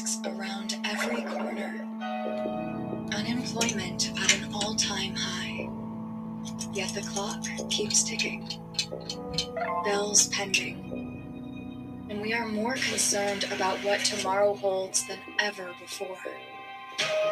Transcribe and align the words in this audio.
risks 0.00 0.20
around 0.26 0.76
every 0.84 1.22
corner. 1.22 1.84
Unemployment 3.12 4.12
at 4.20 4.38
an 4.38 4.52
all 4.54 4.74
time 4.74 5.14
high. 5.16 5.68
Yet 6.72 6.94
the 6.94 7.00
clock 7.00 7.42
keeps 7.68 8.04
ticking. 8.04 8.48
Bills 9.84 10.28
pending. 10.28 12.06
And 12.10 12.20
we 12.20 12.32
are 12.32 12.46
more 12.46 12.74
concerned 12.74 13.44
about 13.50 13.78
what 13.78 14.00
tomorrow 14.00 14.54
holds 14.54 15.06
than 15.08 15.18
ever 15.40 15.70
before. 15.80 16.16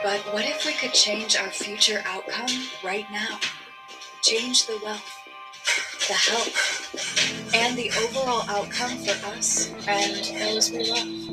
But 0.02 0.20
what 0.32 0.44
if 0.44 0.64
we 0.64 0.72
could 0.72 0.92
change 0.92 1.36
our 1.36 1.50
future 1.50 2.02
outcome 2.04 2.50
right 2.84 3.06
now? 3.12 3.38
Change 4.22 4.66
the 4.66 4.78
wealth, 4.82 5.18
the 6.08 6.14
health, 6.14 7.54
and 7.54 7.76
the 7.76 7.90
overall 7.90 8.42
outcome 8.48 8.98
for 8.98 9.26
us 9.28 9.72
and 9.86 10.24
those 10.40 10.72
we 10.72 10.90
love. 10.90 11.25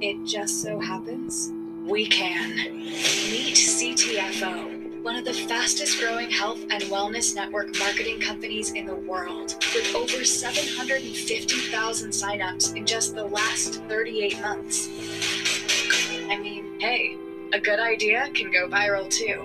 It 0.00 0.24
just 0.24 0.62
so 0.62 0.78
happens 0.78 1.50
we 1.84 2.06
can. 2.06 2.54
Meet 2.84 3.56
CTFO, 3.56 5.02
one 5.02 5.16
of 5.16 5.24
the 5.24 5.32
fastest 5.32 5.98
growing 5.98 6.30
health 6.30 6.60
and 6.70 6.84
wellness 6.84 7.34
network 7.34 7.76
marketing 7.80 8.20
companies 8.20 8.70
in 8.72 8.86
the 8.86 8.94
world, 8.94 9.56
with 9.74 9.92
over 9.96 10.24
750,000 10.24 12.10
signups 12.10 12.76
in 12.76 12.86
just 12.86 13.16
the 13.16 13.24
last 13.24 13.82
38 13.88 14.40
months. 14.40 14.86
I 16.30 16.38
mean, 16.38 16.78
hey, 16.78 17.16
a 17.52 17.58
good 17.58 17.80
idea 17.80 18.30
can 18.34 18.52
go 18.52 18.68
viral 18.68 19.10
too. 19.10 19.42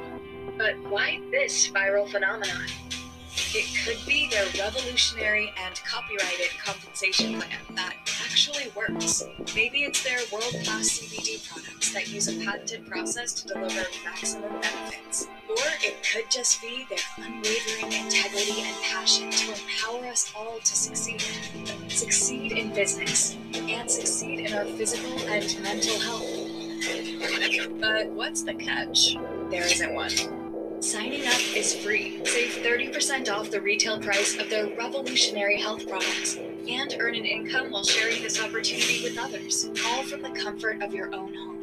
But 0.58 0.76
why 0.88 1.20
this 1.32 1.70
viral 1.70 2.08
phenomenon? 2.08 2.68
It 3.56 3.66
could 3.86 4.06
be 4.06 4.30
their 4.30 4.46
revolutionary 4.64 5.52
and 5.66 5.82
copyrighted 5.84 6.60
compensation 6.64 7.40
plan 7.40 7.60
that 7.76 7.96
actually 8.34 8.72
works. 8.76 9.24
Maybe 9.54 9.84
it's 9.84 10.04
their 10.04 10.18
world 10.32 10.56
class 10.66 10.90
CBD 10.98 11.48
products 11.48 11.94
that 11.94 12.08
use 12.08 12.28
a 12.28 12.44
patented 12.44 12.84
process 12.88 13.32
to 13.34 13.54
deliver 13.54 13.86
maximum 14.04 14.50
benefits. 14.60 15.28
Or 15.48 15.70
it 15.84 16.02
could 16.02 16.32
just 16.32 16.60
be 16.60 16.88
their 16.90 16.98
unwavering 17.18 17.94
integrity 17.94 18.64
and 18.64 18.76
passion 18.82 19.30
to 19.30 19.54
empower 19.54 20.08
us 20.08 20.34
all 20.36 20.58
to 20.58 20.66
succeed. 20.66 21.22
Succeed 21.90 22.54
in 22.54 22.74
business 22.74 23.38
and 23.54 23.90
succeed 23.90 24.40
in 24.40 24.54
our 24.54 24.66
physical 24.66 25.16
and 25.30 25.62
mental 25.62 26.00
health. 26.00 27.80
But 27.80 28.08
what's 28.08 28.42
the 28.42 28.56
catch? 28.56 29.16
There 29.52 29.64
isn't 29.64 29.94
one. 29.94 30.82
Signing 30.82 31.28
up 31.28 31.40
is 31.56 31.76
free. 31.76 32.26
Save 32.26 32.64
30% 32.64 33.30
off 33.32 33.52
the 33.52 33.62
retail 33.62 34.00
price 34.00 34.40
of 34.40 34.50
their 34.50 34.76
revolutionary 34.76 35.62
health 35.62 35.88
products 35.88 36.40
and 36.68 36.96
earn 37.00 37.16
an 37.16 37.26
income 37.26 37.72
while 37.72 37.84
sharing 37.84 38.22
this 38.22 38.42
opportunity 38.42 39.04
with 39.04 39.18
others, 39.18 39.70
all 39.86 40.04
from 40.04 40.22
the 40.22 40.30
comfort 40.30 40.82
of 40.82 40.94
your 40.94 41.14
own 41.14 41.34
home. 41.34 41.62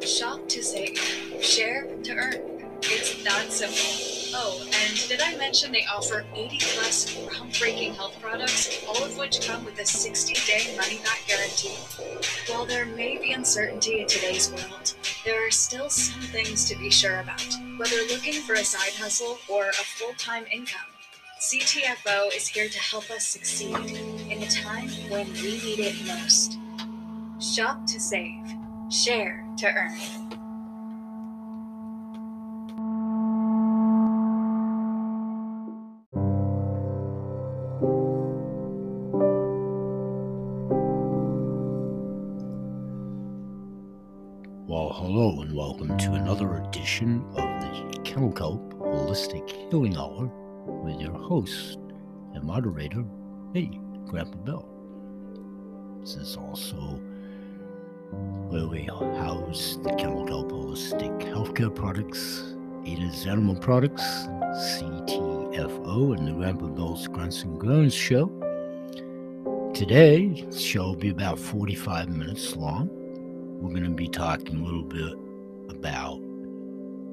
Shop 0.00 0.48
to 0.48 0.62
save, 0.62 0.98
share 1.40 1.86
to 2.04 2.14
earn. 2.14 2.58
It's 2.82 3.22
that 3.24 3.50
simple. 3.52 4.18
Oh, 4.34 4.62
and 4.62 5.08
did 5.08 5.20
I 5.20 5.36
mention 5.36 5.72
they 5.72 5.84
offer 5.86 6.24
80 6.34 6.58
plus 6.60 7.14
groundbreaking 7.14 7.96
health 7.96 8.20
products, 8.20 8.84
all 8.86 9.02
of 9.02 9.16
which 9.18 9.46
come 9.46 9.64
with 9.64 9.78
a 9.80 9.86
60 9.86 10.34
day 10.46 10.76
money 10.76 10.98
back 10.98 11.22
guarantee? 11.26 11.76
While 12.46 12.66
there 12.66 12.84
may 12.86 13.18
be 13.18 13.32
uncertainty 13.32 14.00
in 14.00 14.06
today's 14.06 14.50
world, 14.50 14.94
there 15.24 15.46
are 15.46 15.50
still 15.50 15.90
some 15.90 16.20
things 16.20 16.68
to 16.68 16.76
be 16.76 16.90
sure 16.90 17.20
about, 17.20 17.42
whether 17.78 17.96
looking 18.08 18.42
for 18.42 18.54
a 18.54 18.64
side 18.64 18.94
hustle 18.94 19.38
or 19.48 19.70
a 19.70 19.72
full 19.72 20.12
time 20.14 20.44
income. 20.52 20.80
CTFO 21.38 22.34
is 22.34 22.48
here 22.48 22.68
to 22.68 22.78
help 22.80 23.08
us 23.12 23.24
succeed 23.24 23.76
in 24.28 24.42
a 24.42 24.48
time 24.48 24.88
when 25.08 25.24
we 25.34 25.52
need 25.62 25.78
it 25.78 25.94
most. 26.04 26.58
Shop 27.40 27.86
to 27.86 28.00
save, 28.00 28.44
share 28.90 29.46
to 29.58 29.72
earn. 29.72 29.96
Well, 44.66 44.90
hello 44.92 45.42
and 45.42 45.54
welcome 45.54 45.96
to 45.98 46.14
another 46.14 46.56
edition 46.64 47.24
of 47.36 47.44
the 47.44 48.00
Kennel 48.02 48.32
Kelp 48.32 48.74
Holistic 48.74 49.48
Healing 49.70 49.96
Hour 49.96 50.47
with 50.68 51.00
your 51.00 51.12
host 51.12 51.78
and 52.34 52.44
moderator, 52.44 53.04
me, 53.52 53.80
Grandpa 54.06 54.36
Bill. 54.38 54.68
This 56.00 56.16
is 56.16 56.36
also 56.36 57.00
where 58.48 58.66
we 58.66 58.82
house 58.82 59.78
the 59.82 59.94
Kennel 59.98 60.26
Holistic 60.26 61.20
Healthcare 61.22 61.74
Products, 61.74 62.54
Ada's 62.84 63.26
Animal 63.26 63.56
Products, 63.56 64.02
CTFO, 64.02 66.16
and 66.16 66.28
the 66.28 66.32
Grandpa 66.32 66.66
Bill's 66.66 67.06
Grunts 67.08 67.42
and 67.42 67.60
Groans 67.60 67.94
show. 67.94 68.30
Today, 69.74 70.46
the 70.50 70.58
show 70.58 70.88
will 70.88 70.96
be 70.96 71.10
about 71.10 71.38
45 71.38 72.08
minutes 72.08 72.56
long 72.56 72.90
we're 73.60 73.70
going 73.70 73.82
to 73.82 73.90
be 73.90 74.06
talking 74.06 74.60
a 74.60 74.64
little 74.64 74.84
bit 74.84 75.14
about 75.68 76.20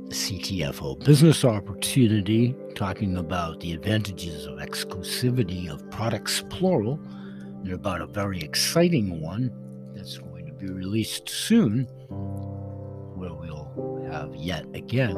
CTFO 0.09 1.03
business 1.03 1.43
opportunity, 1.43 2.55
talking 2.75 3.17
about 3.17 3.59
the 3.59 3.73
advantages 3.73 4.45
of 4.45 4.59
exclusivity 4.59 5.69
of 5.69 5.89
products 5.89 6.43
plural, 6.49 6.99
and 7.63 7.71
about 7.73 8.01
a 8.01 8.05
very 8.05 8.39
exciting 8.39 9.19
one 9.19 9.51
that's 9.95 10.19
going 10.19 10.45
to 10.45 10.53
be 10.53 10.67
released 10.67 11.27
soon, 11.27 11.85
where 13.15 13.33
we'll 13.33 14.07
have 14.11 14.35
yet 14.35 14.65
again 14.75 15.15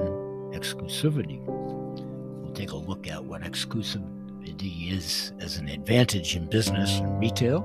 exclusivity. 0.53 1.43
We'll 1.45 2.53
take 2.53 2.71
a 2.71 2.77
look 2.77 3.07
at 3.07 3.23
what 3.23 3.41
exclusivity 3.41 4.91
is 4.91 5.33
as 5.39 5.57
an 5.57 5.67
advantage 5.67 6.35
in 6.35 6.45
business 6.45 6.99
and 6.99 7.19
retail. 7.19 7.61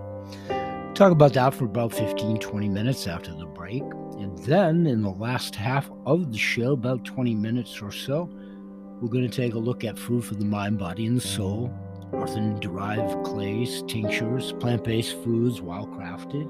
Talk 0.95 1.13
about 1.13 1.33
that 1.35 1.55
for 1.55 1.65
about 1.65 1.93
15 1.95 2.39
20 2.39 2.69
minutes 2.69 3.07
after 3.07 3.33
the 3.33 3.47
break 3.47 3.85
and 4.23 4.39
then 4.41 4.87
in 4.87 5.03
the 5.03 5.11
last 5.11 5.57
half 5.57 5.91
of 6.07 6.31
the 6.31 6.39
show 6.39 6.73
about 6.73 7.05
20 7.05 7.35
minutes 7.35 7.83
or 7.83 7.91
so 7.91 8.31
we're 9.01 9.09
going 9.09 9.29
to 9.29 9.37
take 9.37 9.55
a 9.55 9.59
look 9.59 9.83
at 9.83 9.99
food 9.99 10.25
for 10.25 10.37
the 10.37 10.45
mind 10.45 10.79
body 10.79 11.07
and 11.07 11.21
soul. 11.21 11.73
Earthen 12.13 12.61
derived 12.61 13.25
clays 13.25 13.83
tinctures 13.89 14.53
plant-based 14.61 15.21
foods 15.25 15.61
wild 15.61 15.91
crafted. 15.91 16.47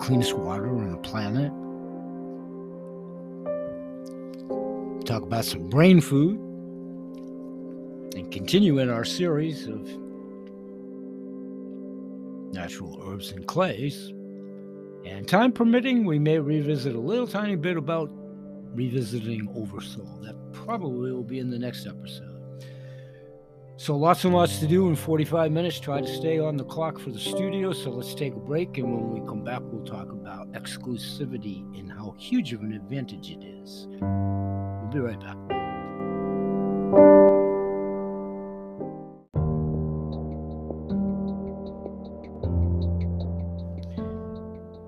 Cleanest 0.00 0.34
water 0.34 0.68
on 0.68 0.92
the 0.92 0.98
planet. 0.98 1.50
Talk 5.04 5.24
about 5.24 5.44
some 5.44 5.68
brain 5.68 6.00
food. 6.00 6.38
And 8.14 8.30
continue 8.30 8.78
in 8.78 8.88
our 8.88 9.04
series 9.04 9.66
of 9.66 9.80
natural 12.52 13.02
herbs 13.04 13.32
and 13.32 13.44
clays. 13.48 14.12
And 15.04 15.28
time 15.28 15.52
permitting, 15.52 16.04
we 16.04 16.18
may 16.18 16.38
revisit 16.38 16.94
a 16.94 16.98
little 16.98 17.26
tiny 17.26 17.56
bit 17.56 17.76
about 17.76 18.10
revisiting 18.74 19.48
Oversoul. 19.54 20.20
That 20.22 20.34
probably 20.52 21.12
will 21.12 21.22
be 21.22 21.38
in 21.38 21.50
the 21.50 21.58
next 21.58 21.86
episode. 21.86 22.30
So, 23.76 23.96
lots 23.96 24.24
and 24.24 24.32
lots 24.32 24.60
to 24.60 24.66
do 24.66 24.88
in 24.88 24.96
45 24.96 25.52
minutes. 25.52 25.80
Try 25.80 26.00
to 26.00 26.06
stay 26.06 26.38
on 26.38 26.56
the 26.56 26.64
clock 26.64 26.98
for 26.98 27.10
the 27.10 27.18
studio. 27.18 27.72
So, 27.72 27.90
let's 27.90 28.14
take 28.14 28.32
a 28.32 28.38
break. 28.38 28.78
And 28.78 28.94
when 28.94 29.10
we 29.10 29.28
come 29.28 29.42
back, 29.42 29.60
we'll 29.64 29.84
talk 29.84 30.10
about 30.10 30.50
exclusivity 30.52 31.60
and 31.78 31.90
how 31.90 32.14
huge 32.16 32.52
of 32.52 32.62
an 32.62 32.72
advantage 32.72 33.30
it 33.30 33.44
is. 33.44 33.88
We'll 34.00 34.90
be 34.92 35.00
right 35.00 35.20
back. 35.20 35.36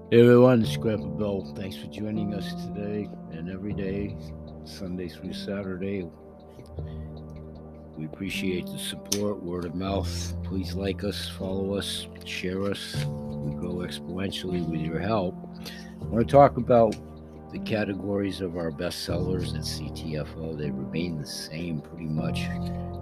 Hey 0.08 0.20
everyone, 0.20 0.64
Grandpa 0.78 1.08
Bill. 1.08 1.52
Thanks 1.56 1.76
for 1.76 1.88
joining 1.88 2.32
us 2.32 2.54
today 2.64 3.08
and 3.32 3.50
every 3.50 3.72
day, 3.72 4.16
Sunday 4.64 5.08
through 5.08 5.32
Saturday. 5.32 6.08
We 7.98 8.04
appreciate 8.04 8.66
the 8.66 8.78
support, 8.78 9.42
word 9.42 9.64
of 9.64 9.74
mouth. 9.74 10.32
Please 10.44 10.74
like 10.74 11.02
us, 11.02 11.28
follow 11.30 11.74
us, 11.74 12.06
share 12.24 12.62
us. 12.62 12.94
We 13.04 13.56
grow 13.56 13.78
exponentially 13.78 14.64
with 14.68 14.80
your 14.80 15.00
help. 15.00 15.34
I 16.00 16.04
want 16.04 16.28
to 16.28 16.32
talk 16.32 16.56
about 16.56 16.94
the 17.50 17.58
categories 17.58 18.40
of 18.40 18.56
our 18.56 18.70
best 18.70 19.04
sellers 19.04 19.54
at 19.54 19.62
CTFO. 19.62 20.56
They 20.56 20.70
remain 20.70 21.18
the 21.18 21.26
same 21.26 21.80
pretty 21.80 22.06
much 22.06 22.44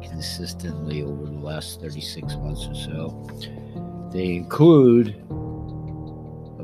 consistently 0.08 1.02
over 1.02 1.26
the 1.26 1.32
last 1.32 1.82
36 1.82 2.36
months 2.36 2.66
or 2.66 2.74
so. 2.74 4.10
They 4.10 4.36
include 4.36 5.22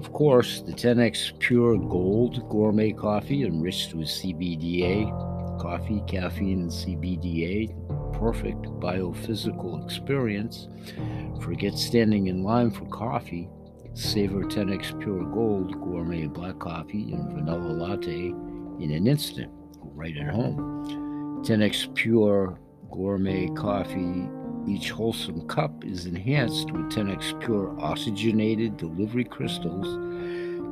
of 0.01 0.15
course, 0.15 0.63
the 0.63 0.73
10x 0.73 1.39
Pure 1.41 1.77
Gold 1.77 2.49
gourmet 2.49 2.91
coffee 2.91 3.45
enriched 3.45 3.93
with 3.93 4.09
CBDA, 4.09 5.61
coffee, 5.61 6.03
caffeine, 6.07 6.63
and 6.63 6.71
CBDA, 6.71 7.69
perfect 8.19 8.63
biophysical 8.81 9.85
experience. 9.85 10.69
Forget 11.43 11.77
standing 11.77 12.29
in 12.29 12.43
line 12.43 12.71
for 12.71 12.87
coffee. 12.87 13.51
Savor 13.93 14.45
10x 14.45 14.99
Pure 15.01 15.25
Gold 15.35 15.79
Gourmet 15.83 16.27
Black 16.29 16.59
Coffee 16.59 17.13
and 17.13 17.35
Vanilla 17.35 17.59
Latte 17.59 18.29
in 18.83 18.93
an 18.93 19.07
instant, 19.07 19.53
right 19.83 20.17
at 20.17 20.33
home. 20.35 21.45
10x 21.45 21.95
Pure 21.95 22.59
Gourmet 22.91 23.49
Coffee. 23.49 24.31
Each 24.71 24.93
wholesome 24.93 25.49
cup 25.49 25.85
is 25.85 26.07
enhanced 26.07 26.71
with 26.71 26.93
10x 26.93 27.41
Pure 27.41 27.75
oxygenated 27.81 28.77
delivery 28.77 29.25
crystals 29.25 29.97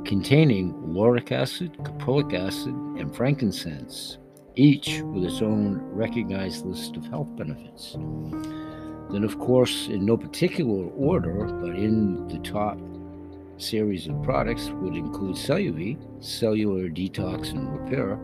containing 0.06 0.73
lauric 0.95 1.33
acid, 1.33 1.73
caprylic 1.79 2.33
acid, 2.33 2.75
and 2.97 3.12
frankincense, 3.15 4.19
each 4.55 5.00
with 5.00 5.25
its 5.25 5.43
own 5.43 5.79
recognized 5.83 6.65
list 6.65 6.97
of 6.97 7.06
health 7.06 7.35
benefits. 7.35 7.95
Then, 9.11 9.25
of 9.25 9.37
course, 9.41 9.89
in 9.89 10.06
no 10.06 10.17
particular 10.17 10.87
order, 10.91 11.47
but 11.47 11.75
in 11.75 12.29
the 12.29 12.39
top 12.39 12.79
series 13.56 14.06
of 14.06 14.23
products 14.23 14.71
would 14.71 14.95
include 14.95 15.35
Celluvi, 15.35 15.99
cellular 16.25 16.89
detox 16.89 17.50
and 17.50 17.81
repair. 17.81 18.17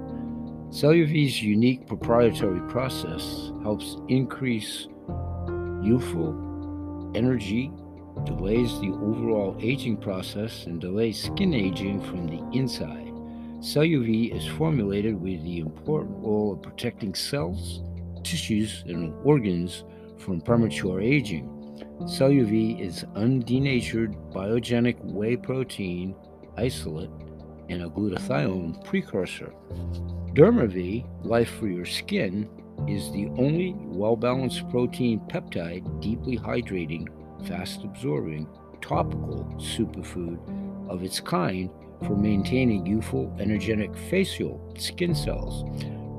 Celluvi's 0.71 1.43
unique 1.43 1.88
proprietary 1.88 2.61
process 2.71 3.50
helps 3.65 3.97
increase 4.09 4.87
youthful 5.85 7.13
energy, 7.15 7.71
delays 8.25 8.81
the 8.81 8.91
overall 8.91 9.57
aging 9.61 9.97
process, 9.97 10.67
and 10.67 10.81
delays 10.81 11.23
skin 11.23 11.53
aging 11.55 12.01
from 12.03 12.27
the 12.27 12.43
inside. 12.57 13.13
Celluvi 13.61 14.35
is 14.35 14.47
formulated 14.47 15.21
with 15.21 15.43
the 15.45 15.59
important 15.59 16.17
role 16.19 16.53
of 16.53 16.63
protecting 16.63 17.15
cells, 17.15 17.83
tissues, 18.23 18.85
and 18.87 19.15
organs 19.25 19.85
from 20.19 20.41
premature 20.41 21.01
aging. 21.01 21.49
CellUV 22.03 22.81
is 22.81 23.05
undenatured 23.15 24.15
biogenic 24.33 24.99
whey 25.05 25.37
protein 25.37 26.15
isolate 26.57 27.11
and 27.69 27.83
a 27.83 27.89
glutathione 27.89 28.85
precursor. 28.85 29.53
DermaV, 30.35 31.07
Life 31.25 31.51
for 31.59 31.69
Your 31.69 31.87
Skin, 31.87 32.49
is 32.88 33.11
the 33.12 33.26
only 33.38 33.75
well 33.79 34.17
balanced 34.17 34.69
protein 34.71 35.21
peptide 35.29 36.00
deeply 36.00 36.38
hydrating, 36.38 37.09
fast 37.47 37.85
absorbing, 37.85 38.49
topical 38.81 39.44
superfood 39.59 40.38
of 40.88 41.03
its 41.03 41.21
kind 41.21 41.71
for 42.06 42.17
maintaining 42.17 42.87
youthful, 42.87 43.35
energetic 43.38 43.97
facial 43.97 44.75
skin 44.79 45.15
cells. 45.15 45.65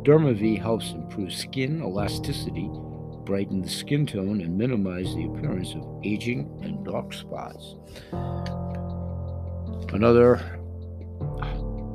DermaV 0.03 0.59
helps 0.59 0.91
improve 0.91 1.33
skin 1.33 1.81
elasticity 1.81 2.69
brighten 3.25 3.61
the 3.61 3.69
skin 3.69 4.05
tone 4.05 4.41
and 4.41 4.57
minimize 4.57 5.13
the 5.15 5.25
appearance 5.25 5.73
of 5.73 5.83
aging 6.03 6.59
and 6.63 6.85
dark 6.85 7.11
spots. 7.11 7.75
Another 9.91 10.59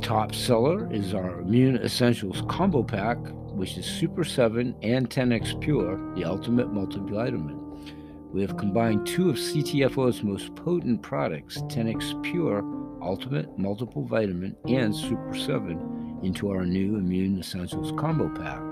top 0.02 0.34
seller 0.34 0.92
is 0.92 1.14
our 1.14 1.40
Immune 1.40 1.76
Essentials 1.76 2.42
Combo 2.48 2.82
Pack, 2.82 3.18
which 3.60 3.76
is 3.76 3.84
Super 3.84 4.24
7 4.24 4.74
and 4.80 5.10
10x 5.10 5.60
Pure, 5.60 6.14
the 6.14 6.24
ultimate 6.24 6.72
multivitamin. 6.72 7.58
We 8.32 8.40
have 8.40 8.56
combined 8.56 9.06
two 9.06 9.28
of 9.28 9.36
CTFO's 9.36 10.22
most 10.22 10.54
potent 10.54 11.02
products, 11.02 11.58
10x 11.64 12.22
Pure 12.22 12.64
Ultimate 13.02 13.58
Multiple 13.58 14.06
Vitamin 14.06 14.56
and 14.66 14.96
Super 14.96 15.34
7, 15.34 16.20
into 16.22 16.50
our 16.50 16.64
new 16.64 16.96
Immune 16.96 17.38
Essentials 17.38 17.92
Combo 18.00 18.30
Pack. 18.30 18.62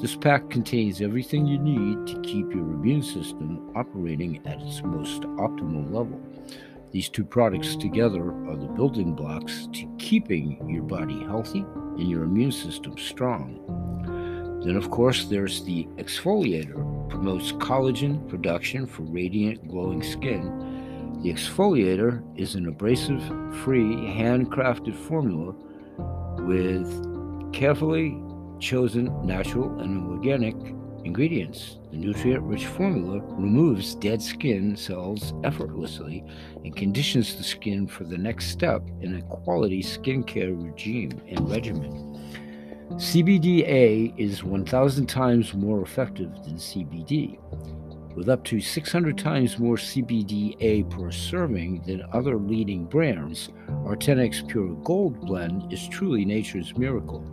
This 0.00 0.16
pack 0.16 0.50
contains 0.50 1.00
everything 1.00 1.46
you 1.46 1.60
need 1.60 2.08
to 2.08 2.20
keep 2.22 2.52
your 2.52 2.72
immune 2.72 3.04
system 3.04 3.70
operating 3.76 4.44
at 4.48 4.60
its 4.60 4.82
most 4.82 5.22
optimal 5.22 5.84
level. 5.92 6.20
These 6.90 7.08
two 7.08 7.24
products 7.24 7.76
together 7.76 8.32
are 8.48 8.56
the 8.56 8.66
building 8.66 9.14
blocks 9.14 9.68
to 9.74 9.88
keeping 10.00 10.68
your 10.68 10.82
body 10.82 11.22
healthy 11.22 11.60
and 11.60 12.10
your 12.10 12.24
immune 12.24 12.50
system 12.50 12.98
strong. 12.98 13.87
Then, 14.64 14.76
of 14.76 14.90
course, 14.90 15.26
there's 15.26 15.64
the 15.64 15.84
exfoliator, 15.96 17.08
promotes 17.08 17.52
collagen 17.52 18.28
production 18.28 18.86
for 18.86 19.02
radiant, 19.02 19.66
glowing 19.68 20.02
skin. 20.02 21.20
The 21.22 21.32
exfoliator 21.32 22.22
is 22.38 22.54
an 22.54 22.66
abrasive 22.66 23.22
free, 23.62 23.94
handcrafted 23.94 24.94
formula 24.94 25.54
with 26.44 27.52
carefully 27.52 28.20
chosen 28.60 29.26
natural 29.26 29.80
and 29.80 30.06
organic 30.08 30.54
ingredients. 31.04 31.78
The 31.90 31.96
nutrient 31.96 32.42
rich 32.42 32.66
formula 32.66 33.20
removes 33.20 33.94
dead 33.94 34.20
skin 34.20 34.76
cells 34.76 35.32
effortlessly 35.44 36.24
and 36.64 36.76
conditions 36.76 37.36
the 37.36 37.44
skin 37.44 37.86
for 37.86 38.04
the 38.04 38.18
next 38.18 38.48
step 38.48 38.82
in 39.00 39.16
a 39.16 39.22
quality 39.22 39.82
skincare 39.82 40.54
regime 40.62 41.20
and 41.28 41.50
regimen. 41.50 42.07
CBDA 42.94 44.14
is 44.16 44.42
1,000 44.42 45.06
times 45.06 45.52
more 45.52 45.82
effective 45.82 46.32
than 46.42 46.54
CBD. 46.54 47.38
With 48.16 48.30
up 48.30 48.42
to 48.44 48.60
600 48.60 49.18
times 49.18 49.58
more 49.58 49.76
CBDA 49.76 50.88
per 50.90 51.10
serving 51.12 51.82
than 51.82 52.02
other 52.12 52.36
leading 52.36 52.86
brands, 52.86 53.50
our 53.84 53.94
10x 53.94 54.48
Pure 54.48 54.74
Gold 54.84 55.20
blend 55.20 55.70
is 55.70 55.86
truly 55.86 56.24
nature's 56.24 56.76
miracle. 56.78 57.24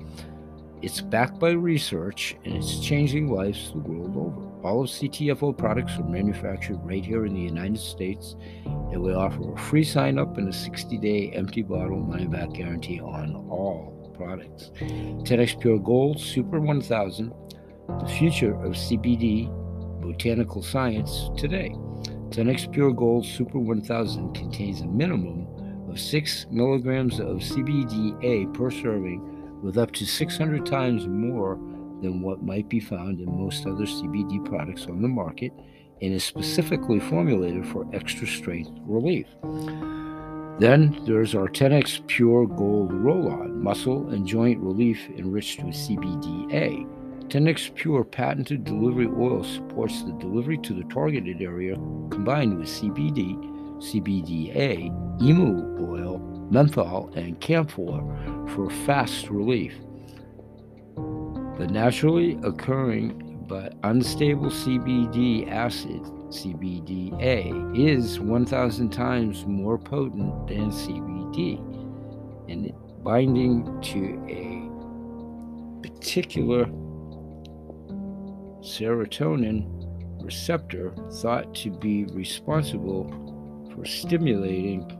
It's 0.81 0.99
backed 0.99 1.39
by 1.39 1.51
research 1.51 2.35
and 2.43 2.53
it's 2.53 2.81
changing 2.81 3.31
lives 3.31 3.71
the 3.71 3.79
world 3.79 4.17
over. 4.17 4.67
All 4.67 4.81
of 4.81 4.89
CTFO 4.89 5.57
products 5.57 5.97
are 5.97 6.03
manufactured 6.03 6.79
right 6.83 7.03
here 7.03 7.25
in 7.25 7.33
the 7.33 7.41
United 7.41 7.79
States, 7.79 8.35
and 8.65 9.01
we 9.01 9.13
offer 9.13 9.53
a 9.53 9.57
free 9.57 9.85
sign 9.85 10.19
up 10.19 10.37
and 10.37 10.49
a 10.49 10.53
60 10.53 10.97
day 10.97 11.31
empty 11.31 11.61
bottle 11.61 12.01
money 12.01 12.27
back 12.27 12.51
guarantee 12.51 12.99
on 12.99 13.35
all 13.49 13.94
products. 14.17 14.71
10x 14.79 15.59
Pure 15.59 15.79
Gold 15.79 16.19
Super 16.19 16.59
1000, 16.59 17.33
the 17.99 18.07
future 18.07 18.53
of 18.63 18.73
CBD 18.73 19.49
botanical 20.01 20.61
science 20.61 21.29
today. 21.37 21.69
10x 22.29 22.71
Pure 22.71 22.93
Gold 22.93 23.25
Super 23.25 23.59
1000 23.59 24.33
contains 24.33 24.81
a 24.81 24.87
minimum 24.87 25.47
of 25.89 25.99
6 25.99 26.47
milligrams 26.51 27.19
of 27.19 27.37
CBDA 27.37 28.53
per 28.53 28.69
serving 28.71 29.61
with 29.61 29.77
up 29.77 29.91
to 29.93 30.05
600 30.05 30.65
times 30.65 31.07
more 31.07 31.55
than 32.01 32.21
what 32.21 32.43
might 32.43 32.67
be 32.69 32.79
found 32.79 33.19
in 33.19 33.39
most 33.39 33.65
other 33.65 33.85
CBD 33.85 34.43
products 34.45 34.85
on 34.87 35.01
the 35.01 35.07
market 35.07 35.51
and 36.01 36.13
is 36.13 36.23
specifically 36.23 36.99
formulated 36.99 37.65
for 37.65 37.87
extra 37.93 38.27
strength 38.27 38.71
relief. 38.81 39.27
Then 40.57 40.97
there's 41.05 41.35
our 41.35 41.49
10x 41.49 42.07
Pure 42.07 42.47
Gold 42.47 42.93
Roll 42.93 43.29
On 43.29 43.61
Muscle 43.61 44.09
and 44.09 44.25
Joint 44.25 44.61
Relief 44.61 45.09
enriched 45.17 45.61
with 45.61 45.75
CBDA. 45.75 46.87
10x 47.27 47.75
Pure 47.75 48.05
patented 48.05 48.63
delivery 48.63 49.07
oil 49.07 49.43
supports 49.43 50.03
the 50.03 50.13
delivery 50.13 50.57
to 50.59 50.73
the 50.73 50.85
targeted 50.85 51.41
area 51.41 51.75
combined 52.09 52.57
with 52.57 52.67
CBD, 52.67 53.35
CBDA, 53.79 55.21
emu 55.21 55.91
oil, 55.91 56.19
menthol, 56.49 57.11
and 57.15 57.41
camphor 57.41 58.01
for 58.53 58.69
fast 58.85 59.29
relief. 59.29 59.73
The 61.57 61.67
naturally 61.69 62.39
occurring 62.43 63.43
but 63.47 63.73
unstable 63.83 64.49
CBD 64.49 65.51
acid, 65.51 66.01
CBDA, 66.35 67.77
is 67.77 68.19
1,000 68.19 68.89
times 68.89 69.45
more 69.45 69.77
potent 69.77 70.47
than 70.47 70.69
CBD, 70.71 71.59
and 72.49 72.65
it 72.65 72.75
binding 73.03 73.79
to 73.81 74.19
a 74.27 74.65
particular 75.87 76.65
serotonin 78.61 79.69
receptor 80.23 80.93
thought 81.21 81.53
to 81.53 81.69
be 81.69 82.05
responsible 82.05 83.07
for 83.73 83.85
stimulating 83.85 84.91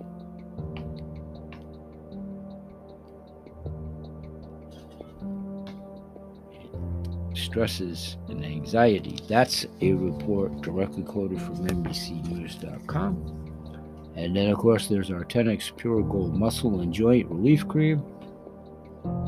stresses 7.55 8.17
and 8.27 8.43
anxiety. 8.43 9.17
That's 9.29 9.65
a 9.79 9.93
report 9.93 10.59
directly 10.59 11.03
quoted 11.03 11.41
from 11.41 11.65
NBCNews.com. 11.65 13.15
And 14.17 14.35
then, 14.35 14.49
of 14.49 14.57
course, 14.57 14.87
there's 14.87 15.09
our 15.09 15.23
10x 15.23 15.77
Pure 15.77 16.01
Gold 16.03 16.35
Muscle 16.35 16.81
and 16.81 16.91
Joint 16.91 17.29
Relief 17.29 17.65
Cream, 17.65 18.03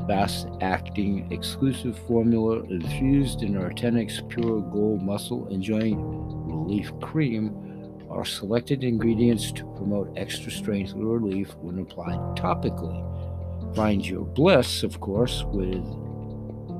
fast 0.10 0.50
acting 0.60 1.32
exclusive 1.32 1.98
formula 2.00 2.64
infused 2.64 3.44
in 3.44 3.56
our 3.56 3.70
10x 3.70 4.28
Pure 4.28 4.60
Gold 4.74 5.02
Muscle 5.02 5.48
and 5.48 5.64
Joint 5.64 5.98
Relief 5.98 6.92
Cream 7.00 7.56
are 8.10 8.26
selected 8.26 8.84
ingredients 8.84 9.54
to 9.54 9.64
promote 9.78 10.12
extra 10.18 10.52
strength 10.52 10.92
relief 10.96 11.56
when 11.62 11.80
applied 11.80 12.20
topically. 12.36 13.06
Find 13.74 14.06
your 14.06 14.26
bliss, 14.26 14.84
of 14.84 15.00
course, 15.00 15.46
with 15.46 15.86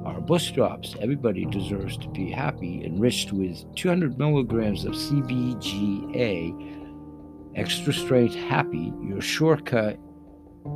our 0.08 0.22
bus 0.22 0.50
drops. 0.52 0.96
Everybody 1.02 1.46
deserves 1.46 1.98
to 1.98 2.08
be 2.10 2.32
happy, 2.32 2.84
enriched 2.86 3.32
with 3.34 3.64
200 3.76 4.18
milligrams 4.18 4.86
of 4.86 4.94
CBGA 4.94 6.54
Extra 7.56 7.94
Strength 7.94 8.36
Happy, 8.36 8.94
your 9.02 9.22
shortcut 9.22 9.98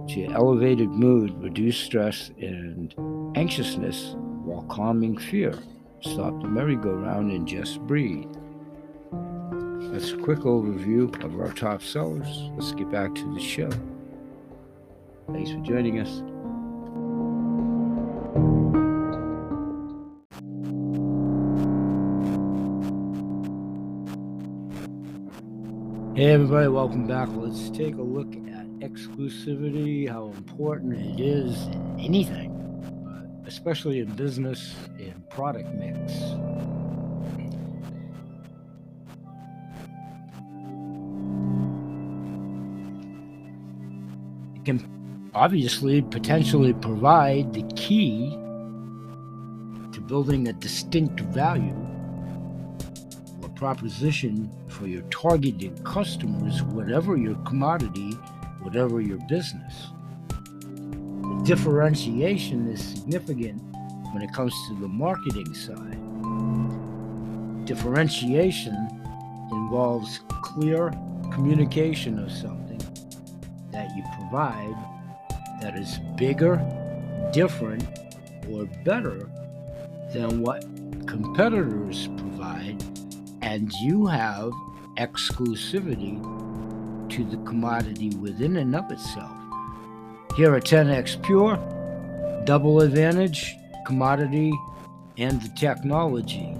to 0.09 0.25
elevated 0.27 0.89
mood, 0.89 1.41
reduce 1.41 1.77
stress 1.77 2.31
and 2.39 2.93
anxiousness 3.35 4.15
while 4.17 4.63
calming 4.63 5.17
fear. 5.17 5.53
Stop 6.01 6.41
the 6.41 6.47
merry-go-round 6.47 7.31
and 7.31 7.47
just 7.47 7.79
breathe. 7.81 8.33
That's 9.91 10.11
a 10.11 10.17
quick 10.17 10.39
overview 10.39 11.23
of 11.23 11.39
our 11.39 11.51
top 11.53 11.83
sellers. 11.83 12.49
Let's 12.55 12.71
get 12.71 12.89
back 12.91 13.13
to 13.15 13.33
the 13.33 13.39
show. 13.39 13.69
Thanks 15.31 15.51
for 15.51 15.59
joining 15.59 15.99
us. 15.99 16.23
Hey, 26.13 26.33
everybody, 26.33 26.67
welcome 26.67 27.07
back. 27.07 27.29
Let's 27.31 27.69
take 27.69 27.95
a 27.95 28.01
look 28.01 28.35
at 28.35 28.67
exclusivity, 28.81 30.09
how 30.09 30.25
important 30.35 30.91
it 30.99 31.23
is 31.23 31.67
in 31.67 31.99
anything, 32.01 32.51
especially 33.47 33.99
in 33.99 34.13
business 34.15 34.75
and 34.99 35.29
product 35.29 35.69
mix. 35.73 36.11
It 44.57 44.65
can 44.65 45.29
obviously 45.33 46.01
potentially 46.01 46.73
provide 46.73 47.53
the 47.53 47.63
key 47.77 48.31
to 49.93 50.01
building 50.05 50.49
a 50.49 50.53
distinct 50.53 51.21
value 51.21 51.87
or 53.41 53.47
proposition 53.47 54.51
for 54.81 54.87
your 54.87 55.03
targeted 55.03 55.83
customers, 55.83 56.63
whatever 56.63 57.15
your 57.15 57.35
commodity, 57.43 58.13
whatever 58.61 58.99
your 58.99 59.19
business. 59.29 59.89
The 60.27 61.43
differentiation 61.45 62.67
is 62.67 62.83
significant 62.83 63.61
when 64.11 64.23
it 64.23 64.33
comes 64.33 64.55
to 64.69 64.79
the 64.79 64.87
marketing 64.87 65.53
side. 65.53 65.99
Differentiation 67.65 68.75
involves 69.51 70.21
clear 70.41 70.91
communication 71.31 72.17
of 72.17 72.31
something 72.31 72.81
that 73.71 73.95
you 73.95 74.03
provide 74.17 74.75
that 75.61 75.77
is 75.77 75.99
bigger, 76.17 76.57
different, 77.31 77.83
or 78.49 78.65
better 78.83 79.29
than 80.11 80.41
what 80.41 80.63
competitors 81.05 82.07
provide, 82.17 82.83
and 83.43 83.71
you 83.73 84.07
have 84.07 84.51
exclusivity 85.01 86.19
to 87.09 87.23
the 87.25 87.37
commodity 87.37 88.09
within 88.17 88.57
and 88.57 88.75
of 88.75 88.91
itself. 88.91 89.35
Here 90.35 90.55
at 90.55 90.63
10x 90.63 91.21
Pure, 91.23 91.57
double 92.45 92.81
advantage, 92.81 93.55
commodity, 93.85 94.53
and 95.17 95.41
the 95.41 95.49
technology, 95.49 96.53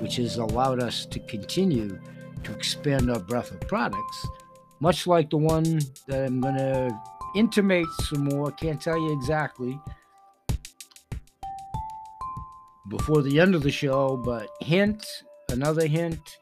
which 0.00 0.16
has 0.16 0.36
allowed 0.36 0.82
us 0.82 1.06
to 1.06 1.18
continue 1.20 1.98
to 2.44 2.52
expand 2.52 3.10
our 3.10 3.20
breadth 3.20 3.52
of 3.52 3.60
products 3.62 4.26
much 4.80 5.06
like 5.06 5.28
the 5.30 5.36
one 5.36 5.80
that 6.06 6.24
I'm 6.24 6.40
going 6.40 6.56
to 6.56 6.98
intimate 7.36 7.86
some 8.04 8.24
more, 8.24 8.50
can't 8.50 8.80
tell 8.80 8.98
you 8.98 9.12
exactly 9.12 9.78
before 12.88 13.22
the 13.22 13.38
end 13.38 13.54
of 13.54 13.62
the 13.62 13.70
show, 13.70 14.16
but 14.16 14.48
hint, 14.60 15.06
another 15.50 15.86
hint, 15.86 16.38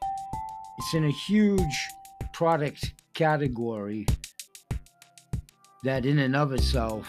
it's 0.79 0.93
in 0.93 1.03
a 1.03 1.11
huge 1.11 1.89
product 2.31 2.93
category 3.13 4.05
that 5.83 6.05
in 6.05 6.19
and 6.19 6.37
of 6.37 6.53
itself 6.53 7.05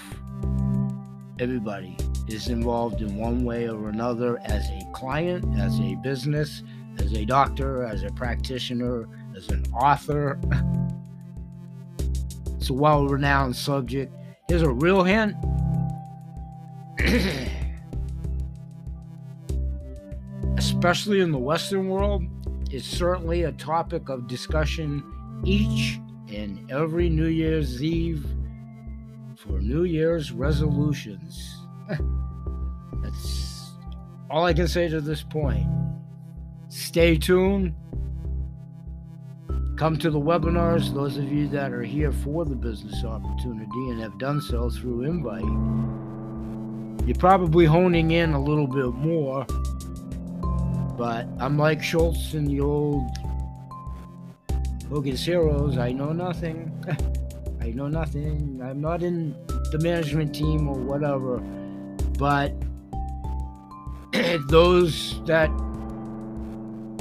everybody 1.39 1.97
is 2.27 2.49
involved 2.49 3.01
in 3.01 3.15
one 3.15 3.45
way 3.45 3.69
or 3.69 3.89
another 3.89 4.41
as 4.45 4.69
a 4.71 4.81
client, 4.93 5.45
as 5.57 5.79
a 5.79 5.95
business, 6.03 6.65
as 6.99 7.13
a 7.13 7.25
doctor, 7.25 7.85
as 7.85 8.03
a 8.03 8.11
practitioner, 8.11 9.07
as 9.37 9.49
an 9.51 9.65
author. 9.73 10.41
It's 12.57 12.71
a 12.71 12.75
well 12.75 13.07
renowned 13.07 13.55
subject. 13.55 14.13
Here's 14.49 14.63
a 14.63 14.71
real 14.71 15.05
hint. 15.05 15.37
Especially 20.59 21.21
in 21.21 21.31
the 21.31 21.39
Western 21.39 21.89
world, 21.89 22.25
it's 22.71 22.87
certainly 22.87 23.43
a 23.43 23.53
topic 23.53 24.09
of 24.09 24.29
discussion 24.29 25.03
each 25.45 25.99
and 26.29 26.71
every 26.71 27.09
New 27.09 27.27
Year's 27.27 27.83
Eve 27.83 28.25
for 29.37 29.61
New 29.61 29.85
Year's 29.85 30.31
resolutions. 30.31 31.57
That's 33.03 33.73
all 34.31 34.45
I 34.45 34.53
can 34.53 34.69
say 34.69 34.89
to 34.89 35.01
this 35.01 35.23
point. 35.23 35.67
Stay 36.69 37.17
tuned. 37.17 37.75
Come 39.77 39.97
to 39.99 40.11
the 40.11 40.21
webinars, 40.21 40.95
those 40.95 41.17
of 41.17 41.25
you 41.33 41.49
that 41.49 41.73
are 41.73 41.83
here 41.83 42.13
for 42.13 42.45
the 42.45 42.55
business 42.55 43.03
opportunity 43.03 43.91
and 43.91 44.01
have 44.01 44.19
done 44.19 44.41
so 44.41 44.71
through 44.71 45.03
invite. 45.03 45.43
You're 47.09 47.17
probably 47.17 47.65
honing 47.65 48.13
in 48.13 48.35
a 48.35 48.41
little 48.41 48.67
bit 48.67 48.95
more, 48.95 49.47
but 51.01 51.27
I'm 51.39 51.57
like 51.57 51.83
Schultz 51.83 52.35
in 52.35 52.45
the 52.45 52.61
old 52.61 53.09
Hogan's 54.91 55.25
Heroes. 55.25 55.79
I 55.79 55.93
know 55.93 56.13
nothing. 56.13 56.71
I 57.63 57.71
know 57.71 57.89
nothing. 57.89 58.61
I'm 58.63 58.83
not 58.83 59.03
in 59.03 59.35
the 59.73 59.79
management 59.79 60.35
team 60.35 60.69
or 60.69 60.77
whatever, 60.77 61.39
but 62.19 62.53
those 64.51 65.25
that 65.25 65.49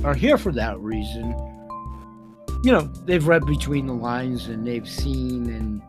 are 0.05 0.13
here 0.13 0.37
for 0.37 0.53
that 0.53 0.79
reason 0.79 1.35
you 2.63 2.71
know, 2.71 2.81
they've 3.05 3.27
read 3.27 3.45
between 3.45 3.85
the 3.85 3.93
lines 3.93 4.47
and 4.47 4.65
they've 4.65 4.87
seen 4.87 5.49
and 5.49 5.81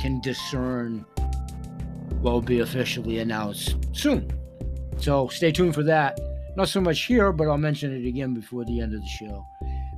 can 0.00 0.20
discern 0.20 1.04
what 2.22 2.32
will 2.32 2.40
be 2.40 2.60
officially 2.60 3.18
announced 3.18 3.76
soon. 3.92 4.30
So 4.98 5.28
stay 5.28 5.52
tuned 5.52 5.74
for 5.74 5.82
that. 5.84 6.18
Not 6.58 6.68
so 6.68 6.80
much 6.80 7.04
here, 7.04 7.30
but 7.30 7.46
I'll 7.46 7.56
mention 7.56 7.94
it 7.94 8.04
again 8.04 8.34
before 8.34 8.64
the 8.64 8.80
end 8.80 8.92
of 8.92 9.00
the 9.00 9.06
show. 9.06 9.46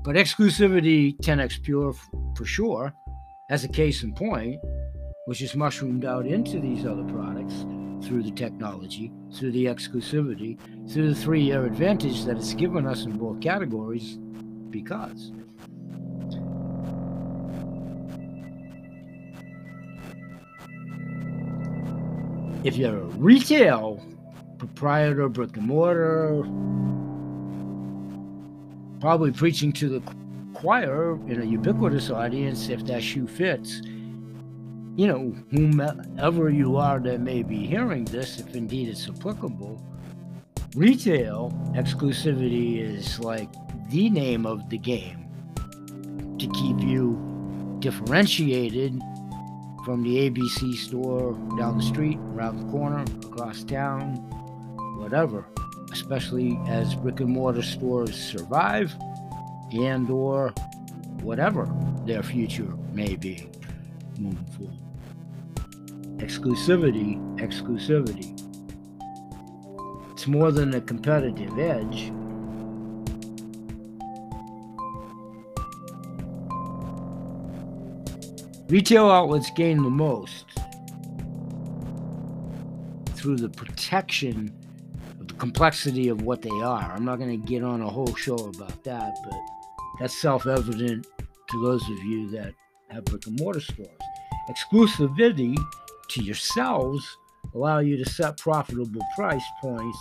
But 0.03 0.17
exclusivity 0.17 1.17
10x 1.21 1.63
Pure 1.63 1.95
for 2.37 2.45
sure, 2.45 2.93
as 3.49 3.65
a 3.65 3.69
case 3.69 4.03
in 4.03 4.13
point, 4.13 4.61
which 5.25 5.41
is 5.41 5.57
mushroomed 5.57 6.05
out 6.05 6.27
into 6.27 6.61
these 6.61 6.85
other 6.85 7.03
products 7.05 7.65
through 8.07 8.25
the 8.25 8.31
technology, 8.33 9.11
through 9.33 9.53
the 9.53 9.65
exclusivity, 9.65 10.59
through 10.93 11.09
the 11.09 11.19
three 11.19 11.41
year 11.41 11.65
advantage 11.65 12.27
that 12.27 12.37
it's 12.37 12.53
given 12.53 12.87
us 12.87 13.07
in 13.07 13.17
both 13.17 13.41
categories 13.41 14.19
because 14.69 15.33
if 22.65 22.77
you're 22.77 22.99
a 22.99 23.05
retail 23.17 23.99
proprietor, 24.61 25.29
brick 25.31 25.57
and 25.57 25.67
mortar, 25.67 26.43
probably 29.01 29.33
preaching 29.33 29.73
to 29.73 29.89
the 29.89 30.03
choir 30.53 31.15
in 31.27 31.41
a 31.41 31.45
ubiquitous 31.45 32.11
audience, 32.11 32.69
if 32.69 32.85
that 32.85 33.03
shoe 33.03 33.27
fits, 33.27 33.81
you 34.97 35.07
know, 35.07 35.35
whomever 35.51 36.51
you 36.51 36.77
are 36.77 37.01
that 37.01 37.21
may 37.21 37.43
be 37.43 37.67
hearing 37.67 38.05
this, 38.05 38.39
if 38.39 38.55
indeed 38.55 38.89
it's 38.89 39.09
applicable, 39.09 39.83
retail 40.77 41.51
exclusivity 41.75 42.81
is 42.81 43.19
like 43.19 43.49
the 43.89 44.11
name 44.11 44.45
of 44.45 44.69
the 44.69 44.77
game 44.77 45.27
to 46.39 46.47
keep 46.49 46.79
you 46.81 47.19
differentiated 47.79 49.01
from 49.87 50.03
the 50.03 50.29
ABC 50.29 50.75
store 50.75 51.33
down 51.57 51.79
the 51.79 51.83
street, 51.83 52.19
around 52.35 52.59
the 52.59 52.71
corner, 52.71 53.03
across 53.25 53.65
town, 53.65 54.40
whatever. 55.11 55.45
Especially 55.93 56.57
as 56.69 56.95
brick 56.95 57.19
and 57.19 57.31
mortar 57.31 57.63
stores 57.63 58.15
survive 58.15 58.95
and 59.73 60.09
or 60.09 60.51
whatever 61.23 61.69
their 62.07 62.23
future 62.23 62.73
may 62.93 63.17
be 63.17 63.49
moving 64.21 64.47
forward. 64.57 64.77
Exclusivity, 66.19 67.19
exclusivity. 67.41 68.37
It's 70.13 70.29
more 70.29 70.53
than 70.53 70.75
a 70.75 70.81
competitive 70.81 71.59
edge. 71.59 72.13
Retail 78.69 79.11
outlets 79.11 79.51
gain 79.57 79.83
the 79.83 79.91
most 79.91 80.45
through 83.17 83.37
the 83.37 83.49
protection 83.49 84.55
complexity 85.41 86.09
of 86.09 86.23
what 86.23 86.43
they 86.43 86.51
are. 86.51 86.93
I'm 86.93 87.05
not 87.05 87.19
going 87.19 87.41
to 87.41 87.49
get 87.49 87.65
on 87.65 87.81
a 87.81 87.89
whole 87.89 88.15
show 88.15 88.37
about 88.37 88.85
that, 88.85 89.17
but 89.25 89.41
that's 89.99 90.21
self 90.21 90.47
evident 90.47 91.07
to 91.51 91.63
those 91.65 91.83
of 91.83 91.99
you 92.05 92.31
that 92.33 92.53
have 92.91 93.05
brick 93.07 93.27
and 93.27 93.41
mortar 93.41 93.61
stores. 93.61 93.89
Exclusivity 94.49 95.57
to 96.11 96.23
yourselves 96.23 97.17
allow 97.55 97.79
you 97.79 97.97
to 97.97 98.09
set 98.09 98.37
profitable 98.37 99.01
price 99.17 99.45
points 99.63 99.99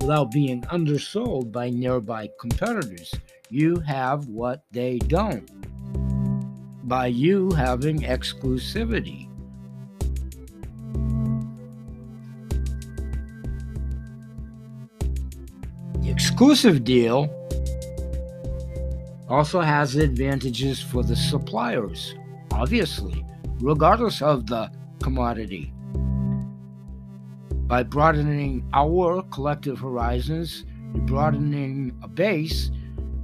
without 0.00 0.30
being 0.30 0.62
undersold 0.70 1.50
by 1.50 1.70
nearby 1.70 2.28
competitors. 2.40 3.12
You 3.48 3.80
have 3.80 4.26
what 4.28 4.64
they 4.70 4.98
don't 4.98 5.48
by 6.84 7.06
you 7.06 7.50
having 7.52 8.00
exclusivity. 8.00 9.23
Exclusive 16.34 16.82
deal 16.82 17.30
also 19.28 19.60
has 19.60 19.94
advantages 19.94 20.82
for 20.82 21.04
the 21.04 21.14
suppliers, 21.14 22.16
obviously, 22.50 23.24
regardless 23.60 24.20
of 24.20 24.48
the 24.48 24.68
commodity. 25.00 25.72
By 27.68 27.84
broadening 27.84 28.68
our 28.72 29.22
collective 29.30 29.78
horizons, 29.78 30.64
broadening 31.06 31.96
a 32.02 32.08
base 32.08 32.72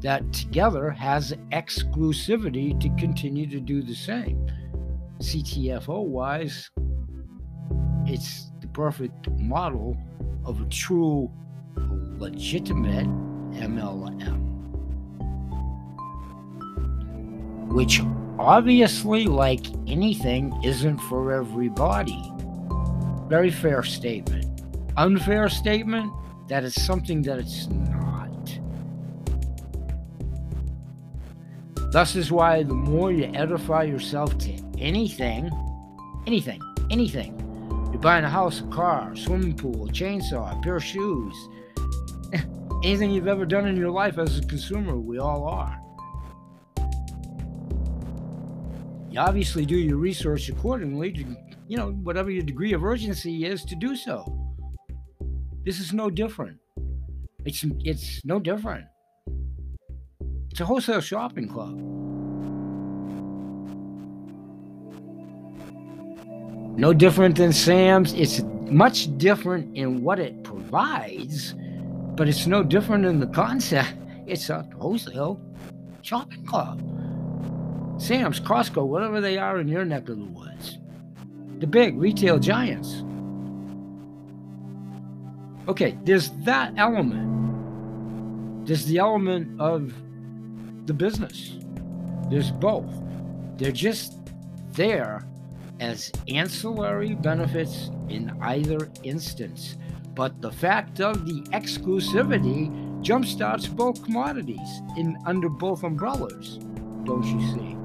that 0.02 0.32
together 0.32 0.88
has 0.90 1.34
exclusivity 1.50 2.78
to 2.78 2.88
continue 2.90 3.50
to 3.50 3.58
do 3.58 3.82
the 3.82 3.96
same. 3.96 4.46
CTFO 5.18 6.04
wise, 6.04 6.70
it's 8.06 8.52
the 8.60 8.68
perfect 8.68 9.28
model 9.32 9.96
of 10.44 10.60
a 10.60 10.66
true 10.66 11.28
legitimate 12.18 13.06
MLM. 13.54 14.38
Which 17.72 18.00
obviously, 18.38 19.26
like 19.26 19.66
anything, 19.86 20.58
isn't 20.64 20.98
for 20.98 21.32
everybody. 21.32 22.32
Very 23.28 23.50
fair 23.50 23.82
statement. 23.82 24.46
Unfair 24.96 25.48
statement 25.48 26.12
that 26.48 26.64
is 26.64 26.74
something 26.74 27.22
that 27.22 27.38
it's 27.38 27.68
not. 27.68 28.58
Thus 31.92 32.16
is 32.16 32.30
why 32.30 32.62
the 32.62 32.74
more 32.74 33.12
you 33.12 33.30
edify 33.34 33.84
yourself 33.84 34.36
to 34.38 34.52
anything, 34.78 35.50
anything, 36.26 36.60
anything, 36.90 37.36
you're 37.92 38.00
buying 38.00 38.24
a 38.24 38.30
house, 38.30 38.60
a 38.60 38.64
car, 38.64 39.14
swimming 39.16 39.56
pool, 39.56 39.88
chainsaw, 39.88 40.56
a 40.56 40.62
pair 40.62 40.76
of 40.76 40.84
shoes, 40.84 41.34
anything 42.84 43.10
you've 43.10 43.28
ever 43.28 43.44
done 43.44 43.66
in 43.66 43.76
your 43.76 43.90
life 43.90 44.18
as 44.18 44.38
a 44.38 44.42
consumer, 44.42 44.96
we 44.96 45.18
all 45.18 45.44
are. 45.48 45.78
You 49.10 49.18
obviously 49.18 49.66
do 49.66 49.76
your 49.76 49.96
research 49.96 50.48
accordingly 50.48 51.12
to, 51.12 51.36
you 51.66 51.76
know, 51.76 51.90
whatever 51.90 52.30
your 52.30 52.44
degree 52.44 52.72
of 52.72 52.84
urgency 52.84 53.44
is 53.44 53.64
to 53.64 53.74
do 53.74 53.96
so. 53.96 54.24
This 55.64 55.80
is 55.80 55.92
no 55.92 56.10
different. 56.10 56.58
It's 57.44 57.64
it's 57.84 58.24
no 58.24 58.38
different. 58.38 58.86
It's 60.50 60.60
a 60.60 60.64
wholesale 60.64 61.00
shopping 61.00 61.48
club. 61.48 61.76
No 66.78 66.92
different 66.92 67.36
than 67.36 67.52
Sam's. 67.52 68.12
It's 68.14 68.42
much 68.70 69.16
different 69.18 69.76
in 69.76 70.02
what 70.02 70.18
it 70.18 70.42
provides, 70.44 71.54
but 72.16 72.28
it's 72.28 72.46
no 72.46 72.62
different 72.62 73.04
in 73.04 73.20
the 73.20 73.26
concept. 73.26 73.94
It's 74.26 74.50
a 74.50 74.68
wholesale 74.78 75.40
shopping 76.02 76.44
club. 76.44 76.80
Sam's, 78.00 78.40
Costco, 78.40 78.86
whatever 78.86 79.20
they 79.20 79.36
are 79.36 79.60
in 79.60 79.68
your 79.68 79.84
neck 79.84 80.08
of 80.08 80.18
the 80.18 80.24
woods. 80.24 80.78
The 81.58 81.66
big 81.66 81.98
retail 81.98 82.38
giants. 82.38 83.02
Okay, 85.68 85.98
there's 86.04 86.30
that 86.44 86.72
element. 86.76 88.66
There's 88.66 88.86
the 88.86 88.98
element 88.98 89.60
of 89.60 89.92
the 90.86 90.94
business. 90.94 91.58
There's 92.30 92.50
both. 92.50 92.92
They're 93.56 93.72
just 93.72 94.18
there 94.72 95.26
as 95.80 96.10
ancillary 96.28 97.14
benefits 97.14 97.90
in 98.08 98.36
either 98.40 98.90
instance. 99.02 99.76
But 100.14 100.40
the 100.40 100.50
fact 100.50 101.00
of 101.00 101.24
the 101.24 101.40
exclusivity 101.52 102.68
jumpstarts 103.02 103.74
both 103.74 104.02
commodities 104.02 104.82
in 104.96 105.16
under 105.24 105.48
both 105.48 105.84
umbrellas, 105.84 106.58
don't 107.04 107.24
you 107.24 107.40
see? 107.52 107.76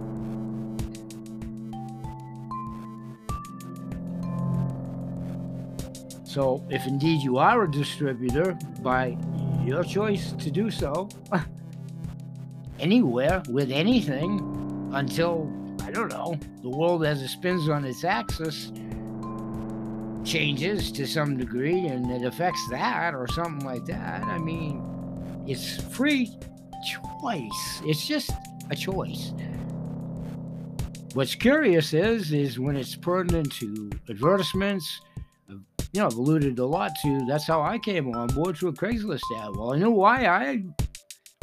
So, 6.25 6.61
if 6.69 6.85
indeed 6.85 7.21
you 7.21 7.38
are 7.38 7.63
a 7.63 7.71
distributor 7.71 8.57
by 8.81 9.17
your 9.63 9.85
choice 9.85 10.33
to 10.33 10.51
do 10.51 10.69
so, 10.69 11.07
anywhere 12.79 13.41
with 13.49 13.71
anything 13.71 14.91
until, 14.93 15.49
I 15.81 15.91
don't 15.91 16.09
know, 16.09 16.38
the 16.61 16.67
world 16.69 17.05
as 17.05 17.21
it 17.21 17.29
spins 17.29 17.69
on 17.69 17.85
its 17.85 18.03
axis 18.03 18.73
changes 20.25 20.91
to 20.91 21.05
some 21.05 21.38
degree 21.38 21.88
and 21.88 22.09
it 22.11 22.25
affects 22.25 22.67
that 22.69 23.13
or 23.13 23.27
something 23.27 23.65
like 23.65 23.85
that. 23.85 24.23
I 24.23 24.38
mean, 24.38 24.83
it's 25.47 25.81
free 25.95 26.35
choice. 27.21 27.81
It's 27.83 28.07
just 28.07 28.31
a 28.69 28.75
choice. 28.75 29.31
What's 31.13 31.35
curious 31.35 31.93
is 31.93 32.31
is 32.31 32.59
when 32.59 32.75
it's 32.75 32.95
pertinent 32.95 33.51
to 33.53 33.89
advertisements. 34.09 35.01
You 35.47 36.01
know, 36.01 36.07
I've 36.07 36.15
alluded 36.15 36.59
a 36.59 36.65
lot 36.65 36.91
to. 37.03 37.25
That's 37.25 37.47
how 37.47 37.61
I 37.61 37.77
came 37.77 38.13
on 38.13 38.27
board 38.27 38.57
to 38.57 38.67
a 38.67 38.73
Craigslist 38.73 39.21
ad. 39.38 39.55
Well, 39.55 39.73
I 39.73 39.77
know 39.77 39.91
why 39.91 40.25
I 40.25 40.65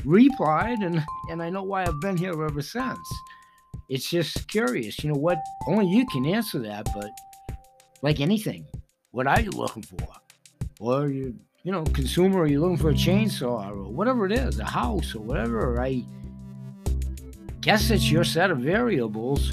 replied, 0.05 0.81
and 0.81 1.03
and 1.31 1.43
I 1.43 1.49
know 1.49 1.63
why 1.63 1.85
I've 1.85 2.01
been 2.03 2.19
here 2.19 2.33
ever 2.33 2.61
since. 2.61 2.99
It's 3.89 4.11
just 4.11 4.49
curious, 4.49 5.03
you 5.03 5.11
know 5.11 5.19
what? 5.19 5.39
Only 5.67 5.87
you 5.87 6.07
can 6.07 6.27
answer 6.27 6.59
that, 6.61 6.87
but 6.95 7.11
like 8.03 8.21
anything, 8.21 8.67
what 9.13 9.27
are 9.27 9.41
you 9.41 9.51
looking 9.51 9.83
for? 9.83 10.07
Or 10.81 11.09
you, 11.09 11.35
you 11.63 11.73
know, 11.73 11.85
consumer, 11.85 12.41
are 12.41 12.47
you 12.47 12.61
looking 12.61 12.77
for 12.77 12.91
a 12.91 12.95
chainsaw 12.95 13.71
or 13.71 13.85
whatever 13.85 14.27
it 14.27 14.33
is, 14.33 14.59
a 14.59 14.65
house 14.65 15.15
or 15.15 15.21
whatever? 15.21 15.81
I 15.81 16.05
guess 17.61 17.91
it's 17.91 18.11
your 18.11 18.25
set 18.25 18.51
of 18.51 18.59
variables, 18.59 19.53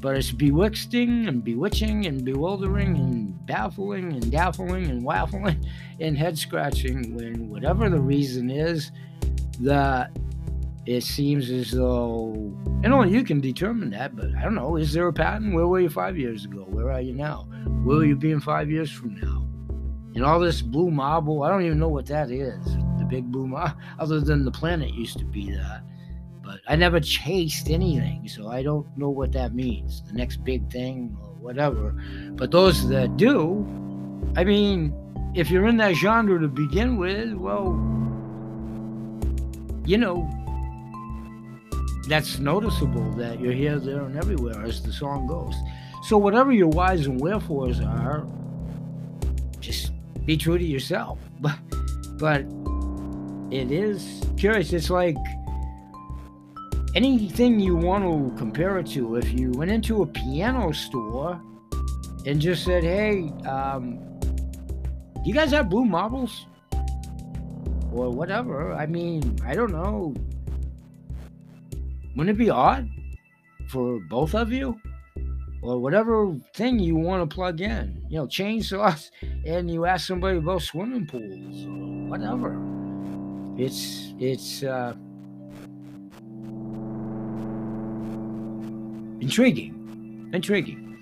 but 0.00 0.16
it's 0.16 0.30
bewitching 0.30 1.26
and 1.26 1.42
bewitching 1.42 2.06
and 2.06 2.24
bewildering 2.24 2.96
and 2.96 3.46
baffling 3.46 4.12
and 4.12 4.30
daffling 4.30 4.90
and 4.90 5.02
waffling 5.02 5.66
and 5.98 6.16
head 6.16 6.38
scratching 6.38 7.14
when 7.14 7.48
whatever 7.48 7.88
the 7.88 8.00
reason 8.00 8.50
is 8.50 8.92
that 9.60 10.10
it 10.88 11.02
seems 11.02 11.50
as 11.50 11.70
though, 11.70 12.32
and 12.82 12.94
only 12.94 13.12
you 13.12 13.22
can 13.22 13.40
determine 13.40 13.90
that, 13.90 14.16
but 14.16 14.34
I 14.34 14.42
don't 14.42 14.54
know, 14.54 14.76
is 14.76 14.90
there 14.94 15.06
a 15.06 15.12
pattern? 15.12 15.52
Where 15.52 15.66
were 15.66 15.80
you 15.80 15.90
five 15.90 16.16
years 16.16 16.46
ago? 16.46 16.64
Where 16.66 16.90
are 16.90 17.02
you 17.02 17.12
now? 17.12 17.46
Where 17.84 17.98
will 17.98 18.06
you 18.06 18.16
be 18.16 18.30
in 18.30 18.40
five 18.40 18.70
years 18.70 18.90
from 18.90 19.14
now? 19.16 19.46
And 20.14 20.24
all 20.24 20.40
this 20.40 20.62
blue 20.62 20.90
marble, 20.90 21.42
I 21.42 21.50
don't 21.50 21.62
even 21.62 21.78
know 21.78 21.88
what 21.88 22.06
that 22.06 22.30
is. 22.30 22.64
The 22.98 23.06
big 23.06 23.30
blue 23.30 23.46
marble, 23.46 23.76
other 23.98 24.20
than 24.20 24.46
the 24.46 24.50
planet 24.50 24.94
used 24.94 25.18
to 25.18 25.26
be 25.26 25.50
that. 25.50 25.82
But 26.42 26.60
I 26.66 26.74
never 26.74 27.00
chased 27.00 27.68
anything, 27.68 28.26
so 28.26 28.48
I 28.48 28.62
don't 28.62 28.86
know 28.96 29.10
what 29.10 29.32
that 29.32 29.54
means. 29.54 30.02
The 30.06 30.14
next 30.14 30.42
big 30.42 30.72
thing 30.72 31.14
or 31.20 31.34
whatever. 31.34 31.90
But 32.30 32.50
those 32.50 32.88
that 32.88 33.18
do, 33.18 33.66
I 34.36 34.44
mean, 34.44 34.94
if 35.34 35.50
you're 35.50 35.66
in 35.66 35.76
that 35.76 35.96
genre 35.96 36.40
to 36.40 36.48
begin 36.48 36.96
with, 36.96 37.34
well, 37.34 37.74
you 39.84 39.98
know, 39.98 40.30
that's 42.08 42.38
noticeable 42.38 43.10
that 43.12 43.38
you're 43.40 43.52
here, 43.52 43.78
there, 43.78 44.02
and 44.02 44.16
everywhere, 44.16 44.62
as 44.62 44.82
the 44.82 44.92
song 44.92 45.26
goes. 45.26 45.54
So, 46.04 46.16
whatever 46.16 46.52
your 46.52 46.68
whys 46.68 47.06
and 47.06 47.20
wherefores 47.20 47.80
are, 47.80 48.26
just 49.60 49.92
be 50.24 50.36
true 50.36 50.58
to 50.58 50.64
yourself. 50.64 51.18
But, 51.40 51.56
but 52.18 52.44
it 53.52 53.70
is 53.70 54.24
curious. 54.36 54.72
It's 54.72 54.90
like 54.90 55.16
anything 56.96 57.60
you 57.60 57.76
want 57.76 58.02
to 58.02 58.36
compare 58.36 58.78
it 58.78 58.88
to. 58.88 59.14
If 59.16 59.30
you 59.38 59.52
went 59.52 59.70
into 59.70 60.02
a 60.02 60.06
piano 60.06 60.72
store 60.72 61.40
and 62.26 62.40
just 62.40 62.64
said, 62.64 62.82
"Hey, 62.82 63.32
um, 63.46 64.00
do 64.20 65.22
you 65.24 65.34
guys 65.34 65.52
have 65.52 65.68
blue 65.68 65.84
marbles?" 65.84 66.46
or 67.92 68.10
whatever. 68.10 68.72
I 68.72 68.86
mean, 68.86 69.38
I 69.44 69.54
don't 69.54 69.72
know. 69.72 70.14
Wouldn't 72.18 72.34
it 72.34 72.38
be 72.38 72.50
odd 72.50 72.90
for 73.68 74.00
both 74.00 74.34
of 74.34 74.50
you? 74.50 74.80
Or 75.62 75.78
whatever 75.78 76.36
thing 76.52 76.80
you 76.80 76.96
want 76.96 77.28
to 77.28 77.32
plug 77.32 77.60
in, 77.60 78.04
you 78.08 78.18
know, 78.18 78.26
change 78.26 78.70
chainsaws, 78.70 79.12
and 79.46 79.70
you 79.70 79.84
ask 79.84 80.08
somebody 80.08 80.38
about 80.38 80.62
swimming 80.62 81.06
pools 81.06 81.64
or 81.64 82.10
whatever. 82.10 82.58
It's 83.56 84.14
it's 84.18 84.64
uh, 84.64 84.94
intriguing. 89.20 90.30
Intriguing. 90.32 90.98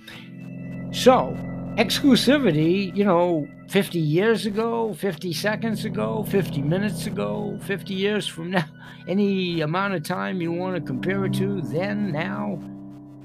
So, 0.92 1.34
exclusivity, 1.76 2.94
you 2.96 3.04
know, 3.04 3.46
50 3.68 3.98
years 3.98 4.46
ago, 4.46 4.94
50 4.94 5.32
seconds 5.34 5.84
ago, 5.84 6.24
50 6.28 6.62
minutes 6.62 7.06
ago, 7.06 7.58
50 7.62 7.92
years 7.92 8.26
from 8.26 8.50
now, 8.50 8.64
any 9.08 9.60
amount 9.60 9.92
of 9.94 10.02
time 10.02 10.40
you 10.40 10.52
want 10.52 10.74
to 10.74 10.80
compare 10.80 11.26
it 11.26 11.34
to, 11.34 11.60
then, 11.60 12.12
now, 12.12 12.58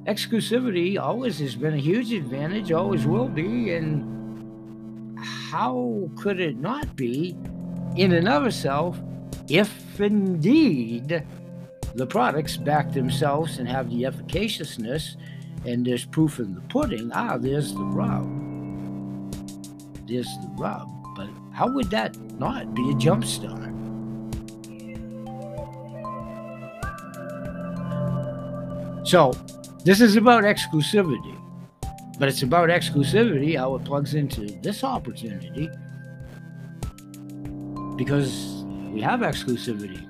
exclusivity 0.06 1.00
always 1.00 1.40
has 1.40 1.56
been 1.56 1.74
a 1.74 1.78
huge 1.78 2.12
advantage, 2.12 2.74
always 2.74 3.06
will 3.06 3.30
be. 3.30 3.74
And 3.74 5.18
how 5.18 6.10
could 6.18 6.42
it 6.42 6.58
not 6.58 6.94
be 6.98 7.38
in 7.96 8.12
and 8.12 8.28
of 8.28 8.46
itself 8.46 9.00
if 9.48 10.00
indeed 10.00 11.26
the 11.96 12.06
products 12.06 12.58
back 12.58 12.92
themselves 12.92 13.60
and 13.60 13.68
have 13.68 13.90
the 13.90 14.04
efficaciousness 14.04 15.16
and 15.66 15.86
there's 15.86 16.04
proof 16.04 16.40
in 16.40 16.54
the 16.54 16.62
pudding? 16.62 17.12
Ah, 17.14 17.38
there's 17.38 17.74
the 17.74 17.84
rub 17.84 18.41
is 20.16 20.28
the 20.42 20.50
rub. 20.58 20.90
But 21.16 21.30
how 21.54 21.68
would 21.68 21.90
that 21.92 22.18
not 22.40 22.74
be 22.74 22.90
a 22.92 22.96
jump 22.96 23.26
start? 23.26 23.72
So, 29.04 29.34
this 29.84 30.00
is 30.00 30.16
about 30.16 30.44
exclusivity, 30.44 31.36
but 32.20 32.30
it's 32.30 32.44
about 32.44 32.70
exclusivity, 32.70 33.58
how 33.58 33.76
it 33.76 33.84
plugs 33.84 34.14
into 34.14 34.46
this 34.62 34.84
opportunity, 34.84 35.70
because 37.98 38.64
we 38.92 39.02
have 39.02 39.22
exclusivity 39.22 40.08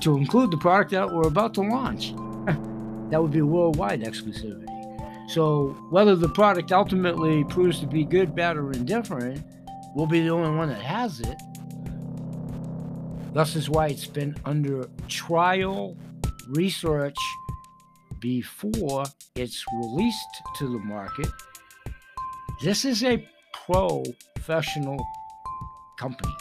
to 0.00 0.16
include 0.16 0.50
the 0.50 0.56
product 0.56 0.90
that 0.90 1.08
we're 1.08 1.28
about 1.28 1.54
to 1.54 1.60
launch. 1.60 2.12
that 3.10 3.22
would 3.22 3.30
be 3.30 3.42
worldwide 3.42 4.02
exclusivity. 4.02 4.66
So 5.28 5.68
whether 5.90 6.16
the 6.16 6.28
product 6.28 6.72
ultimately 6.72 7.44
proves 7.44 7.80
to 7.80 7.86
be 7.86 8.04
good, 8.04 8.34
bad, 8.34 8.56
or 8.56 8.72
indifferent, 8.72 9.44
we'll 9.94 10.06
be 10.06 10.20
the 10.20 10.30
only 10.30 10.56
one 10.56 10.68
that 10.68 10.82
has 10.82 11.20
it. 11.20 11.36
Thus 13.32 13.56
is 13.56 13.70
why 13.70 13.86
it's 13.86 14.06
been 14.06 14.36
under 14.44 14.88
trial 15.08 15.96
research 16.48 17.16
before 18.20 19.04
it's 19.34 19.64
released 19.74 20.42
to 20.56 20.66
the 20.70 20.78
market. 20.78 21.28
This 22.62 22.84
is 22.84 23.02
a 23.02 23.26
professional 23.66 25.04
company 25.98 26.34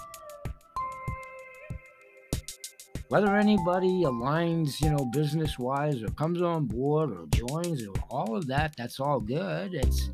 whether 3.12 3.36
anybody 3.36 4.04
aligns, 4.06 4.80
you 4.80 4.89
know, 4.89 5.04
business 5.12 5.60
wise 5.60 6.02
or 6.02 6.08
comes 6.12 6.41
on 6.41 6.63
board 6.63 7.12
or 7.12 7.28
joins 7.36 7.86
or 7.86 7.93
all 8.10 8.38
of 8.38 8.47
that, 8.47 8.74
that's 8.78 9.02
all 9.02 9.19
good. 9.19 9.74
It's 9.74 10.10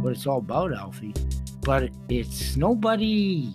what 0.00 0.12
it's 0.12 0.26
all 0.26 0.38
about, 0.38 0.74
Alfie. 0.74 1.14
But 1.60 1.90
it's 2.08 2.56
nobody 2.56 3.52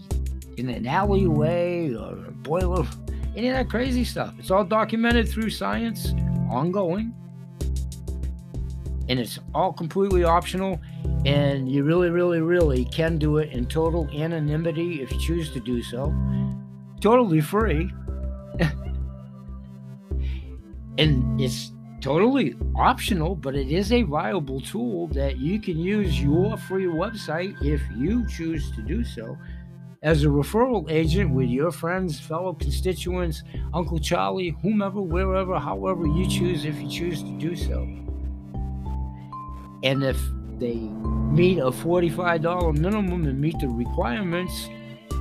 in 0.55 0.69
an 0.69 0.87
alleyway 0.87 1.93
or 1.93 2.27
a 2.27 2.31
boiler, 2.31 2.87
any 3.35 3.49
of 3.49 3.57
that 3.57 3.69
crazy 3.69 4.05
stuff. 4.05 4.33
It's 4.39 4.51
all 4.51 4.63
documented 4.63 5.27
through 5.27 5.49
science, 5.49 6.13
ongoing. 6.49 7.13
And 9.09 9.19
it's 9.19 9.37
all 9.53 9.73
completely 9.73 10.23
optional. 10.23 10.79
And 11.25 11.69
you 11.69 11.83
really, 11.83 12.09
really, 12.09 12.39
really 12.39 12.85
can 12.85 13.17
do 13.17 13.35
it 13.39 13.51
in 13.51 13.65
total 13.65 14.07
anonymity 14.13 15.01
if 15.01 15.11
you 15.11 15.19
choose 15.19 15.51
to 15.51 15.59
do 15.59 15.83
so. 15.83 16.15
Totally 17.01 17.41
free 17.41 17.91
and 20.97 21.41
it's 21.41 21.71
totally 22.01 22.55
optional, 22.75 23.35
but 23.35 23.55
it 23.55 23.69
is 23.71 23.91
a 23.91 24.03
viable 24.03 24.61
tool 24.61 25.07
that 25.09 25.37
you 25.37 25.59
can 25.59 25.77
use 25.77 26.21
your 26.21 26.57
free 26.57 26.85
website 26.85 27.55
if 27.63 27.81
you 27.95 28.27
choose 28.27 28.71
to 28.71 28.81
do 28.81 29.03
so 29.03 29.37
as 30.01 30.23
a 30.23 30.27
referral 30.27 30.89
agent 30.89 31.31
with 31.31 31.49
your 31.49 31.71
friends, 31.71 32.19
fellow 32.19 32.53
constituents, 32.53 33.43
Uncle 33.73 33.99
Charlie, 33.99 34.55
whomever, 34.61 35.01
wherever, 35.01 35.59
however 35.59 36.07
you 36.07 36.27
choose, 36.27 36.63
if 36.63 36.79
you 36.79 36.89
choose 36.89 37.21
to 37.21 37.31
do 37.37 37.55
so. 37.55 37.81
And 39.83 40.03
if 40.03 40.17
they 40.57 40.75
meet 40.75 41.59
a 41.59 41.71
$45 41.71 42.77
minimum 42.77 43.25
and 43.25 43.41
meet 43.41 43.59
the 43.59 43.67
requirements, 43.67 44.69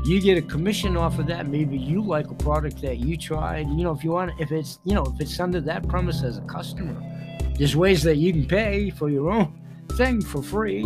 you 0.08 0.20
get 0.20 0.38
a 0.38 0.42
commission 0.42 0.96
off 0.96 1.18
of 1.18 1.26
that. 1.26 1.48
Maybe 1.48 1.76
you 1.76 2.02
like 2.02 2.30
a 2.30 2.34
product 2.34 2.80
that 2.82 2.98
you 2.98 3.16
tried. 3.16 3.68
You 3.68 3.84
know, 3.84 3.92
if 3.92 4.02
you 4.02 4.10
want, 4.10 4.32
if 4.40 4.50
it's, 4.50 4.78
you 4.84 4.94
know, 4.94 5.04
if 5.04 5.20
it's 5.20 5.38
under 5.38 5.60
that 5.60 5.86
premise 5.86 6.22
as 6.22 6.38
a 6.38 6.42
customer, 6.42 6.96
there's 7.58 7.76
ways 7.76 8.02
that 8.04 8.16
you 8.16 8.32
can 8.32 8.46
pay 8.46 8.90
for 8.90 9.10
your 9.10 9.30
own 9.30 9.52
thing 9.92 10.22
for 10.22 10.42
free. 10.42 10.80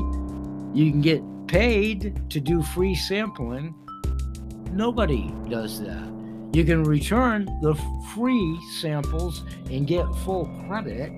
You 0.74 0.90
can 0.90 1.00
get 1.00 1.22
paid 1.46 2.30
to 2.30 2.40
do 2.40 2.62
free 2.62 2.94
sampling. 2.94 3.74
Nobody 4.72 5.32
does 5.48 5.80
that. 5.82 6.10
You 6.52 6.64
can 6.64 6.82
return 6.82 7.44
the 7.62 7.74
free 8.14 8.60
samples 8.80 9.44
and 9.70 9.86
get 9.86 10.06
full 10.24 10.46
credit. 10.66 11.12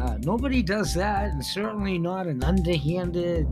Uh, 0.00 0.16
nobody 0.20 0.62
does 0.62 0.94
that, 0.94 1.30
and 1.30 1.44
certainly 1.44 1.98
not 1.98 2.26
an 2.26 2.42
underhanded 2.42 3.46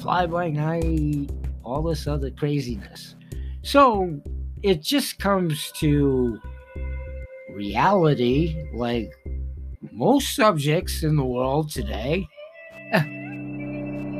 fly 0.00 0.26
by 0.26 0.50
night, 0.50 1.30
all 1.64 1.82
this 1.82 2.06
other 2.06 2.30
craziness. 2.30 3.16
So 3.62 4.20
it 4.62 4.82
just 4.82 5.18
comes 5.18 5.72
to 5.76 6.40
reality, 7.50 8.64
like 8.74 9.12
most 9.92 10.34
subjects 10.34 11.02
in 11.02 11.16
the 11.16 11.24
world 11.24 11.70
today, 11.70 12.26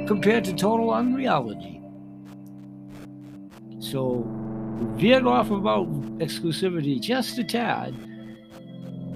compared 0.07 0.45
to 0.45 0.55
total 0.55 0.91
unreality. 0.91 1.81
So 3.79 4.25
veered 4.97 5.27
off 5.27 5.51
about 5.51 5.89
exclusivity 6.19 7.01
just 7.01 7.39
a 7.39 7.45
tad, 7.45 7.95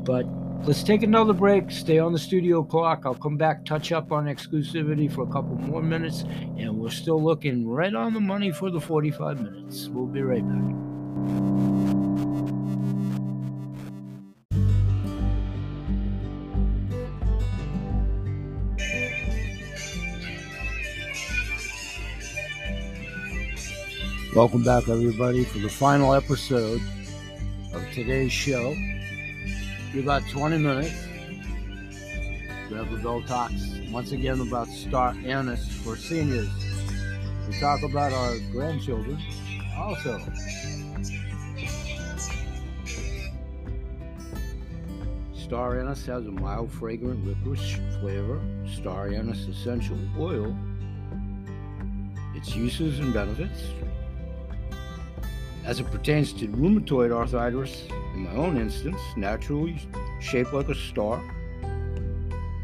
but 0.05 0.25
Let's 0.67 0.83
take 0.83 1.03
another 1.03 1.35
break. 1.35 1.71
Stay 1.71 1.99
on 1.99 2.15
the 2.15 2.19
studio 2.19 2.63
clock. 2.63 3.03
I'll 3.05 3.15
come 3.15 3.37
back, 3.37 3.67
touch 3.67 3.93
up 3.93 4.11
on 4.11 4.25
exclusivity 4.25 5.13
for 5.13 5.25
a 5.25 5.27
couple 5.27 5.57
more 5.57 5.83
minutes, 5.83 6.23
and 6.57 6.79
we're 6.79 6.89
still 6.89 7.23
looking 7.23 7.69
right 7.69 7.95
on 7.95 8.15
the 8.15 8.21
money 8.21 8.51
for 8.51 8.71
the 8.71 8.81
45 8.81 9.43
minutes. 9.43 9.89
We'll 9.89 10.07
be 10.07 10.23
right 10.23 10.43
back. 10.43 10.75
Welcome 24.35 24.65
back, 24.65 24.89
everybody, 24.89 25.45
for 25.45 25.59
the 25.59 25.69
final 25.69 26.15
episode 26.15 26.81
of 27.75 27.85
today's 27.93 28.33
show 28.33 28.75
be 29.95 30.01
about 30.01 30.29
20 30.29 30.59
minutes. 30.59 30.93
Rebel 32.69 32.97
Bell 32.99 33.23
talks 33.23 33.79
once 33.93 34.11
again 34.11 34.41
about 34.41 34.67
star 34.67 35.15
anise 35.25 35.69
for 35.69 35.97
seniors. 35.97 36.49
We 37.47 37.61
talk 37.61 37.81
about 37.85 38.13
our 38.13 38.37
grandchildren 38.51 39.23
also. 39.77 40.19
Star 45.33 45.79
anise 45.79 46.07
has 46.07 46.27
a 46.27 46.33
mild, 46.33 46.73
fragrant 46.73 47.25
licorice 47.25 47.79
flavor. 48.01 48.41
Star 48.67 49.13
anise 49.13 49.47
essential 49.47 49.99
oil. 50.19 50.57
Its 52.35 52.57
uses 52.57 52.99
and 52.99 53.15
benefits. 53.15 53.63
As 55.65 55.79
it 55.79 55.89
pertains 55.93 56.33
to 56.33 56.49
rheumatoid 56.49 57.13
arthritis, 57.13 57.87
in 58.15 58.25
my 58.25 58.33
own 58.33 58.57
instance, 58.57 59.01
naturally 59.17 59.79
shaped 60.21 60.53
like 60.53 60.69
a 60.69 60.75
star. 60.75 61.23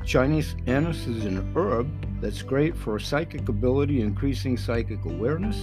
Chinese 0.04 0.56
anise 0.66 1.06
is 1.06 1.24
an 1.24 1.52
herb 1.54 1.88
that's 2.20 2.42
great 2.42 2.76
for 2.76 2.98
psychic 2.98 3.48
ability, 3.48 4.00
increasing 4.00 4.56
psychic 4.56 5.04
awareness, 5.04 5.56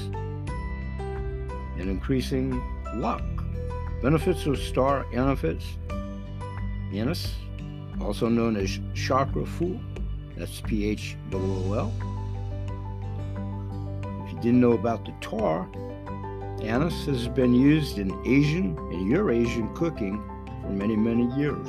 and 1.77 1.89
increasing 1.89 2.61
luck. 2.95 3.23
Benefits 4.01 4.45
of 4.45 4.57
star 4.59 5.05
anise, 5.13 5.77
anise, 6.93 7.35
also 7.99 8.29
known 8.29 8.55
as 8.55 8.79
chakra 8.93 9.45
phool, 9.45 9.79
that's 10.35 10.61
P 10.61 10.87
H 10.87 11.15
O 11.33 11.37
O 11.37 11.73
L. 11.73 11.93
If 14.25 14.33
you 14.33 14.39
didn't 14.41 14.61
know 14.61 14.73
about 14.73 15.03
the 15.05 15.13
tar, 15.19 15.67
Anise 16.61 17.05
has 17.05 17.27
been 17.27 17.53
used 17.53 17.99
in 17.99 18.11
Asian 18.25 18.77
and 18.91 19.07
Eurasian 19.07 19.73
cooking 19.75 20.23
for 20.61 20.69
many, 20.69 20.95
many 20.95 21.25
years. 21.39 21.67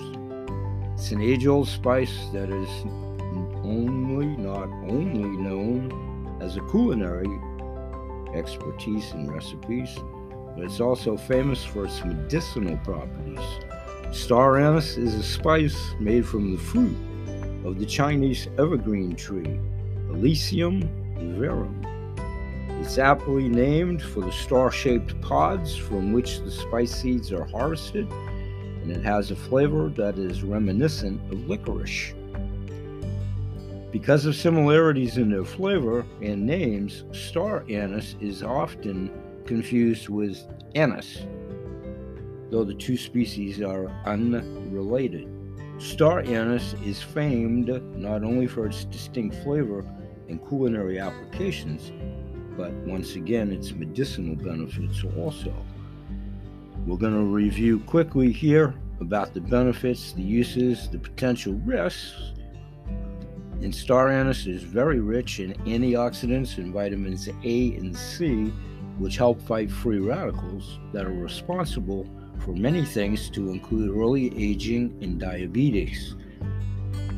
It's 0.95 1.13
an 1.13 1.21
age 1.21 1.47
old 1.47 1.69
spice 1.69 2.29
that 2.33 2.49
is 2.51 2.69
only, 3.63 4.27
not 4.37 4.69
only 4.89 5.29
known 5.37 6.39
as 6.41 6.57
a 6.57 6.61
culinary 6.71 7.29
expertise 8.35 9.13
in 9.13 9.31
recipes, 9.31 9.95
but 10.57 10.65
it's 10.65 10.81
also 10.81 11.17
famous 11.19 11.63
for 11.63 11.85
its 11.85 12.03
medicinal 12.05 12.79
properties. 12.79 13.39
Star 14.11 14.59
anise 14.59 14.97
is 14.97 15.15
a 15.15 15.23
spice 15.23 15.95
made 16.01 16.27
from 16.27 16.53
the 16.53 16.63
fruit 16.63 16.97
of 17.65 17.79
the 17.79 17.87
Chinese 17.87 18.49
evergreen 18.59 19.15
tree, 19.15 19.61
Illicium 20.11 20.89
verum. 21.39 21.85
It's 22.81 22.99
aptly 22.99 23.49
named 23.49 24.03
for 24.03 24.21
the 24.21 24.33
star 24.33 24.71
shaped 24.71 25.21
pods 25.21 25.77
from 25.77 26.13
which 26.13 26.41
the 26.41 26.51
spice 26.51 26.95
seeds 26.95 27.33
are 27.33 27.45
harvested, 27.45 28.09
and 28.83 28.91
it 28.91 29.03
has 29.03 29.31
a 29.31 29.37
flavor 29.37 29.89
that 29.91 30.19
is 30.19 30.43
reminiscent 30.43 31.21
of 31.33 31.49
licorice. 31.49 32.15
Because 33.91 34.27
of 34.27 34.37
similarities 34.37 35.17
in 35.17 35.31
their 35.31 35.45
flavor 35.45 36.07
and 36.23 36.47
names, 36.47 37.05
star 37.13 37.65
anise 37.69 38.17
is 38.21 38.43
often 38.43 39.11
confused 39.47 40.09
with 40.09 40.39
anise, 40.75 41.27
though 42.51 42.65
the 42.65 42.75
two 42.75 42.97
species 42.97 43.61
are 43.63 43.89
unrelated. 44.05 45.27
Star 45.79 46.21
anise 46.21 46.75
is 46.85 47.03
famed 47.03 47.69
not 47.97 48.25
only 48.25 48.47
for 48.47 48.67
its 48.67 48.85
distinct 48.85 49.37
flavor 49.37 49.85
and 50.29 50.47
culinary 50.47 50.99
applications, 50.99 51.93
but 52.59 52.73
once 52.85 53.15
again, 53.15 53.53
its 53.53 53.71
medicinal 53.71 54.35
benefits 54.35 55.05
also. 55.17 55.55
We're 56.85 56.97
going 56.97 57.15
to 57.15 57.21
review 57.21 57.79
quickly 57.79 58.33
here 58.33 58.75
about 59.01 59.33
the 59.33 59.41
benefits, 59.41 60.13
the 60.13 60.23
uses, 60.23 60.89
the 60.89 60.99
potential 60.99 61.55
risks. 61.65 62.33
And 63.63 63.73
star 63.73 64.09
anise 64.09 64.47
is 64.47 64.65
very 64.65 64.99
rich 64.99 65.39
in 65.39 65.55
antioxidants 65.67 66.59
and 66.59 66.73
vitamins 66.73 67.29
A 67.29 67.75
and 67.77 67.97
C, 67.97 68.47
which 68.99 69.17
help 69.17 69.41
fight 69.43 69.71
free 69.71 70.01
radicals 70.01 70.81
that 70.93 71.05
are 71.05 71.13
responsible 71.13 72.09
for 72.41 72.55
many 72.55 72.85
things 72.85 73.31
to 73.31 73.51
include 73.51 73.97
early 73.97 74.37
aging 74.37 74.99
and 75.01 75.21
diabetes. 75.21 76.17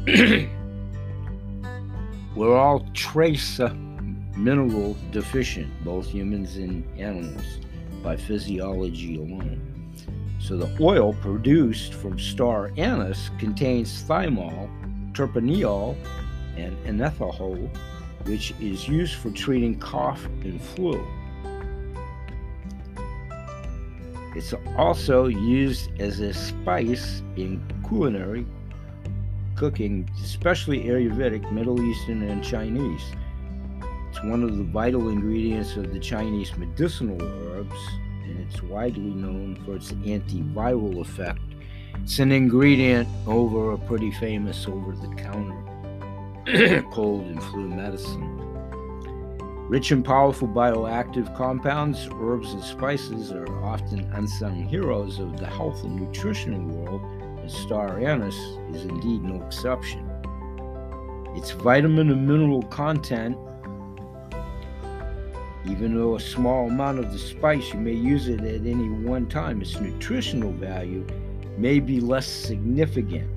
We're 2.37 2.57
all 2.57 2.87
trace 2.93 3.59
mineral 4.41 4.97
deficient, 5.13 5.69
both 5.85 6.09
humans 6.09 6.57
and 6.57 6.85
animals, 6.99 7.59
by 8.03 8.17
physiology 8.17 9.17
alone. 9.17 9.93
So 10.39 10.57
the 10.57 10.75
oil 10.81 11.13
produced 11.13 11.93
from 11.95 12.19
star 12.19 12.73
anise 12.79 13.31
contains 13.39 14.03
thymol, 14.05 14.69
terpineol, 15.13 15.97
and 16.57 16.77
anethole, 16.87 17.69
which 18.25 18.55
is 18.61 18.89
used 18.89 19.17
for 19.17 19.31
treating 19.31 19.79
cough 19.79 20.25
and 20.43 20.61
flu. 20.61 21.07
It's 24.35 24.55
also 24.77 25.27
used 25.27 25.91
as 26.01 26.21
a 26.21 26.33
spice 26.33 27.23
in 27.37 27.63
culinary 27.87 28.47
cooking, 29.57 30.09
especially 30.23 30.85
Ayurvedic, 30.85 31.53
Middle 31.53 31.83
Eastern, 31.83 32.23
and 32.23 32.43
Chinese. 32.43 33.03
It's 34.11 34.25
one 34.25 34.43
of 34.43 34.57
the 34.57 34.65
vital 34.65 35.09
ingredients 35.09 35.77
of 35.77 35.93
the 35.93 36.01
Chinese 36.01 36.57
medicinal 36.57 37.23
herbs, 37.23 37.79
and 38.25 38.41
it's 38.41 38.61
widely 38.61 39.15
known 39.15 39.55
for 39.65 39.77
its 39.77 39.93
antiviral 39.93 41.01
effect. 41.01 41.39
It's 42.03 42.19
an 42.19 42.33
ingredient 42.33 43.09
over 43.29 43.71
a 43.71 43.79
pretty 43.79 44.11
famous 44.11 44.67
over 44.67 44.97
the 44.97 45.15
counter 45.15 46.83
cold 46.91 47.27
and 47.27 47.41
flu 47.45 47.69
medicine. 47.69 48.37
Rich 49.69 49.93
and 49.93 50.05
powerful 50.05 50.49
bioactive 50.49 51.33
compounds, 51.37 52.09
herbs, 52.21 52.53
and 52.53 52.65
spices 52.65 53.31
are 53.31 53.65
often 53.65 54.01
unsung 54.15 54.65
heroes 54.65 55.21
of 55.21 55.39
the 55.39 55.47
health 55.47 55.85
and 55.85 55.95
nutritional 55.95 56.61
world, 56.63 57.01
and 57.39 57.49
star 57.49 58.01
anise 58.01 58.35
is 58.75 58.87
indeed 58.87 59.23
no 59.23 59.41
exception. 59.47 60.05
Its 61.37 61.53
vitamin 61.53 62.11
and 62.11 62.27
mineral 62.27 62.63
content, 62.65 63.37
even 65.67 65.95
though 65.95 66.17
a 66.17 66.21
small 66.21 66.69
amount 66.69 66.99
of 66.99 67.13
the 67.13 67.19
spice 67.19 67.73
you 67.73 67.81
may 67.81 67.93
use 67.93 68.29
it 68.29 68.41
at 68.41 68.67
any 68.67 68.89
one 68.89 69.27
time, 69.29 69.61
its 69.61 69.79
nutritional 69.79 70.53
value 70.53 71.07
may 71.59 71.81
be 71.81 72.01
less 72.01 72.27
significant. 72.27 73.31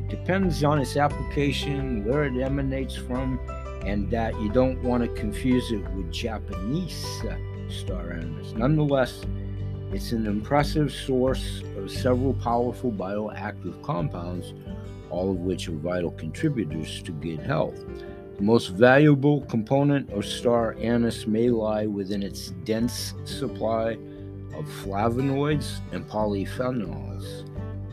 It 0.00 0.08
depends 0.08 0.64
on 0.64 0.80
its 0.80 0.96
application, 0.96 2.04
where 2.04 2.24
it 2.24 2.40
emanates 2.40 2.96
from, 2.96 3.38
and 3.84 4.10
that 4.10 4.38
you 4.40 4.48
don't 4.48 4.82
want 4.82 5.04
to 5.04 5.20
confuse 5.20 5.70
it 5.70 5.88
with 5.90 6.10
Japanese 6.10 7.04
uh, 7.24 7.36
star 7.68 8.12
anise. 8.12 8.52
Nonetheless, 8.52 9.24
it's 9.92 10.12
an 10.12 10.26
impressive 10.26 10.92
source 10.92 11.62
of 11.76 11.90
several 11.90 12.34
powerful 12.34 12.90
bioactive 12.90 13.80
compounds, 13.82 14.52
all 15.10 15.30
of 15.30 15.36
which 15.36 15.68
are 15.68 15.72
vital 15.72 16.10
contributors 16.10 17.00
to 17.02 17.12
good 17.12 17.38
health. 17.38 17.84
The 18.36 18.42
most 18.42 18.70
valuable 18.70 19.42
component 19.42 20.10
of 20.10 20.24
star 20.24 20.74
anise 20.80 21.26
may 21.26 21.50
lie 21.50 21.86
within 21.86 22.22
its 22.22 22.50
dense 22.64 23.14
supply 23.24 23.92
of 24.56 24.66
flavonoids 24.82 25.78
and 25.92 26.04
polyphenols. 26.08 27.48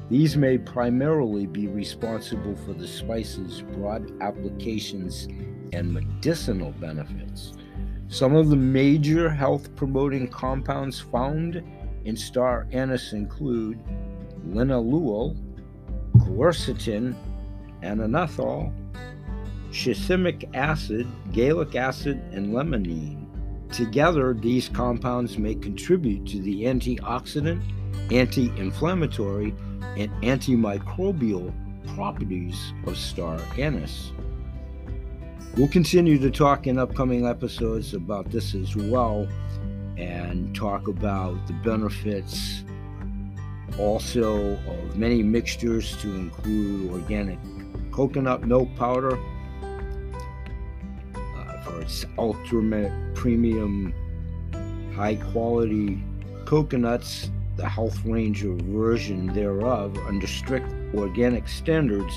These 0.09 0.37
may 0.37 0.57
primarily 0.57 1.45
be 1.45 1.67
responsible 1.67 2.55
for 2.55 2.73
the 2.73 2.87
spice's 2.87 3.61
broad 3.61 4.11
applications 4.21 5.27
and 5.73 5.93
medicinal 5.93 6.71
benefits. 6.71 7.53
Some 8.07 8.35
of 8.35 8.49
the 8.49 8.55
major 8.55 9.29
health 9.29 9.73
promoting 9.75 10.27
compounds 10.27 10.99
found 10.99 11.63
in 12.03 12.17
star 12.17 12.67
anise 12.71 13.13
include 13.13 13.79
linalool, 14.49 15.37
quercetin, 16.17 17.15
anethole, 17.83 18.73
shikimic 19.71 20.49
acid, 20.53 21.07
gallic 21.31 21.75
acid, 21.75 22.21
and 22.31 22.53
limonene. 22.53 23.27
Together, 23.71 24.33
these 24.33 24.67
compounds 24.69 25.37
may 25.37 25.55
contribute 25.55 26.27
to 26.27 26.39
the 26.41 26.63
antioxidant, 26.63 27.61
anti 28.11 28.49
inflammatory, 28.57 29.55
and 29.97 30.11
antimicrobial 30.21 31.53
properties 31.95 32.73
of 32.85 32.97
star 32.97 33.39
anise. 33.57 34.11
We'll 35.57 35.67
continue 35.67 36.17
to 36.19 36.31
talk 36.31 36.67
in 36.67 36.77
upcoming 36.77 37.25
episodes 37.25 37.93
about 37.93 38.29
this 38.31 38.55
as 38.55 38.75
well 38.75 39.27
and 39.97 40.55
talk 40.55 40.87
about 40.87 41.45
the 41.47 41.53
benefits 41.53 42.63
also 43.77 44.53
of 44.67 44.97
many 44.97 45.23
mixtures 45.23 45.95
to 45.97 46.09
include 46.13 46.91
organic 46.91 47.37
coconut 47.91 48.45
milk 48.45 48.73
powder 48.75 49.17
its 51.81 52.05
ultimate 52.17 52.91
premium 53.15 53.93
high 54.95 55.15
quality 55.15 56.01
coconuts 56.45 57.31
the 57.57 57.67
health 57.67 57.99
ranger 58.05 58.53
version 58.53 59.27
thereof 59.33 59.97
under 60.07 60.27
strict 60.27 60.71
organic 60.95 61.47
standards 61.47 62.13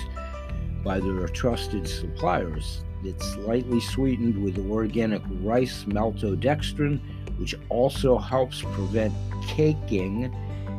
by 0.85 1.00
their 1.00 1.27
trusted 1.29 1.88
suppliers 1.88 2.85
it's 3.05 3.37
lightly 3.37 3.81
sweetened 3.81 4.42
with 4.42 4.59
organic 4.70 5.20
rice 5.42 5.85
maltodextrin, 5.85 7.00
which 7.38 7.55
also 7.68 8.16
helps 8.16 8.62
prevent 8.62 9.12
caking 9.46 10.35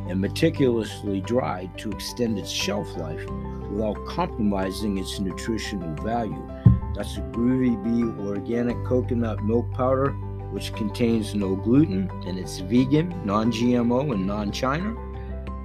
and 0.08 0.20
meticulously 0.20 1.20
dried 1.20 1.76
to 1.78 1.90
extend 1.90 2.36
its 2.36 2.50
shelf 2.50 2.96
life 2.96 3.24
without 3.70 4.04
compromising 4.06 4.98
its 4.98 5.20
nutritional 5.20 5.94
value. 6.02 6.50
That's 6.96 7.18
a 7.18 7.20
Groovy 7.20 7.76
Bee 7.84 8.24
organic 8.26 8.82
coconut 8.86 9.44
milk 9.44 9.70
powder, 9.72 10.12
which 10.50 10.72
contains 10.72 11.34
no 11.34 11.54
gluten 11.54 12.10
and 12.26 12.38
it's 12.38 12.60
vegan, 12.60 13.14
non 13.22 13.52
GMO, 13.52 14.14
and 14.14 14.26
non 14.26 14.50
China. 14.50 14.96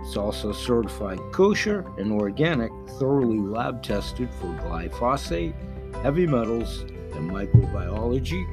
It's 0.01 0.17
also 0.17 0.51
certified 0.51 1.19
kosher 1.31 1.85
and 1.97 2.11
organic, 2.11 2.69
thoroughly 2.99 3.39
lab 3.39 3.81
tested 3.81 4.29
for 4.33 4.47
glyphosate, 4.47 5.53
heavy 6.03 6.27
metals, 6.27 6.81
and 7.13 7.31
microbiology. 7.31 8.45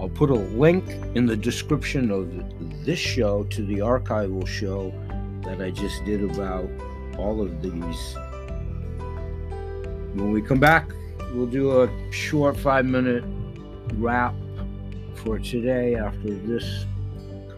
I'll 0.00 0.08
put 0.08 0.30
a 0.30 0.34
link 0.34 0.88
in 1.14 1.26
the 1.26 1.36
description 1.36 2.10
of 2.10 2.84
this 2.84 2.98
show 2.98 3.44
to 3.44 3.64
the 3.64 3.78
archival 3.78 4.44
show 4.44 4.92
that 5.44 5.60
I 5.60 5.70
just 5.70 6.04
did 6.04 6.24
about 6.24 6.68
all 7.16 7.40
of 7.40 7.62
these. 7.62 8.16
When 10.14 10.32
we 10.32 10.42
come 10.42 10.58
back, 10.58 10.90
we'll 11.34 11.46
do 11.46 11.82
a 11.82 12.12
short 12.12 12.56
five 12.56 12.86
minute 12.86 13.24
wrap 13.94 14.34
for 15.16 15.38
today 15.38 15.96
after 15.96 16.32
this 16.34 16.86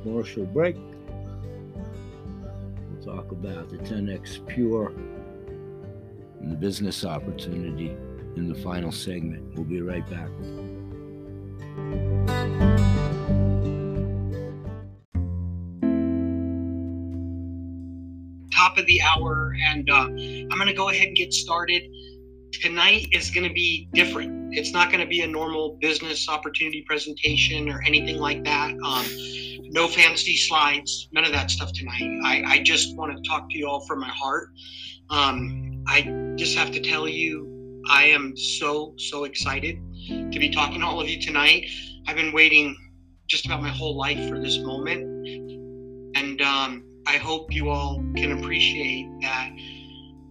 commercial 0.02 0.46
break. 0.46 0.76
We'll 2.90 3.04
talk 3.04 3.32
about 3.32 3.68
the 3.68 3.76
10x 3.78 4.46
Pure 4.46 4.92
and 6.40 6.50
the 6.50 6.56
business 6.56 7.04
opportunity 7.04 7.96
in 8.36 8.48
the 8.48 8.54
final 8.54 8.92
segment. 8.92 9.54
We'll 9.54 9.64
be 9.64 9.82
right 9.82 10.08
back. 10.08 10.30
Top 18.52 18.78
of 18.78 18.86
the 18.86 19.02
hour, 19.02 19.54
and 19.68 19.90
uh, 19.90 20.02
I'm 20.02 20.48
going 20.48 20.66
to 20.66 20.74
go 20.74 20.88
ahead 20.88 21.08
and 21.08 21.16
get 21.16 21.32
started. 21.34 21.82
Tonight 22.60 23.06
is 23.12 23.30
going 23.30 23.46
to 23.46 23.52
be 23.52 23.88
different. 23.92 24.54
It's 24.54 24.72
not 24.72 24.88
going 24.90 25.00
to 25.00 25.06
be 25.06 25.22
a 25.22 25.26
normal 25.26 25.78
business 25.80 26.28
opportunity 26.28 26.82
presentation 26.86 27.68
or 27.68 27.82
anything 27.86 28.18
like 28.18 28.44
that. 28.44 28.72
Um, 28.84 29.06
no 29.70 29.88
fancy 29.88 30.36
slides, 30.36 31.08
none 31.12 31.24
of 31.24 31.32
that 31.32 31.50
stuff 31.50 31.72
tonight. 31.72 32.10
I, 32.24 32.42
I 32.46 32.62
just 32.62 32.96
want 32.96 33.16
to 33.16 33.28
talk 33.28 33.50
to 33.50 33.58
you 33.58 33.68
all 33.68 33.80
from 33.86 34.00
my 34.00 34.08
heart. 34.08 34.48
Um, 35.10 35.84
I 35.88 36.34
just 36.36 36.56
have 36.56 36.70
to 36.72 36.80
tell 36.80 37.08
you, 37.08 37.82
I 37.88 38.04
am 38.04 38.36
so, 38.36 38.94
so 38.98 39.24
excited 39.24 39.76
to 40.08 40.38
be 40.38 40.50
talking 40.50 40.80
to 40.80 40.86
all 40.86 41.00
of 41.00 41.08
you 41.08 41.20
tonight. 41.20 41.66
I've 42.06 42.16
been 42.16 42.32
waiting 42.32 42.76
just 43.28 43.46
about 43.46 43.62
my 43.62 43.68
whole 43.68 43.96
life 43.96 44.28
for 44.28 44.40
this 44.40 44.58
moment. 44.58 45.02
And 46.16 46.40
um, 46.40 46.84
I 47.06 47.18
hope 47.18 47.52
you 47.52 47.68
all 47.68 48.02
can 48.16 48.38
appreciate 48.38 49.06
that 49.22 49.50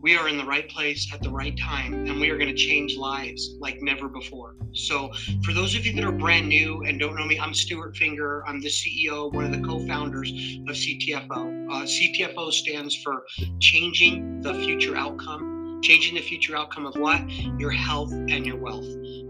we 0.05 0.15
are 0.15 0.29
in 0.29 0.37
the 0.37 0.45
right 0.45 0.69
place 0.69 1.11
at 1.11 1.19
the 1.23 1.29
right 1.31 1.57
time 1.57 1.91
and 2.05 2.19
we 2.19 2.29
are 2.29 2.37
going 2.37 2.47
to 2.47 2.55
change 2.55 2.95
lives 2.95 3.55
like 3.59 3.81
never 3.81 4.07
before. 4.07 4.55
So, 4.71 5.11
for 5.43 5.51
those 5.51 5.73
of 5.73 5.83
you 5.83 5.93
that 5.93 6.03
are 6.03 6.11
brand 6.11 6.47
new 6.47 6.83
and 6.83 6.99
don't 6.99 7.15
know 7.15 7.25
me, 7.25 7.39
I'm 7.39 7.55
Stuart 7.55 7.97
Finger. 7.97 8.43
I'm 8.45 8.61
the 8.61 8.69
CEO, 8.69 9.33
one 9.33 9.45
of 9.45 9.51
the 9.51 9.67
co 9.67 9.79
founders 9.87 10.29
of 10.29 10.75
CTFO. 10.75 11.71
Uh, 11.71 11.85
CTFO 11.87 12.51
stands 12.51 12.95
for 12.97 13.25
Changing 13.59 14.41
the 14.43 14.53
Future 14.53 14.95
Outcome. 14.95 15.81
Changing 15.81 16.13
the 16.13 16.21
future 16.21 16.55
outcome 16.55 16.85
of 16.85 16.95
what? 16.97 17.27
Your 17.59 17.71
health 17.71 18.11
and 18.11 18.45
your 18.45 18.57
wealth 18.57 18.85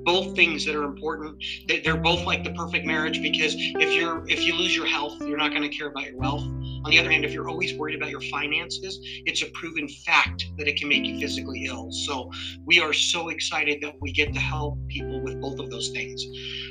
both 0.05 0.35
things 0.35 0.63
that 0.63 0.75
are 0.75 0.83
important. 0.83 1.43
They're 1.83 1.97
both 1.97 2.25
like 2.25 2.43
the 2.43 2.53
perfect 2.53 2.85
marriage 2.85 3.21
because 3.21 3.55
if 3.57 3.93
you're 3.95 4.23
if 4.27 4.43
you 4.43 4.53
lose 4.53 4.75
your 4.75 4.85
health, 4.85 5.19
you're 5.21 5.37
not 5.37 5.49
going 5.49 5.63
to 5.63 5.75
care 5.75 5.87
about 5.87 6.05
your 6.05 6.17
wealth. 6.17 6.45
On 6.85 6.91
the 6.91 6.99
other 6.99 7.09
hand, 7.09 7.25
if 7.25 7.33
you're 7.33 7.49
always 7.49 7.73
worried 7.73 7.95
about 7.95 8.11
your 8.11 8.21
finances, 8.21 8.99
it's 9.25 9.41
a 9.41 9.47
proven 9.47 9.87
fact 9.87 10.45
that 10.59 10.67
it 10.67 10.77
can 10.77 10.87
make 10.87 11.03
you 11.03 11.19
physically 11.19 11.65
ill. 11.65 11.91
So 11.91 12.29
we 12.63 12.79
are 12.79 12.93
so 12.93 13.29
excited 13.29 13.79
that 13.81 13.95
we 14.01 14.11
get 14.11 14.31
to 14.33 14.39
help 14.39 14.77
people 14.87 15.19
with 15.19 15.41
both 15.41 15.57
of 15.57 15.71
those 15.71 15.89
things. 15.89 16.23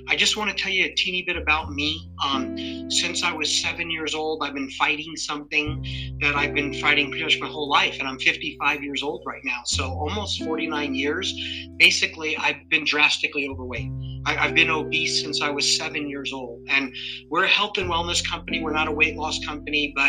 I 0.07 0.15
just 0.15 0.37
want 0.37 0.57
to 0.57 0.63
tell 0.63 0.71
you 0.71 0.85
a 0.85 0.95
teeny 0.95 1.25
bit 1.27 1.37
about 1.37 1.73
me. 1.73 2.09
Um, 2.25 2.57
since 2.91 3.25
I 3.25 3.33
was 3.33 3.61
seven 3.61 3.91
years 3.91 4.15
old, 4.15 4.45
I've 4.45 4.55
been 4.55 4.71
fighting 4.71 5.17
something 5.17 5.85
that 6.21 6.37
I've 6.37 6.55
been 6.55 6.73
fighting 6.75 7.11
pretty 7.11 7.25
much 7.25 7.41
my 7.41 7.49
whole 7.49 7.69
life, 7.69 7.97
and 7.99 8.07
I'm 8.07 8.21
55 8.21 8.85
years 8.85 9.03
old 9.03 9.25
right 9.27 9.43
now. 9.43 9.63
So 9.65 9.85
almost 9.85 10.45
49 10.45 10.95
years. 10.95 11.35
Basically, 11.79 12.37
I've 12.37 12.69
been 12.71 12.85
drastically 12.85 13.49
overweight. 13.49 13.91
I, 14.27 14.35
have 14.35 14.55
been 14.55 14.71
obese 14.71 15.21
since 15.23 15.43
I 15.43 15.51
was 15.51 15.77
seven 15.77 16.09
years 16.09 16.33
old. 16.33 16.61
And 16.69 16.95
we're 17.31 17.45
a 17.45 17.49
health 17.49 17.79
and 17.79 17.91
wellness 17.91 18.27
company. 18.27 18.63
We're 18.63 18.73
not 18.73 18.89
a 18.89 18.93
weight 18.93 19.17
loss 19.17 19.45
company, 19.45 19.93
but 19.95 20.04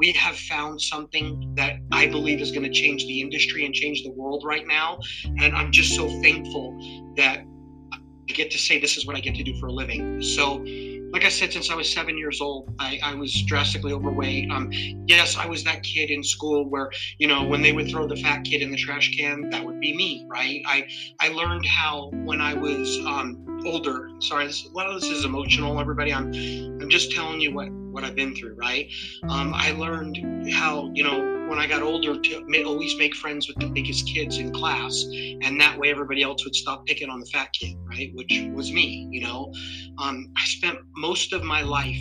we 0.00 0.12
have 0.12 0.36
found 0.36 0.80
something 0.80 1.54
that 1.56 1.76
I 1.92 2.06
believe 2.06 2.40
is 2.40 2.50
going 2.50 2.62
to 2.62 2.72
change 2.72 3.04
the 3.06 3.20
industry 3.20 3.66
and 3.66 3.74
change 3.74 4.02
the 4.02 4.12
world 4.12 4.42
right 4.46 4.66
now. 4.66 4.98
And 5.40 5.54
I'm 5.54 5.70
just 5.70 5.94
so 5.94 6.08
thankful 6.22 6.76
that 7.16 7.44
I 7.92 8.32
get 8.32 8.50
to 8.52 8.58
say 8.58 8.80
this 8.80 8.96
is 8.96 9.06
what 9.06 9.16
I 9.16 9.20
get 9.20 9.34
to 9.34 9.42
do 9.42 9.54
for 9.60 9.66
a 9.66 9.72
living. 9.72 10.22
So, 10.22 10.64
like 11.12 11.24
I 11.24 11.28
said, 11.28 11.52
since 11.52 11.70
I 11.70 11.74
was 11.74 11.92
seven 11.92 12.16
years 12.16 12.40
old, 12.40 12.72
I, 12.78 13.00
I 13.02 13.14
was 13.14 13.42
drastically 13.42 13.92
overweight. 13.92 14.50
Um, 14.50 14.70
yes, 15.06 15.36
I 15.36 15.44
was 15.46 15.64
that 15.64 15.82
kid 15.82 16.08
in 16.08 16.22
school 16.22 16.70
where, 16.70 16.90
you 17.18 17.26
know, 17.26 17.42
when 17.42 17.62
they 17.62 17.72
would 17.72 17.90
throw 17.90 18.06
the 18.06 18.16
fat 18.16 18.44
kid 18.44 18.62
in 18.62 18.70
the 18.70 18.76
trash 18.76 19.14
can, 19.16 19.50
that 19.50 19.64
would 19.64 19.80
be 19.80 19.94
me, 19.94 20.24
right? 20.28 20.62
I, 20.66 20.88
I 21.20 21.28
learned 21.30 21.66
how 21.66 22.10
when 22.24 22.40
I 22.40 22.54
was 22.54 22.98
um, 23.06 23.62
older, 23.66 24.08
sorry, 24.20 24.46
this, 24.46 24.64
a 24.64 24.70
lot 24.70 24.86
of 24.86 25.00
this 25.00 25.10
is 25.10 25.24
emotional, 25.24 25.80
everybody. 25.80 26.12
I'm, 26.12 26.32
I'm 26.80 26.88
just 26.88 27.10
telling 27.10 27.40
you 27.40 27.52
what, 27.52 27.68
what 27.90 28.04
I've 28.04 28.14
been 28.14 28.34
through, 28.34 28.54
right? 28.54 28.90
Um, 29.28 29.52
I 29.54 29.72
learned 29.72 30.52
how, 30.52 30.90
you 30.94 31.02
know, 31.02 31.46
when 31.48 31.58
I 31.58 31.66
got 31.66 31.82
older 31.82 32.16
to 32.18 32.62
always 32.64 32.96
make 32.96 33.14
friends 33.16 33.48
with 33.48 33.56
the 33.58 33.66
biggest 33.66 34.06
kids 34.06 34.38
in 34.38 34.52
class, 34.52 35.04
and 35.42 35.60
that 35.60 35.76
way 35.78 35.90
everybody 35.90 36.22
else 36.22 36.44
would 36.44 36.54
stop 36.54 36.86
picking 36.86 37.10
on 37.10 37.20
the 37.20 37.26
fat 37.26 37.52
kid, 37.52 37.76
right? 37.86 38.10
Which 38.14 38.46
was 38.54 38.72
me, 38.72 39.08
you 39.10 39.20
know. 39.22 39.52
Um, 39.98 40.32
I 40.36 40.44
spent 40.44 40.78
most 40.96 41.32
of 41.32 41.42
my 41.42 41.62
life 41.62 41.98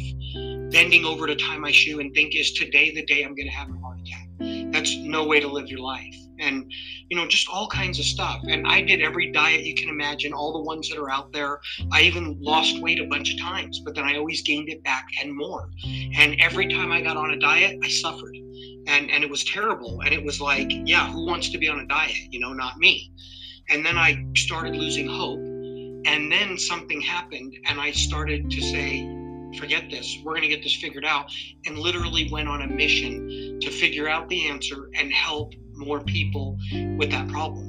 bending 0.72 1.06
over 1.06 1.26
to 1.26 1.36
tie 1.36 1.58
my 1.58 1.72
shoe 1.72 2.00
and 2.00 2.14
think, 2.14 2.36
is 2.36 2.52
today 2.52 2.94
the 2.94 3.06
day 3.06 3.24
I'm 3.24 3.36
going 3.36 3.48
to 3.48 3.54
have? 3.54 3.70
That's 4.80 4.96
no 4.96 5.28
way 5.28 5.42
to 5.42 5.48
live 5.48 5.68
your 5.68 5.82
life. 5.82 6.16
And, 6.40 6.72
you 7.10 7.18
know, 7.18 7.28
just 7.28 7.50
all 7.50 7.68
kinds 7.68 8.00
of 8.00 8.06
stuff. 8.06 8.42
And 8.48 8.66
I 8.66 8.80
did 8.80 9.02
every 9.02 9.30
diet 9.34 9.66
you 9.66 9.76
can 9.76 9.90
imagine, 9.90 10.32
all 10.32 10.54
the 10.54 10.62
ones 10.62 10.88
that 10.88 10.98
are 10.98 11.12
out 11.12 11.34
there. 11.34 11.60
I 11.92 12.04
even 12.04 12.38
lost 12.40 12.82
weight 12.82 13.02
a 13.02 13.06
bunch 13.06 13.34
of 13.34 13.42
times, 13.42 13.82
but 13.84 13.94
then 13.94 14.06
I 14.06 14.16
always 14.16 14.42
gained 14.42 14.70
it 14.70 14.82
back 14.86 15.06
and 15.22 15.36
more. 15.36 15.70
And 16.16 16.38
every 16.40 16.70
time 16.70 16.94
I 16.94 17.02
got 17.02 17.18
on 17.18 17.32
a 17.32 17.38
diet, 17.38 17.78
I 17.84 17.90
suffered 17.90 18.38
and 18.88 19.12
and 19.12 19.22
it 19.22 19.30
was 19.30 19.44
terrible 19.44 20.02
and 20.02 20.14
it 20.14 20.24
was 20.24 20.42
like 20.42 20.68
yeah 20.70 21.12
who 21.12 21.26
wants 21.26 21.50
to 21.50 21.58
be 21.58 21.68
on 21.68 21.80
a 21.80 21.86
diet 21.86 22.18
you 22.32 22.40
know 22.40 22.54
not 22.54 22.78
me 22.78 23.12
and 23.70 23.86
then 23.86 23.98
i 23.98 24.26
started 24.36 24.76
losing 24.76 25.08
hope 25.08 25.40
and 26.08 26.32
then 26.32 26.58
something 26.58 27.00
happened 27.00 27.54
and 27.68 27.80
i 27.80 27.92
started 27.92 28.50
to 28.50 28.62
say 28.62 29.02
forget 29.58 29.90
this 29.90 30.18
we're 30.24 30.34
going 30.34 30.44
to 30.44 30.48
get 30.48 30.64
this 30.64 30.76
figured 30.76 31.06
out 31.06 31.32
and 31.66 31.78
literally 31.78 32.30
went 32.32 32.48
on 32.48 32.62
a 32.62 32.68
mission 32.68 33.60
to 33.62 33.72
figure 33.72 34.08
out 34.08 34.28
the 34.30 34.48
answer 34.48 34.90
and 34.96 35.12
help 35.12 35.54
more 35.74 36.02
people 36.04 36.58
with 36.98 37.10
that 37.12 37.28
problem. 37.30 37.66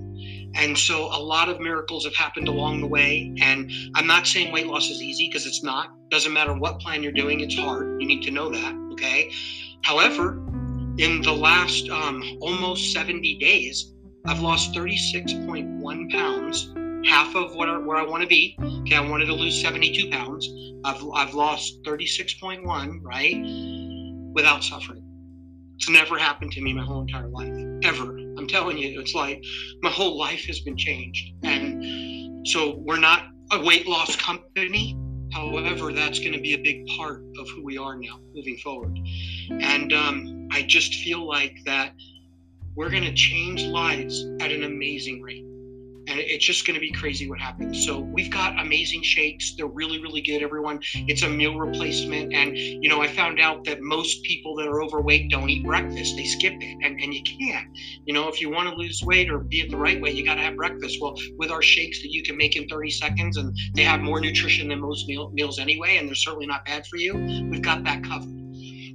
And 0.56 0.76
so 0.76 1.04
a 1.06 1.20
lot 1.22 1.48
of 1.48 1.60
miracles 1.60 2.04
have 2.04 2.14
happened 2.14 2.48
along 2.48 2.80
the 2.80 2.86
way 2.88 3.32
and 3.40 3.70
i'm 3.94 4.06
not 4.06 4.26
saying 4.26 4.52
weight 4.52 4.66
loss 4.66 4.90
is 4.90 5.00
easy 5.00 5.28
because 5.28 5.46
it's 5.46 5.62
not. 5.62 5.90
Doesn't 6.10 6.32
matter 6.32 6.54
what 6.54 6.80
plan 6.80 7.02
you're 7.02 7.12
doing 7.12 7.40
it's 7.40 7.56
hard. 7.56 8.00
You 8.00 8.06
need 8.06 8.22
to 8.22 8.30
know 8.30 8.50
that 8.50 8.74
okay? 8.92 9.30
However 9.82 10.44
in 10.98 11.22
the 11.22 11.32
last 11.32 11.88
um, 11.88 12.22
almost 12.40 12.92
70 12.92 13.38
days, 13.38 13.94
I've 14.26 14.40
lost 14.40 14.74
36.1 14.74 16.12
pounds, 16.12 16.74
half 17.04 17.34
of 17.34 17.54
what 17.54 17.68
I, 17.68 17.78
where 17.78 17.96
I 17.96 18.04
want 18.04 18.22
to 18.22 18.28
be. 18.28 18.56
Okay, 18.60 18.96
I 18.96 19.00
wanted 19.00 19.26
to 19.26 19.34
lose 19.34 19.60
72 19.60 20.10
pounds. 20.10 20.48
I've, 20.84 21.02
I've 21.14 21.34
lost 21.34 21.82
36.1, 21.84 22.98
right? 23.02 24.32
Without 24.34 24.62
suffering. 24.62 25.04
It's 25.76 25.88
never 25.88 26.18
happened 26.18 26.52
to 26.52 26.60
me 26.60 26.74
my 26.74 26.84
whole 26.84 27.00
entire 27.02 27.28
life, 27.28 27.54
ever. 27.84 28.18
I'm 28.36 28.46
telling 28.46 28.76
you, 28.76 29.00
it's 29.00 29.14
like 29.14 29.42
my 29.82 29.90
whole 29.90 30.18
life 30.18 30.44
has 30.46 30.60
been 30.60 30.76
changed. 30.76 31.32
And 31.42 32.46
so 32.46 32.76
we're 32.76 33.00
not 33.00 33.24
a 33.50 33.62
weight 33.62 33.86
loss 33.86 34.14
company. 34.16 34.96
However, 35.32 35.92
that's 35.92 36.18
going 36.18 36.32
to 36.32 36.40
be 36.40 36.54
a 36.54 36.58
big 36.58 36.86
part 36.98 37.22
of 37.38 37.48
who 37.50 37.64
we 37.64 37.78
are 37.78 37.96
now 37.96 38.18
moving 38.34 38.58
forward. 38.58 38.98
And 39.50 39.92
um, 39.92 40.48
I 40.52 40.62
just 40.62 40.94
feel 40.96 41.26
like 41.26 41.56
that 41.64 41.94
we're 42.74 42.90
going 42.90 43.04
to 43.04 43.14
change 43.14 43.62
lives 43.62 44.24
at 44.40 44.50
an 44.52 44.64
amazing 44.64 45.22
rate 45.22 45.44
and 46.10 46.18
it's 46.18 46.44
just 46.44 46.66
going 46.66 46.74
to 46.74 46.80
be 46.80 46.90
crazy 46.90 47.28
what 47.28 47.40
happens. 47.40 47.84
So 47.86 48.00
we've 48.00 48.30
got 48.30 48.58
amazing 48.58 49.02
shakes. 49.02 49.54
They're 49.56 49.66
really, 49.66 50.02
really 50.02 50.20
good, 50.20 50.42
everyone. 50.42 50.80
It's 50.94 51.22
a 51.22 51.28
meal 51.28 51.56
replacement. 51.56 52.34
And, 52.34 52.58
you 52.58 52.88
know, 52.88 53.00
I 53.00 53.06
found 53.06 53.40
out 53.40 53.64
that 53.64 53.80
most 53.80 54.22
people 54.24 54.56
that 54.56 54.66
are 54.66 54.82
overweight 54.82 55.30
don't 55.30 55.48
eat 55.48 55.64
breakfast. 55.64 56.16
They 56.16 56.24
skip 56.24 56.54
it. 56.54 56.78
And, 56.84 57.00
and 57.00 57.14
you 57.14 57.22
can't. 57.22 57.68
You 58.04 58.14
know, 58.14 58.28
if 58.28 58.40
you 58.40 58.50
want 58.50 58.68
to 58.68 58.74
lose 58.74 59.02
weight 59.04 59.30
or 59.30 59.38
be 59.38 59.60
it 59.60 59.70
the 59.70 59.76
right 59.76 60.00
way, 60.00 60.10
you 60.10 60.24
got 60.24 60.34
to 60.34 60.42
have 60.42 60.56
breakfast. 60.56 60.98
Well, 61.00 61.16
with 61.38 61.50
our 61.50 61.62
shakes 61.62 62.02
that 62.02 62.10
you 62.10 62.22
can 62.22 62.36
make 62.36 62.56
in 62.56 62.66
30 62.68 62.90
seconds 62.90 63.36
and 63.36 63.56
they 63.74 63.84
have 63.84 64.00
more 64.00 64.20
nutrition 64.20 64.68
than 64.68 64.80
most 64.80 65.06
meal, 65.06 65.30
meals 65.30 65.58
anyway, 65.60 65.98
and 65.98 66.08
they're 66.08 66.14
certainly 66.16 66.46
not 66.46 66.64
bad 66.64 66.86
for 66.86 66.96
you, 66.96 67.14
we've 67.50 67.62
got 67.62 67.84
that 67.84 68.02
covered. 68.02 68.39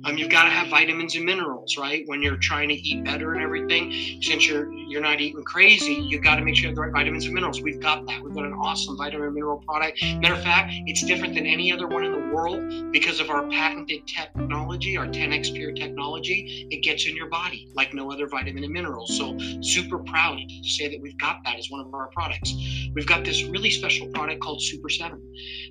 Um, 0.06 0.20
you've 0.20 0.30
got 0.30 0.44
to 0.44 0.52
have 0.52 0.68
vitamins 0.68 1.16
and 1.16 1.26
minerals, 1.26 1.78
right? 1.78 2.04
When 2.06 2.22
you're 2.22 2.38
trying 2.38 2.70
to 2.70 2.76
eat 2.76 3.04
better 3.04 3.34
and 3.34 3.42
everything, 3.42 3.92
since 4.22 4.48
you're 4.48 4.72
you're 4.72 5.02
not 5.02 5.20
eating 5.20 5.44
crazy, 5.44 5.94
you've 5.94 6.24
got 6.24 6.36
to 6.36 6.44
make 6.44 6.56
sure 6.56 6.64
you 6.64 6.68
have 6.70 6.76
the 6.76 6.82
right 6.82 6.92
vitamins 6.92 7.26
and 7.26 7.34
minerals. 7.34 7.60
We've 7.62 7.80
got 7.80 8.06
that. 8.06 8.22
We've 8.22 8.34
got 8.34 8.46
an 8.46 8.54
awesome 8.54 8.98
vitamin 8.98 9.26
and 9.26 9.34
mineral 9.34 9.58
product. 9.68 10.04
Matter 10.04 10.36
of 10.36 10.44
fact, 10.44 10.74
it's 10.86 11.04
different 11.04 11.34
than 11.34 11.48
any 11.48 11.72
other 11.72 11.88
one 11.88 12.04
in 12.04 12.12
the 12.12 12.34
world 12.34 12.92
because 12.92 13.20
of 13.20 13.32
our 13.32 13.48
patented 13.50 14.06
technology, 14.06 14.96
our 14.96 15.08
10x 15.08 15.54
Pure 15.56 15.74
technology. 15.74 16.68
It 16.70 16.84
gets 16.84 17.08
in 17.08 17.16
your 17.16 17.30
body 17.30 17.68
like 17.74 17.94
no 17.94 18.12
other 18.12 18.28
vitamin 18.28 18.64
and 18.64 18.74
minerals. 18.74 19.18
So 19.18 19.38
super 19.62 19.98
proud 20.00 20.38
to 20.38 20.70
say 20.70 20.88
that 20.88 21.02
we've 21.02 21.18
got 21.18 21.38
that 21.46 21.58
as 21.58 21.72
one 21.72 21.82
of 21.82 21.92
our 21.94 22.10
products. 22.10 22.54
We've 22.94 23.08
got 23.08 23.26
this 23.26 23.44
really 23.44 23.72
special 23.72 24.08
product 24.10 24.40
called 24.42 24.62
Super 24.62 24.90
Seven. 24.90 25.20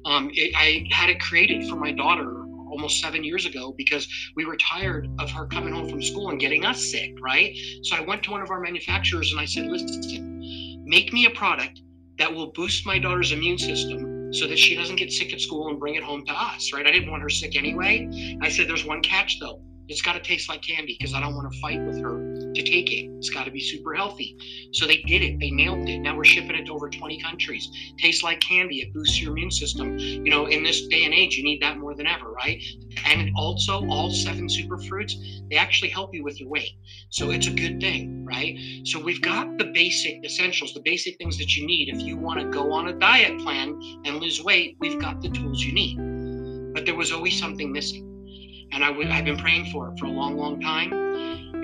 Um, 0.05 0.31
it, 0.35 0.53
I 0.57 0.87
had 0.91 1.09
it 1.09 1.21
created 1.21 1.69
for 1.69 1.77
my 1.77 1.93
daughter 1.93 2.44
almost 2.75 3.01
seven 3.01 3.23
years 3.23 3.47
ago 3.47 3.73
because 3.77 4.09
we 4.35 4.45
were 4.45 4.57
tired 4.57 5.09
of 5.21 5.31
her 5.31 5.47
coming 5.47 5.73
home 5.73 5.89
from 5.89 6.03
school 6.03 6.31
and 6.31 6.41
getting 6.41 6.65
us 6.65 6.91
sick, 6.91 7.15
right? 7.23 7.57
So 7.85 7.95
I 7.95 8.01
went 8.01 8.25
to 8.25 8.33
one 8.33 8.43
of 8.43 8.51
our 8.51 8.61
manufacturers 8.61 9.31
and 9.31 9.41
I 9.41 9.45
said, 9.45 9.67
listen, 9.67 10.83
make 10.85 11.13
me 11.13 11.27
a 11.27 11.31
product 11.31 11.81
that 12.19 12.33
will 12.33 12.51
boost 12.53 12.85
my 12.85 12.99
daughter's 12.99 13.31
immune 13.31 13.59
system 13.59 14.33
so 14.33 14.49
that 14.49 14.59
she 14.59 14.75
doesn't 14.75 14.97
get 14.97 15.13
sick 15.13 15.33
at 15.33 15.41
school 15.41 15.69
and 15.69 15.79
bring 15.79 15.95
it 15.95 16.03
home 16.03 16.27
to 16.27 16.33
us, 16.33 16.73
right? 16.73 16.85
I 16.85 16.91
didn't 16.91 17.11
want 17.13 17.23
her 17.23 17.31
sick 17.31 17.55
anyway. 17.57 18.39
I 18.43 18.49
said, 18.49 18.69
there's 18.69 18.85
one 18.85 19.03
catch 19.03 19.39
though. 19.39 19.61
It's 19.87 20.03
got 20.03 20.15
to 20.15 20.21
taste 20.21 20.49
like 20.49 20.63
candy 20.63 20.97
because 20.99 21.15
I 21.15 21.21
don't 21.21 21.37
want 21.37 21.53
to 21.53 21.61
fight 21.61 21.81
with 21.81 22.01
her 22.01 22.34
to 22.55 22.63
take 22.63 22.91
it. 22.93 23.11
It's 23.19 23.31
got 23.31 23.45
to 23.45 23.51
be 23.51 23.61
super 23.61 23.95
healthy. 23.95 24.37
So 24.73 24.87
they 24.87 24.99
did 24.99 25.23
it. 25.23 25.39
They 25.41 25.51
nailed 25.51 25.89
it. 25.89 25.99
Now 26.01 26.17
we're 26.17 26.25
shipping 26.25 26.57
it 26.57 26.67
to 26.67 26.73
over 26.73 26.89
20 26.89 27.21
countries. 27.21 27.69
Tastes 27.99 28.23
like 28.23 28.41
candy. 28.41 28.81
It 28.81 28.93
boosts 28.95 29.21
your 29.21 29.33
immune 29.33 29.51
system. 29.51 29.99
You 29.99 30.31
know, 30.31 30.47
in 30.47 30.63
this 30.63 30.87
day 30.89 31.05
and 31.05 31.15
age, 31.15 31.37
you 31.37 31.45
need 31.45 31.61
that 31.63 31.79
more 31.79 31.95
than 31.95 32.07
ever, 32.07 32.31
right? 32.33 32.63
And 33.07 33.31
also, 33.37 33.87
all 33.89 34.11
seven 34.11 34.49
superfruits, 34.49 35.15
they 35.51 35.57
actually 35.57 35.91
help 35.91 36.15
you 36.15 36.23
with 36.25 36.41
your 36.41 36.49
weight. 36.49 36.73
So 37.11 37.31
it's 37.31 37.47
a 37.47 37.51
good 37.51 37.81
thing, 37.81 38.25
right? 38.25 38.59
So 38.85 39.01
we've 39.01 39.23
got 39.23 39.59
the 39.59 39.67
basic 39.67 40.25
essentials, 40.25 40.75
the 40.75 40.83
basic 40.83 41.17
things 41.19 41.39
that 41.39 41.57
you 41.57 41.67
need. 41.67 41.89
If 41.89 42.03
you 42.03 42.17
want 42.17 42.41
to 42.41 42.47
go 42.47 42.73
on 42.73 42.89
a 42.89 42.93
diet 42.93 43.41
plan 43.41 43.79
and 44.05 44.21
lose 44.21 44.43
weight, 44.43 44.77
we've 44.81 45.01
got 45.01 45.23
the 45.23 45.29
tools 45.31 45.63
you 45.63 45.73
need. 45.73 46.75
But 46.75 46.87
there 46.87 46.97
was 46.97 47.13
always 47.13 47.39
something 47.39 47.73
missing. 47.73 48.69
And 48.73 48.85
i 48.85 48.89
w- 48.89 49.09
I've 49.09 49.25
been 49.25 49.37
praying 49.37 49.71
for 49.71 49.91
it 49.91 49.99
for 49.99 50.07
a 50.07 50.11
long, 50.11 50.37
long 50.37 50.61
time. 50.61 50.91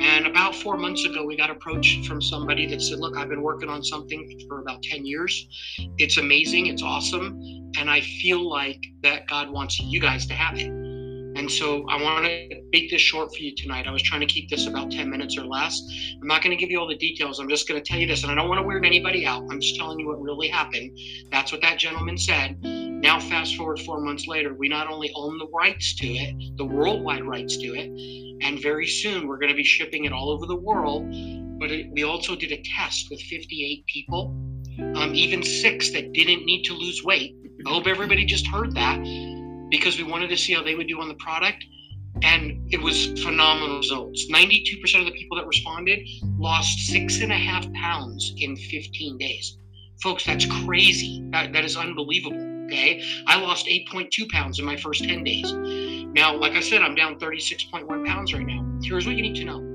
And 0.01 0.27
about 0.27 0.55
four 0.55 0.79
months 0.79 1.05
ago, 1.05 1.25
we 1.27 1.37
got 1.37 1.51
approached 1.51 2.07
from 2.07 2.23
somebody 2.23 2.67
that 2.67 2.81
said, 2.81 2.99
Look, 2.99 3.19
I've 3.19 3.29
been 3.29 3.43
working 3.43 3.69
on 3.69 3.85
something 3.85 4.41
for 4.49 4.61
about 4.61 4.83
10 4.83 5.05
years. 5.05 5.47
It's 5.99 6.17
amazing, 6.17 6.69
it's 6.69 6.83
awesome. 6.83 7.39
And 7.77 7.91
I 7.91 8.01
feel 8.01 8.49
like 8.49 8.83
that 9.03 9.29
God 9.29 9.51
wants 9.51 9.79
you 9.79 10.01
guys 10.01 10.27
to 10.27 10.35
have 10.35 10.59
it. 10.59 10.67
And 10.69 11.51
so 11.51 11.87
I 11.89 12.03
want 12.03 12.25
to 12.25 12.63
make 12.73 12.91
this 12.91 13.01
short 13.01 13.35
for 13.35 13.43
you 13.43 13.55
tonight. 13.55 13.87
I 13.87 13.91
was 13.91 14.03
trying 14.03 14.21
to 14.21 14.27
keep 14.27 14.51
this 14.51 14.67
about 14.67 14.91
10 14.91 15.09
minutes 15.09 15.39
or 15.39 15.45
less. 15.45 15.81
I'm 16.21 16.27
not 16.27 16.43
going 16.43 16.51
to 16.51 16.57
give 16.57 16.71
you 16.71 16.81
all 16.81 16.89
the 16.89 16.97
details. 16.97 17.39
I'm 17.39 17.49
just 17.49 17.69
going 17.69 17.81
to 17.81 17.87
tell 17.87 17.99
you 17.99 18.07
this, 18.07 18.23
and 18.23 18.33
I 18.33 18.35
don't 18.35 18.49
want 18.49 18.61
to 18.61 18.67
weird 18.67 18.85
anybody 18.85 19.27
out. 19.27 19.45
I'm 19.51 19.61
just 19.61 19.77
telling 19.77 19.99
you 19.99 20.09
what 20.09 20.21
really 20.21 20.49
happened. 20.49 20.99
That's 21.31 21.53
what 21.53 21.61
that 21.61 21.79
gentleman 21.79 22.19
said. 22.19 22.59
Now, 23.03 23.19
fast 23.19 23.57
forward 23.57 23.81
four 23.81 24.01
months 24.01 24.27
later, 24.27 24.53
we 24.53 24.69
not 24.69 24.87
only 24.87 25.11
own 25.15 25.39
the 25.39 25.49
rights 25.49 25.95
to 25.97 26.07
it, 26.07 26.57
the 26.59 26.67
worldwide 26.67 27.25
rights 27.25 27.57
to 27.57 27.69
it, 27.69 27.89
and 28.43 28.61
very 28.61 28.87
soon 28.87 29.27
we're 29.27 29.39
going 29.39 29.51
to 29.51 29.57
be 29.57 29.65
shipping 29.65 30.05
it 30.05 30.13
all 30.13 30.29
over 30.29 30.45
the 30.45 30.57
world. 30.57 31.09
But 31.59 31.71
it, 31.71 31.91
we 31.93 32.05
also 32.05 32.37
did 32.37 32.53
a 32.53 32.63
test 32.63 33.09
with 33.11 33.21
58 33.23 33.87
people, 33.87 34.37
um, 34.97 35.15
even 35.15 35.43
six 35.43 35.91
that 35.93 36.13
didn't 36.13 36.45
need 36.45 36.65
to 36.65 36.75
lose 36.75 37.03
weight. 37.03 37.35
I 37.67 37.71
hope 37.71 37.87
everybody 37.87 38.27
just 38.27 38.47
heard 38.47 38.75
that 38.75 38.99
because 39.71 39.97
we 39.97 40.05
wanted 40.05 40.29
to 40.29 40.37
see 40.37 40.53
how 40.53 40.63
they 40.63 40.75
would 40.75 40.89
do 40.89 41.01
on 41.01 41.09
the 41.09 41.15
product. 41.15 41.65
And 42.23 42.71
it 42.71 42.83
was 42.83 43.07
phenomenal 43.23 43.79
results. 43.79 44.27
92% 44.31 45.01
of 45.01 45.07
the 45.07 45.13
people 45.13 45.39
that 45.39 45.47
responded 45.47 46.01
lost 46.39 46.81
six 46.81 47.23
and 47.23 47.33
a 47.33 47.37
half 47.37 47.71
pounds 47.73 48.35
in 48.37 48.57
15 48.57 49.17
days. 49.17 49.57
Folks, 50.03 50.27
that's 50.27 50.45
crazy. 50.65 51.25
That, 51.31 51.55
that 51.55 51.65
is 51.65 51.77
unbelievable. 51.77 52.50
Okay. 52.71 53.03
I 53.27 53.41
lost 53.41 53.67
8.2 53.67 54.29
pounds 54.31 54.59
in 54.59 54.65
my 54.65 54.77
first 54.77 55.03
10 55.03 55.25
days. 55.25 55.53
Now, 56.13 56.37
like 56.37 56.53
I 56.53 56.61
said, 56.61 56.83
I'm 56.83 56.95
down 56.95 57.19
36.1 57.19 58.07
pounds 58.07 58.33
right 58.33 58.47
now. 58.47 58.65
Here's 58.83 59.07
what 59.07 59.17
you 59.17 59.23
need 59.23 59.37
to 59.37 59.45
know 59.45 59.71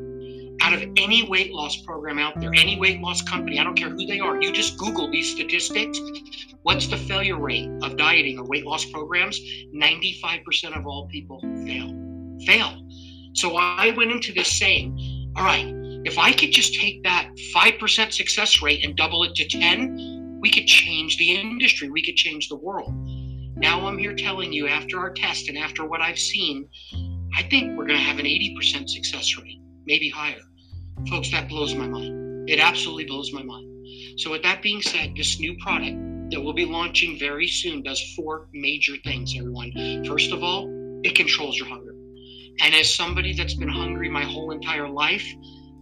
out 0.61 0.73
of 0.73 0.81
any 0.97 1.27
weight 1.27 1.53
loss 1.53 1.77
program 1.81 2.17
out 2.17 2.39
there, 2.39 2.51
any 2.55 2.79
weight 2.79 2.99
loss 2.99 3.21
company, 3.21 3.59
I 3.59 3.63
don't 3.63 3.75
care 3.75 3.89
who 3.89 4.05
they 4.05 4.19
are, 4.19 4.41
you 4.41 4.51
just 4.51 4.77
Google 4.77 5.11
these 5.11 5.31
statistics. 5.31 5.99
What's 6.63 6.87
the 6.87 6.97
failure 6.97 7.37
rate 7.37 7.69
of 7.83 7.97
dieting 7.97 8.39
or 8.39 8.45
weight 8.45 8.65
loss 8.65 8.85
programs? 8.85 9.39
95% 9.73 10.75
of 10.75 10.87
all 10.87 11.07
people 11.07 11.39
fail. 11.65 11.93
Fail. 12.45 12.81
So 13.33 13.57
I 13.57 13.93
went 13.95 14.11
into 14.11 14.33
this 14.33 14.57
saying, 14.57 15.33
all 15.35 15.43
right, 15.43 15.71
if 16.05 16.17
I 16.17 16.31
could 16.31 16.51
just 16.51 16.73
take 16.73 17.03
that 17.03 17.29
5% 17.53 18.11
success 18.11 18.61
rate 18.61 18.83
and 18.83 18.95
double 18.95 19.23
it 19.23 19.35
to 19.35 19.47
10, 19.47 20.14
we 20.39 20.49
could 20.51 20.67
change 20.67 21.17
the 21.17 21.35
industry, 21.35 21.89
we 21.89 22.03
could 22.03 22.15
change 22.15 22.49
the 22.49 22.57
world. 22.57 22.93
Now 23.57 23.87
I'm 23.87 23.97
here 23.97 24.15
telling 24.15 24.51
you 24.51 24.67
after 24.67 24.99
our 24.99 25.11
test 25.11 25.47
and 25.49 25.57
after 25.57 25.85
what 25.85 26.01
I've 26.01 26.19
seen, 26.19 26.67
I 27.35 27.43
think 27.43 27.77
we're 27.77 27.87
going 27.87 27.99
to 27.99 28.05
have 28.05 28.19
an 28.19 28.25
80% 28.25 28.89
success 28.89 29.37
rate 29.37 29.59
maybe 29.85 30.09
higher. 30.09 30.41
Folks, 31.09 31.31
that 31.31 31.49
blows 31.49 31.75
my 31.75 31.87
mind. 31.87 32.49
It 32.49 32.59
absolutely 32.59 33.05
blows 33.05 33.31
my 33.33 33.43
mind. 33.43 34.19
So, 34.19 34.31
with 34.31 34.43
that 34.43 34.61
being 34.61 34.81
said, 34.81 35.13
this 35.15 35.39
new 35.39 35.55
product 35.57 36.31
that 36.31 36.41
we'll 36.41 36.53
be 36.53 36.65
launching 36.65 37.19
very 37.19 37.47
soon 37.47 37.83
does 37.83 38.01
four 38.15 38.47
major 38.53 38.93
things, 39.03 39.35
everyone. 39.37 40.03
First 40.05 40.31
of 40.31 40.43
all, 40.43 40.67
it 41.03 41.15
controls 41.15 41.57
your 41.57 41.67
hunger. 41.67 41.91
And 42.61 42.73
as 42.73 42.93
somebody 42.93 43.33
that's 43.33 43.53
been 43.53 43.69
hungry 43.69 44.09
my 44.09 44.23
whole 44.23 44.51
entire 44.51 44.89
life, 44.89 45.25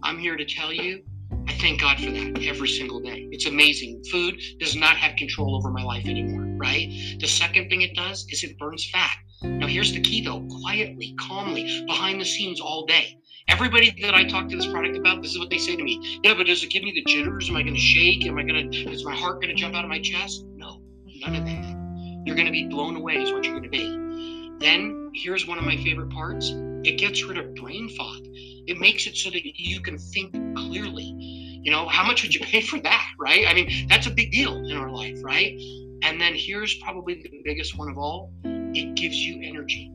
I'm 0.02 0.18
here 0.18 0.36
to 0.36 0.44
tell 0.44 0.72
you, 0.72 1.02
I 1.46 1.52
thank 1.54 1.80
God 1.80 1.98
for 1.98 2.10
that 2.10 2.42
every 2.46 2.68
single 2.68 3.00
day. 3.00 3.28
It's 3.30 3.46
amazing. 3.46 4.02
Food 4.10 4.40
does 4.58 4.76
not 4.76 4.96
have 4.96 5.16
control 5.16 5.56
over 5.56 5.70
my 5.70 5.82
life 5.82 6.06
anymore, 6.06 6.44
right? 6.58 6.88
The 7.20 7.26
second 7.26 7.68
thing 7.68 7.82
it 7.82 7.94
does 7.94 8.26
is 8.30 8.44
it 8.44 8.58
burns 8.58 8.88
fat. 8.90 9.16
Now, 9.42 9.66
here's 9.66 9.92
the 9.92 10.00
key 10.00 10.24
though 10.24 10.46
quietly, 10.62 11.14
calmly, 11.20 11.84
behind 11.86 12.20
the 12.20 12.24
scenes 12.24 12.60
all 12.60 12.86
day. 12.86 13.18
Everybody 13.48 13.94
that 14.00 14.14
I 14.14 14.24
talk 14.24 14.48
to 14.48 14.56
this 14.56 14.66
product 14.66 14.96
about, 14.96 15.20
this 15.20 15.32
is 15.32 15.38
what 15.38 15.50
they 15.50 15.58
say 15.58 15.76
to 15.76 15.82
me. 15.82 16.20
Yeah, 16.24 16.32
but 16.34 16.46
does 16.46 16.62
it 16.62 16.70
give 16.70 16.82
me 16.82 16.92
the 16.92 17.04
jitters? 17.04 17.50
Am 17.50 17.56
I 17.56 17.62
going 17.62 17.74
to 17.74 17.80
shake? 17.80 18.26
Am 18.26 18.38
I 18.38 18.42
going 18.42 18.70
to, 18.70 18.90
is 18.90 19.04
my 19.04 19.14
heart 19.14 19.42
going 19.42 19.54
to 19.54 19.60
jump 19.60 19.74
out 19.74 19.84
of 19.84 19.90
my 19.90 20.00
chest? 20.00 20.44
No, 20.56 20.80
none 21.20 21.36
of 21.36 21.44
that. 21.44 22.22
You're 22.24 22.36
going 22.36 22.46
to 22.46 22.52
be 22.52 22.68
blown 22.68 22.96
away, 22.96 23.16
is 23.16 23.32
what 23.32 23.44
you're 23.44 23.60
going 23.60 23.64
to 23.64 23.68
be. 23.68 24.56
Then, 24.60 25.10
here's 25.14 25.46
one 25.46 25.58
of 25.58 25.64
my 25.64 25.76
favorite 25.76 26.10
parts 26.10 26.54
it 26.84 26.98
gets 26.98 27.22
rid 27.24 27.36
of 27.36 27.54
brain 27.54 27.88
fog. 27.90 28.24
It 28.66 28.78
makes 28.78 29.06
it 29.06 29.16
so 29.16 29.30
that 29.30 29.42
you 29.44 29.80
can 29.80 29.98
think 29.98 30.32
clearly. 30.56 31.14
You 31.62 31.70
know, 31.70 31.88
how 31.88 32.06
much 32.06 32.22
would 32.22 32.34
you 32.34 32.40
pay 32.40 32.60
for 32.60 32.78
that, 32.80 33.06
right? 33.18 33.46
I 33.48 33.54
mean, 33.54 33.88
that's 33.88 34.06
a 34.06 34.10
big 34.10 34.30
deal 34.32 34.56
in 34.56 34.76
our 34.76 34.90
life, 34.90 35.18
right? 35.22 35.54
And 36.02 36.20
then 36.20 36.34
here's 36.34 36.74
probably 36.78 37.14
the 37.14 37.40
biggest 37.44 37.78
one 37.78 37.88
of 37.88 37.96
all 37.96 38.32
it 38.44 38.94
gives 38.96 39.16
you 39.16 39.40
energy 39.48 39.90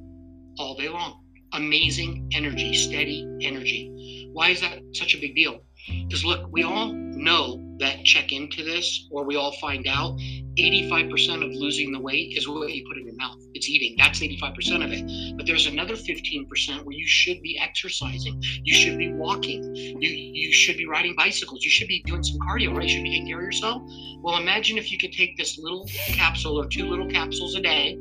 all 0.57 0.75
day 0.75 0.89
long 0.89 1.21
amazing 1.53 2.29
energy, 2.33 2.73
steady 2.73 3.27
energy. 3.41 4.29
Why 4.33 4.49
is 4.49 4.61
that 4.61 4.79
such 4.93 5.15
a 5.15 5.19
big 5.19 5.35
deal? 5.35 5.61
Because 6.07 6.23
look, 6.23 6.47
we 6.51 6.63
all 6.63 6.93
know 6.93 7.75
that 7.79 8.03
check 8.03 8.31
into 8.31 8.63
this, 8.63 9.07
or 9.11 9.23
we 9.23 9.35
all 9.35 9.53
find 9.53 9.87
out 9.87 10.17
85% 10.59 11.45
of 11.45 11.51
losing 11.51 11.91
the 11.91 11.99
weight 11.99 12.37
is 12.37 12.47
what 12.47 12.71
you 12.73 12.85
put 12.87 12.97
in 12.97 13.05
your 13.05 13.15
mouth. 13.15 13.37
It's 13.53 13.69
eating. 13.69 13.95
That's 13.97 14.19
85% 14.19 14.85
of 14.85 14.91
it. 14.91 15.37
But 15.37 15.45
there's 15.45 15.67
another 15.67 15.95
15% 15.95 16.83
where 16.83 16.95
you 16.95 17.07
should 17.07 17.41
be 17.41 17.59
exercising. 17.59 18.41
You 18.63 18.73
should 18.73 18.97
be 18.97 19.11
walking. 19.13 19.75
You 19.75 20.09
you 20.09 20.51
should 20.53 20.77
be 20.77 20.85
riding 20.85 21.15
bicycles. 21.15 21.63
You 21.63 21.71
should 21.71 21.87
be 21.87 22.01
doing 22.05 22.23
some 22.23 22.39
cardio, 22.39 22.75
right? 22.75 22.83
You 22.83 22.89
should 22.89 23.03
be 23.03 23.11
taking 23.11 23.27
care 23.27 23.39
of 23.39 23.45
yourself. 23.45 23.81
Well, 24.21 24.37
imagine 24.37 24.77
if 24.77 24.91
you 24.91 24.97
could 24.97 25.13
take 25.13 25.37
this 25.37 25.57
little 25.57 25.87
capsule 26.07 26.59
or 26.59 26.67
two 26.67 26.87
little 26.87 27.09
capsules 27.09 27.55
a 27.55 27.61
day 27.61 27.97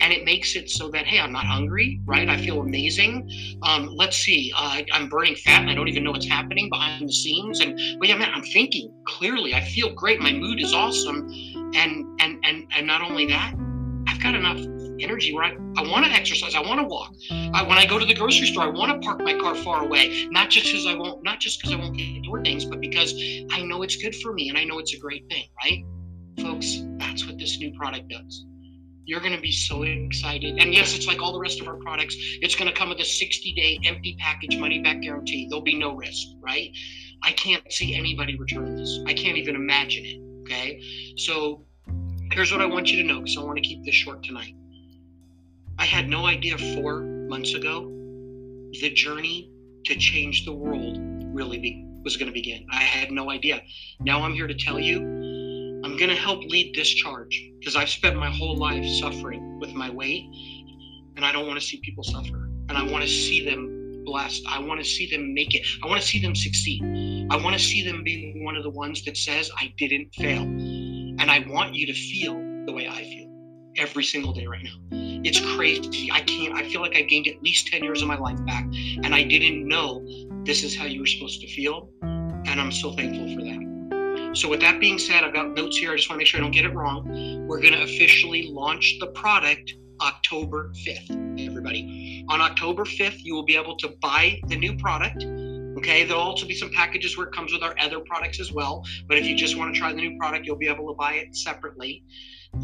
and 0.00 0.12
it 0.12 0.24
makes 0.24 0.56
it 0.56 0.70
so 0.70 0.88
that 0.88 1.06
hey 1.06 1.18
i'm 1.18 1.32
not 1.32 1.44
hungry 1.44 2.00
right 2.06 2.28
i 2.28 2.36
feel 2.36 2.60
amazing 2.60 3.28
um, 3.62 3.88
let's 3.94 4.16
see 4.16 4.52
uh, 4.56 4.82
i'm 4.92 5.08
burning 5.08 5.34
fat 5.36 5.62
and 5.62 5.70
i 5.70 5.74
don't 5.74 5.88
even 5.88 6.04
know 6.04 6.10
what's 6.10 6.28
happening 6.28 6.68
behind 6.68 7.08
the 7.08 7.12
scenes 7.12 7.60
and 7.60 7.78
well 7.98 8.08
yeah 8.08 8.16
man 8.16 8.30
i'm 8.34 8.42
thinking 8.42 8.92
clearly 9.06 9.54
i 9.54 9.60
feel 9.60 9.92
great 9.94 10.20
my 10.20 10.32
mood 10.32 10.60
is 10.60 10.72
awesome 10.74 11.28
and 11.74 12.20
and 12.20 12.38
and 12.44 12.66
and 12.76 12.86
not 12.86 13.02
only 13.02 13.26
that 13.26 13.54
i've 14.06 14.22
got 14.22 14.34
enough 14.34 14.58
energy 15.00 15.34
where 15.34 15.44
i, 15.44 15.50
I 15.76 15.88
want 15.88 16.04
to 16.06 16.10
exercise 16.12 16.54
i 16.54 16.60
want 16.60 16.80
to 16.80 16.86
walk 16.86 17.12
I, 17.30 17.62
when 17.62 17.78
i 17.78 17.86
go 17.86 17.98
to 17.98 18.04
the 18.04 18.14
grocery 18.14 18.46
store 18.46 18.64
i 18.64 18.68
want 18.68 18.92
to 18.92 19.06
park 19.06 19.20
my 19.20 19.34
car 19.38 19.54
far 19.54 19.84
away 19.84 20.26
not 20.30 20.50
just 20.50 20.66
because 20.66 20.86
i 20.86 20.94
won't 20.94 21.22
not 21.22 21.40
just 21.40 21.60
because 21.60 21.74
i 21.74 21.78
won't 21.78 21.96
get 21.96 22.22
door 22.22 22.42
things 22.42 22.64
but 22.64 22.80
because 22.80 23.14
i 23.52 23.62
know 23.62 23.82
it's 23.82 23.96
good 23.96 24.14
for 24.16 24.32
me 24.32 24.48
and 24.48 24.58
i 24.58 24.64
know 24.64 24.78
it's 24.78 24.94
a 24.94 24.98
great 24.98 25.28
thing 25.28 25.44
right 25.62 25.84
folks 26.40 26.82
that's 26.98 27.26
what 27.26 27.38
this 27.38 27.58
new 27.58 27.72
product 27.72 28.08
does 28.08 28.46
you're 29.06 29.20
going 29.20 29.34
to 29.34 29.40
be 29.40 29.52
so 29.52 29.84
excited. 29.84 30.58
And 30.58 30.74
yes, 30.74 30.94
it's 30.94 31.06
like 31.06 31.22
all 31.22 31.32
the 31.32 31.38
rest 31.38 31.60
of 31.60 31.68
our 31.68 31.76
products. 31.76 32.16
It's 32.42 32.56
going 32.56 32.68
to 32.68 32.76
come 32.76 32.88
with 32.88 32.98
a 32.98 33.04
60 33.04 33.52
day 33.54 33.78
empty 33.84 34.16
package 34.18 34.58
money 34.58 34.80
back 34.80 35.00
guarantee. 35.00 35.46
There'll 35.48 35.62
be 35.62 35.78
no 35.78 35.94
risk, 35.94 36.26
right? 36.40 36.70
I 37.22 37.32
can't 37.32 37.62
see 37.72 37.94
anybody 37.94 38.36
return 38.36 38.76
this. 38.76 38.98
I 39.06 39.14
can't 39.14 39.38
even 39.38 39.54
imagine 39.54 40.04
it. 40.04 40.25
Okay. 40.46 40.80
So 41.16 41.64
here's 42.30 42.52
what 42.52 42.60
I 42.60 42.66
want 42.66 42.92
you 42.92 43.02
to 43.02 43.08
know 43.08 43.18
because 43.18 43.36
I 43.36 43.42
want 43.42 43.56
to 43.56 43.62
keep 43.62 43.84
this 43.84 43.96
short 43.96 44.22
tonight. 44.22 44.54
I 45.76 45.84
had 45.84 46.08
no 46.08 46.26
idea 46.26 46.56
four 46.76 47.00
months 47.00 47.54
ago 47.54 47.92
the 48.80 48.90
journey 48.90 49.50
to 49.86 49.96
change 49.96 50.44
the 50.44 50.52
world 50.52 50.98
really 51.34 51.58
be, 51.58 51.84
was 52.04 52.16
going 52.16 52.28
to 52.28 52.32
begin. 52.32 52.64
I 52.70 52.82
had 52.82 53.10
no 53.10 53.28
idea. 53.28 53.60
Now 53.98 54.22
I'm 54.22 54.34
here 54.34 54.46
to 54.46 54.54
tell 54.54 54.78
you 54.78 55.00
I'm 55.84 55.96
going 55.96 56.10
to 56.10 56.16
help 56.16 56.44
lead 56.44 56.76
this 56.76 56.88
charge 56.88 57.50
because 57.58 57.74
I've 57.74 57.90
spent 57.90 58.16
my 58.16 58.30
whole 58.30 58.56
life 58.56 58.86
suffering 59.00 59.58
with 59.58 59.72
my 59.72 59.90
weight 59.90 60.26
and 61.16 61.24
I 61.24 61.32
don't 61.32 61.48
want 61.48 61.58
to 61.58 61.66
see 61.66 61.80
people 61.82 62.04
suffer. 62.04 62.48
And 62.68 62.78
I 62.78 62.84
want 62.84 63.02
to 63.02 63.10
see 63.10 63.44
them 63.44 63.75
blessed. 64.06 64.42
I 64.48 64.60
want 64.60 64.80
to 64.80 64.86
see 64.86 65.10
them 65.10 65.34
make 65.34 65.54
it. 65.54 65.66
I 65.82 65.88
want 65.88 66.00
to 66.00 66.06
see 66.06 66.20
them 66.20 66.34
succeed. 66.34 66.82
I 67.30 67.36
want 67.36 67.54
to 67.54 67.62
see 67.62 67.84
them 67.84 68.02
be 68.02 68.32
one 68.36 68.56
of 68.56 68.62
the 68.62 68.70
ones 68.70 69.04
that 69.04 69.16
says, 69.16 69.50
I 69.58 69.74
didn't 69.76 70.14
fail. 70.14 70.42
And 70.42 71.30
I 71.30 71.44
want 71.48 71.74
you 71.74 71.86
to 71.86 71.92
feel 71.92 72.34
the 72.66 72.72
way 72.72 72.88
I 72.88 73.02
feel 73.02 73.26
every 73.76 74.04
single 74.04 74.32
day 74.32 74.46
right 74.46 74.64
now. 74.64 74.76
It's 75.24 75.40
crazy. 75.56 76.10
I 76.10 76.20
can't, 76.20 76.54
I 76.54 76.68
feel 76.70 76.80
like 76.80 76.96
I 76.96 77.02
gained 77.02 77.26
at 77.26 77.42
least 77.42 77.66
10 77.66 77.82
years 77.82 78.00
of 78.00 78.08
my 78.08 78.16
life 78.16 78.38
back 78.46 78.64
and 78.64 79.14
I 79.14 79.24
didn't 79.24 79.66
know 79.66 80.06
this 80.44 80.62
is 80.62 80.76
how 80.76 80.86
you 80.86 81.00
were 81.00 81.06
supposed 81.06 81.40
to 81.40 81.48
feel. 81.48 81.90
And 82.02 82.60
I'm 82.60 82.72
so 82.72 82.92
thankful 82.92 83.34
for 83.34 83.42
that. 83.42 83.66
So, 84.36 84.48
with 84.48 84.60
that 84.60 84.80
being 84.80 84.98
said, 84.98 85.24
I've 85.24 85.32
got 85.32 85.54
notes 85.54 85.78
here. 85.78 85.92
I 85.92 85.96
just 85.96 86.10
want 86.10 86.16
to 86.16 86.20
make 86.20 86.26
sure 86.26 86.38
I 86.38 86.42
don't 86.42 86.52
get 86.52 86.66
it 86.66 86.74
wrong. 86.74 87.46
We're 87.48 87.60
going 87.60 87.72
to 87.72 87.82
officially 87.82 88.48
launch 88.50 88.96
the 89.00 89.06
product 89.08 89.74
October 90.02 90.72
5th, 90.86 91.46
everybody. 91.46 92.05
On 92.28 92.40
October 92.40 92.84
5th, 92.84 93.18
you 93.22 93.34
will 93.34 93.44
be 93.44 93.56
able 93.56 93.76
to 93.76 93.94
buy 94.02 94.40
the 94.48 94.56
new 94.56 94.76
product. 94.76 95.24
Okay, 95.78 96.04
there'll 96.04 96.22
also 96.22 96.44
be 96.44 96.54
some 96.54 96.70
packages 96.70 97.16
where 97.16 97.28
it 97.28 97.32
comes 97.32 97.52
with 97.52 97.62
our 97.62 97.74
other 97.80 98.00
products 98.00 98.40
as 98.40 98.50
well. 98.50 98.84
But 99.06 99.18
if 99.18 99.26
you 99.26 99.36
just 99.36 99.56
want 99.56 99.72
to 99.72 99.78
try 99.78 99.92
the 99.92 100.00
new 100.00 100.18
product, 100.18 100.44
you'll 100.44 100.56
be 100.56 100.66
able 100.66 100.88
to 100.88 100.94
buy 100.94 101.14
it 101.14 101.36
separately. 101.36 102.02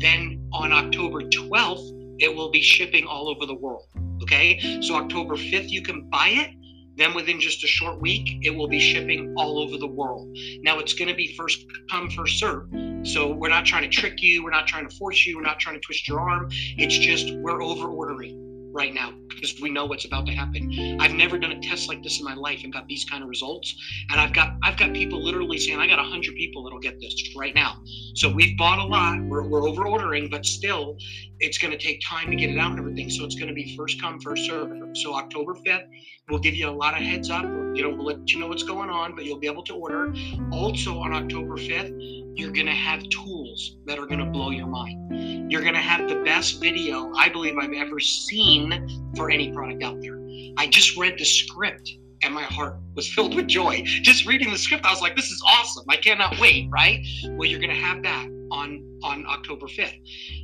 Then 0.00 0.48
on 0.52 0.72
October 0.72 1.22
12th, 1.22 2.16
it 2.18 2.34
will 2.34 2.50
be 2.50 2.60
shipping 2.60 3.06
all 3.06 3.28
over 3.28 3.46
the 3.46 3.54
world. 3.54 3.86
Okay, 4.22 4.80
so 4.82 4.96
October 4.96 5.36
5th, 5.36 5.68
you 5.68 5.82
can 5.82 6.08
buy 6.10 6.28
it. 6.28 6.50
Then 6.96 7.14
within 7.14 7.40
just 7.40 7.62
a 7.62 7.68
short 7.68 8.00
week, 8.00 8.38
it 8.42 8.50
will 8.50 8.68
be 8.68 8.80
shipping 8.80 9.32
all 9.36 9.60
over 9.60 9.78
the 9.78 9.86
world. 9.86 10.36
Now 10.62 10.80
it's 10.80 10.94
going 10.94 11.08
to 11.08 11.14
be 11.14 11.36
first 11.36 11.64
come, 11.88 12.10
first 12.10 12.38
serve. 12.38 12.68
So 13.04 13.32
we're 13.32 13.48
not 13.48 13.64
trying 13.64 13.82
to 13.82 13.88
trick 13.88 14.20
you. 14.20 14.42
We're 14.42 14.50
not 14.50 14.66
trying 14.66 14.88
to 14.88 14.96
force 14.96 15.24
you. 15.24 15.36
We're 15.36 15.42
not 15.42 15.60
trying 15.60 15.76
to 15.76 15.80
twist 15.80 16.08
your 16.08 16.20
arm. 16.20 16.48
It's 16.50 16.96
just 16.96 17.32
we're 17.36 17.62
over 17.62 17.88
ordering 17.88 18.41
right 18.73 18.95
now 18.95 19.12
because 19.29 19.61
we 19.61 19.70
know 19.70 19.85
what's 19.85 20.05
about 20.05 20.27
to 20.27 20.33
happen. 20.33 20.99
I've 21.01 21.12
never 21.12 21.39
done 21.39 21.53
a 21.53 21.61
test 21.61 21.89
like 21.89 22.03
this 22.03 22.18
in 22.18 22.25
my 22.25 22.35
life 22.35 22.61
and 22.64 22.73
got 22.73 22.87
these 22.87 23.05
kind 23.05 23.23
of 23.23 23.29
results. 23.29 23.75
And 24.11 24.20
I've 24.20 24.33
got 24.33 24.55
I've 24.62 24.77
got 24.77 24.93
people 24.93 25.23
literally 25.23 25.59
saying 25.59 25.79
I 25.79 25.87
got 25.87 25.99
hundred 25.99 26.35
people 26.35 26.62
that'll 26.64 26.81
get 26.81 27.01
this 27.01 27.14
right 27.37 27.55
now. 27.55 27.83
So 28.14 28.33
we've 28.33 28.57
bought 28.57 28.79
a 28.79 28.85
lot. 28.85 29.18
We're, 29.23 29.43
we're 29.43 29.68
over 29.68 29.87
ordering, 29.87 30.29
but 30.29 30.45
still, 30.45 30.97
it's 31.43 31.59
going 31.59 31.72
to 31.72 31.78
take 31.78 32.01
time 32.09 32.30
to 32.30 32.36
get 32.36 32.51
it 32.51 32.59
out 32.59 32.70
and 32.70 32.78
everything. 32.78 33.11
So 33.11 33.24
it's 33.24 33.34
going 33.34 33.49
to 33.49 33.55
be 33.55 33.76
first 33.76 34.01
come 34.01 34.20
first 34.20 34.47
serve. 34.47 34.70
So 34.95 35.14
October 35.14 35.57
fifth, 35.57 35.82
we'll 36.30 36.38
give 36.38 36.55
you 36.55 36.68
a 36.68 36.70
lot 36.70 36.95
of 36.95 37.03
heads 37.03 37.30
up. 37.30 37.43
You 37.43 37.82
know, 37.82 37.90
we'll 37.90 38.07
let 38.07 38.30
you 38.30 38.38
know 38.38 38.47
what's 38.47 38.62
going 38.62 38.90
on, 38.90 39.16
but 39.16 39.24
you'll 39.24 39.40
be 39.40 39.49
able 39.49 39.64
to 39.64 39.74
order. 39.74 40.14
Also 40.53 40.99
on 40.99 41.12
October 41.12 41.57
fifth, 41.57 41.90
you're 42.34 42.53
going 42.53 42.66
to 42.66 42.72
have 42.72 43.03
tools 43.09 43.76
that 43.86 43.99
are 43.99 44.07
going 44.07 44.20
to 44.20 44.26
blow 44.26 44.51
your 44.51 44.68
mind. 44.68 45.51
You're 45.51 45.62
going 45.62 45.74
to 45.74 45.80
have 45.80 46.09
the 46.09 46.22
best 46.24 46.61
video 46.61 47.12
I 47.16 47.28
believe 47.28 47.57
I've 47.59 47.72
ever 47.72 47.99
seen 47.99 49.12
for 49.16 49.28
any 49.28 49.53
product 49.53 49.82
out 49.82 50.01
there. 50.01 50.18
I 50.57 50.68
just 50.68 50.97
read 50.97 51.18
the 51.18 51.24
script 51.24 51.90
and 52.22 52.32
my 52.32 52.45
heart 52.45 52.76
was 52.95 53.09
filled 53.14 53.34
with 53.34 53.49
joy. 53.49 53.82
Just 53.84 54.26
reading 54.26 54.53
the 54.53 54.59
script, 54.59 54.84
I 54.86 54.90
was 54.90 55.01
like, 55.01 55.16
this 55.16 55.30
is 55.30 55.43
awesome. 55.45 55.84
I 55.88 55.97
cannot 55.97 56.38
wait, 56.38 56.68
right? 56.70 57.05
Well, 57.30 57.49
you're 57.49 57.61
going 57.61 57.70
to 57.70 57.82
have 57.82 58.03
that 58.05 58.28
on 58.53 59.00
on 59.03 59.24
October 59.26 59.66
5th. 59.66 59.98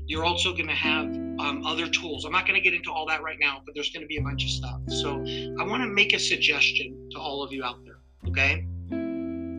You're 0.07 0.25
also 0.25 0.53
going 0.53 0.69
to 0.69 0.75
have 0.75 1.05
um, 1.05 1.63
other 1.65 1.89
tools. 1.89 2.25
I'm 2.25 2.33
not 2.33 2.47
going 2.47 2.59
to 2.59 2.65
get 2.65 2.75
into 2.75 2.91
all 2.91 3.07
that 3.07 3.23
right 3.23 3.39
now, 3.41 3.63
but 3.65 3.75
there's 3.75 3.91
going 3.91 4.03
to 4.03 4.09
be 4.09 4.17
a 4.17 4.23
bunch 4.23 4.45
of 4.45 4.51
stuff. 4.51 4.81
So 4.89 5.11
I 5.61 5.67
want 5.67 5.83
to 5.83 5.89
make 5.89 6.13
a 6.15 6.19
suggestion 6.19 7.09
to 7.13 7.19
all 7.19 7.43
of 7.43 7.53
you 7.53 7.63
out 7.65 7.85
there, 7.85 7.99
okay? 8.29 8.67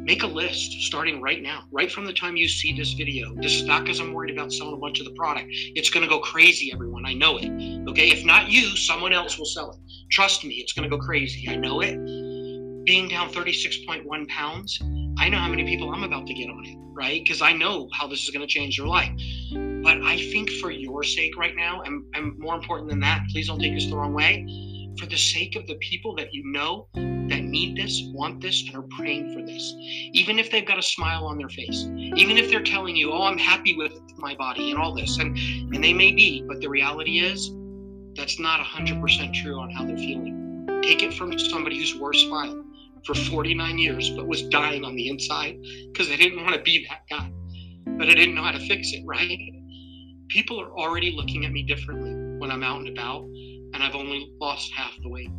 make 0.10 0.24
a 0.24 0.28
list 0.28 0.72
starting 0.82 1.22
right 1.22 1.44
now, 1.44 1.66
right 1.72 1.92
from 1.92 2.04
the 2.04 2.14
time 2.14 2.36
you 2.36 2.48
see 2.48 2.76
this 2.76 2.94
video. 2.94 3.32
This 3.36 3.54
is 3.54 3.66
not 3.66 3.84
because 3.84 4.00
I'm 4.00 4.12
worried 4.12 4.34
about 4.34 4.52
selling 4.52 4.74
a 4.74 4.78
bunch 4.78 5.00
of 5.00 5.06
the 5.06 5.12
product. 5.12 5.50
It's 5.52 5.92
going 5.92 6.02
to 6.02 6.10
go 6.10 6.20
crazy, 6.20 6.72
everyone. 6.74 7.06
I 7.06 7.14
know 7.14 7.38
it. 7.38 7.52
Okay. 7.88 8.10
If 8.10 8.26
not 8.26 8.50
you, 8.50 8.76
someone 8.76 9.14
else 9.14 9.38
will 9.38 9.46
sell 9.46 9.70
it. 9.70 9.78
Trust 10.10 10.44
me, 10.44 10.56
it's 10.56 10.74
going 10.74 10.90
to 10.90 10.98
go 10.98 11.00
crazy. 11.00 11.48
I 11.48 11.58
know 11.58 11.82
it. 11.82 11.96
Being 12.86 13.08
down 13.08 13.30
36.1 13.30 14.28
pounds, 14.30 14.80
I 15.20 15.28
know 15.28 15.38
how 15.38 15.50
many 15.50 15.66
people 15.66 15.92
I'm 15.94 16.04
about 16.04 16.28
to 16.28 16.34
get 16.34 16.50
on 16.50 16.66
it, 16.66 16.78
right? 16.94 17.22
Because 17.22 17.42
I 17.42 17.52
know 17.52 17.90
how 17.92 18.08
this 18.08 18.24
is 18.24 18.30
going 18.30 18.46
to 18.46 18.48
change 18.48 18.78
their 18.78 18.88
life. 18.88 19.12
But 19.84 20.02
I 20.02 20.18
think 20.32 20.50
for 20.50 20.72
your 20.72 21.04
sake 21.04 21.38
right 21.38 21.56
now, 21.56 21.82
and, 21.82 22.06
and 22.16 22.40
more 22.40 22.56
important 22.56 22.90
than 22.90 23.02
that, 23.02 23.24
please 23.30 23.48
don't 23.48 23.60
take 23.60 23.74
this 23.74 23.88
the 23.88 23.98
wrong 23.98 24.14
way 24.14 24.46
for 24.98 25.06
the 25.08 25.18
sake 25.18 25.58
of 25.58 25.68
the 25.68 25.76
people 25.76 26.16
that 26.16 26.34
you 26.34 26.44
know 26.52 26.88
that 26.94 27.44
need 27.44 27.76
this, 27.76 28.02
want 28.14 28.42
this, 28.42 28.64
and 28.66 28.76
are 28.78 28.88
praying 28.98 29.34
for 29.34 29.46
this. 29.46 29.74
Even 30.14 30.40
if 30.40 30.52
they've 30.52 30.66
got 30.66 30.80
a 30.80 30.82
smile 30.82 31.26
on 31.26 31.38
their 31.38 31.50
face, 31.50 31.84
even 32.16 32.38
if 32.38 32.50
they're 32.50 32.64
telling 32.64 32.96
you, 32.96 33.12
oh, 33.12 33.24
I'm 33.24 33.38
happy 33.38 33.76
with 33.76 33.94
my 34.18 34.36
body 34.36 34.72
and 34.72 34.80
all 34.80 34.96
this, 34.96 35.18
and, 35.18 35.38
and 35.38 35.84
they 35.84 35.94
may 35.94 36.14
be, 36.14 36.44
but 36.48 36.62
the 36.62 36.70
reality 36.70 37.20
is 37.20 37.52
that's 38.16 38.40
not 38.40 38.60
100% 38.66 39.34
true 39.34 39.60
on 39.60 39.70
how 39.70 39.86
they're 39.86 39.98
feeling. 39.98 40.66
Take 40.82 41.04
it 41.04 41.14
from 41.14 41.38
somebody 41.38 41.78
who's 41.78 41.96
wore 41.96 42.12
a 42.12 42.16
smile 42.16 42.66
for 43.06 43.16
49 43.16 43.78
years, 43.78 44.10
but 44.12 44.28
was 44.28 44.44
dying 44.44 44.84
on 44.84 44.96
the 44.96 45.10
inside 45.10 45.58
because 45.92 46.08
they 46.08 46.18
didn't 46.18 46.44
want 46.44 46.56
to 46.56 46.62
be 46.62 46.86
that 46.90 47.02
guy, 47.10 47.32
but 47.98 48.10
I 48.10 48.14
didn't 48.14 48.36
know 48.36 48.44
how 48.44 48.52
to 48.52 48.60
fix 48.60 48.92
it, 48.92 49.04
right? 49.06 49.38
People 50.30 50.62
are 50.62 50.72
already 50.72 51.12
looking 51.12 51.46
at 51.46 51.52
me 51.52 51.64
differently 51.64 52.12
when 52.40 52.52
I'm 52.52 52.64
out 52.64 52.80
and 52.80 52.90
about 52.90 53.24
and 53.74 53.84
I've 53.84 53.96
only 53.96 54.32
lost 54.40 54.72
half 54.74 54.94
the 55.02 55.10
weight. 55.10 55.30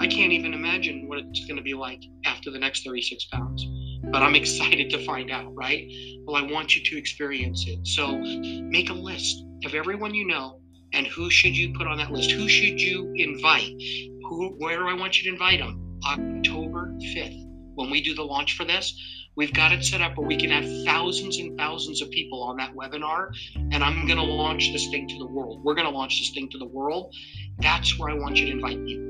I 0.00 0.06
can't 0.06 0.32
even 0.32 0.54
imagine 0.54 1.06
what 1.08 1.18
it's 1.18 1.44
going 1.46 1.56
to 1.56 1.62
be 1.62 1.74
like 1.74 2.02
after 2.24 2.50
the 2.50 2.58
next 2.58 2.84
36 2.84 3.26
pounds. 3.26 3.66
But 4.10 4.22
I'm 4.22 4.34
excited 4.34 4.90
to 4.90 5.04
find 5.04 5.30
out, 5.30 5.54
right? 5.54 5.88
Well, 6.24 6.36
I 6.36 6.42
want 6.50 6.74
you 6.74 6.82
to 6.82 6.98
experience 6.98 7.66
it. 7.68 7.86
So 7.86 8.18
make 8.18 8.90
a 8.90 8.94
list 8.94 9.44
of 9.64 9.74
everyone 9.74 10.12
you 10.12 10.26
know 10.26 10.60
and 10.92 11.06
who 11.06 11.30
should 11.30 11.56
you 11.56 11.72
put 11.72 11.86
on 11.86 11.98
that 11.98 12.10
list? 12.10 12.32
Who 12.32 12.48
should 12.48 12.80
you 12.80 13.12
invite? 13.16 13.80
Who, 14.28 14.54
where 14.58 14.78
do 14.78 14.88
I 14.88 14.94
want 14.94 15.18
you 15.18 15.24
to 15.24 15.34
invite 15.34 15.60
them? 15.60 16.00
October 16.04 16.71
5th, 17.02 17.44
when 17.74 17.90
we 17.90 18.02
do 18.02 18.14
the 18.14 18.22
launch 18.22 18.56
for 18.56 18.64
this, 18.64 18.94
We've 19.34 19.52
got 19.54 19.72
it 19.72 19.82
set 19.82 20.02
up 20.02 20.18
where 20.18 20.26
we 20.26 20.36
can 20.36 20.50
have 20.50 20.84
thousands 20.84 21.38
and 21.38 21.56
thousands 21.58 22.02
of 22.02 22.10
people 22.10 22.42
on 22.42 22.58
that 22.58 22.74
webinar, 22.74 23.34
and 23.54 23.82
I'm 23.82 24.06
going 24.06 24.18
to 24.18 24.24
launch 24.24 24.72
this 24.72 24.88
thing 24.90 25.08
to 25.08 25.18
the 25.18 25.26
world. 25.26 25.64
We're 25.64 25.74
going 25.74 25.86
to 25.86 25.96
launch 25.96 26.20
this 26.20 26.30
thing 26.34 26.50
to 26.50 26.58
the 26.58 26.66
world. 26.66 27.14
That's 27.58 27.98
where 27.98 28.10
I 28.10 28.14
want 28.14 28.36
you 28.36 28.46
to 28.46 28.52
invite 28.52 28.84
people. 28.84 29.08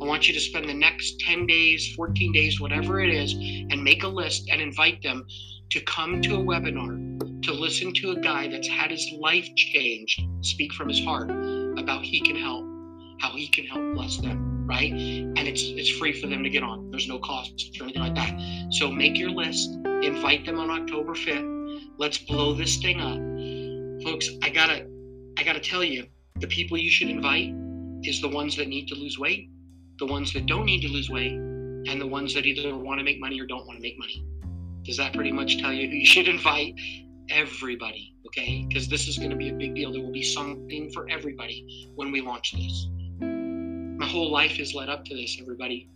I 0.00 0.06
want 0.06 0.28
you 0.28 0.34
to 0.34 0.40
spend 0.40 0.68
the 0.68 0.74
next 0.74 1.18
10 1.20 1.46
days, 1.46 1.92
14 1.96 2.32
days, 2.32 2.60
whatever 2.60 3.00
it 3.00 3.10
is, 3.10 3.32
and 3.32 3.82
make 3.82 4.04
a 4.04 4.08
list 4.08 4.48
and 4.48 4.60
invite 4.60 5.02
them 5.02 5.26
to 5.70 5.80
come 5.80 6.22
to 6.22 6.36
a 6.36 6.38
webinar 6.38 7.42
to 7.42 7.52
listen 7.52 7.92
to 7.94 8.12
a 8.12 8.20
guy 8.20 8.46
that's 8.46 8.68
had 8.68 8.92
his 8.92 9.10
life 9.18 9.48
changed 9.56 10.22
speak 10.42 10.72
from 10.72 10.88
his 10.88 11.04
heart 11.04 11.30
about 11.78 12.04
he 12.04 12.20
can 12.20 12.36
help, 12.36 12.64
how 13.24 13.36
he 13.36 13.48
can 13.48 13.64
help 13.66 13.94
bless 13.94 14.18
them 14.18 14.54
right? 14.66 14.92
And 14.92 15.38
it's 15.38 15.62
it's 15.62 15.90
free 15.90 16.12
for 16.18 16.26
them 16.26 16.42
to 16.42 16.50
get 16.50 16.62
on. 16.62 16.90
There's 16.90 17.08
no 17.08 17.18
cost 17.18 17.70
or 17.78 17.84
anything 17.84 18.02
like 18.02 18.14
that. 18.14 18.34
So 18.70 18.90
make 18.90 19.18
your 19.18 19.30
list, 19.30 19.70
invite 20.02 20.46
them 20.46 20.58
on 20.58 20.70
October 20.70 21.12
5th. 21.12 21.80
Let's 21.98 22.18
blow 22.18 22.54
this 22.54 22.78
thing 22.78 23.00
up. 23.00 24.04
Folks, 24.04 24.28
I 24.42 24.50
gotta 24.50 24.86
I 25.38 25.44
gotta 25.44 25.60
tell 25.60 25.84
you, 25.84 26.06
the 26.40 26.46
people 26.46 26.78
you 26.78 26.90
should 26.90 27.08
invite 27.08 27.54
is 28.02 28.20
the 28.20 28.28
ones 28.28 28.56
that 28.56 28.68
need 28.68 28.88
to 28.88 28.94
lose 28.94 29.18
weight, 29.18 29.50
the 29.98 30.06
ones 30.06 30.32
that 30.32 30.46
don't 30.46 30.66
need 30.66 30.80
to 30.82 30.88
lose 30.88 31.10
weight, 31.10 31.32
and 31.32 32.00
the 32.00 32.06
ones 32.06 32.34
that 32.34 32.46
either 32.46 32.76
want 32.76 32.98
to 32.98 33.04
make 33.04 33.20
money 33.20 33.40
or 33.40 33.46
don't 33.46 33.66
want 33.66 33.78
to 33.78 33.82
make 33.82 33.98
money. 33.98 34.24
Does 34.82 34.96
that 34.98 35.14
pretty 35.14 35.32
much 35.32 35.58
tell 35.58 35.72
you 35.72 35.88
who 35.88 35.96
you 35.96 36.06
should 36.06 36.28
invite? 36.36 36.74
Everybody, 37.30 38.14
okay? 38.26 38.66
Because 38.68 38.86
this 38.86 39.08
is 39.08 39.16
going 39.16 39.30
to 39.30 39.36
be 39.36 39.48
a 39.48 39.54
big 39.54 39.74
deal. 39.74 39.90
There 39.90 40.02
will 40.02 40.12
be 40.12 40.22
something 40.22 40.90
for 40.92 41.08
everybody 41.08 41.88
when 41.94 42.12
we 42.12 42.20
launch 42.20 42.52
this 42.52 42.86
my 43.96 44.06
whole 44.06 44.30
life 44.30 44.52
has 44.52 44.74
led 44.74 44.88
up 44.88 45.04
to 45.06 45.14
this 45.14 45.38
everybody. 45.40 45.88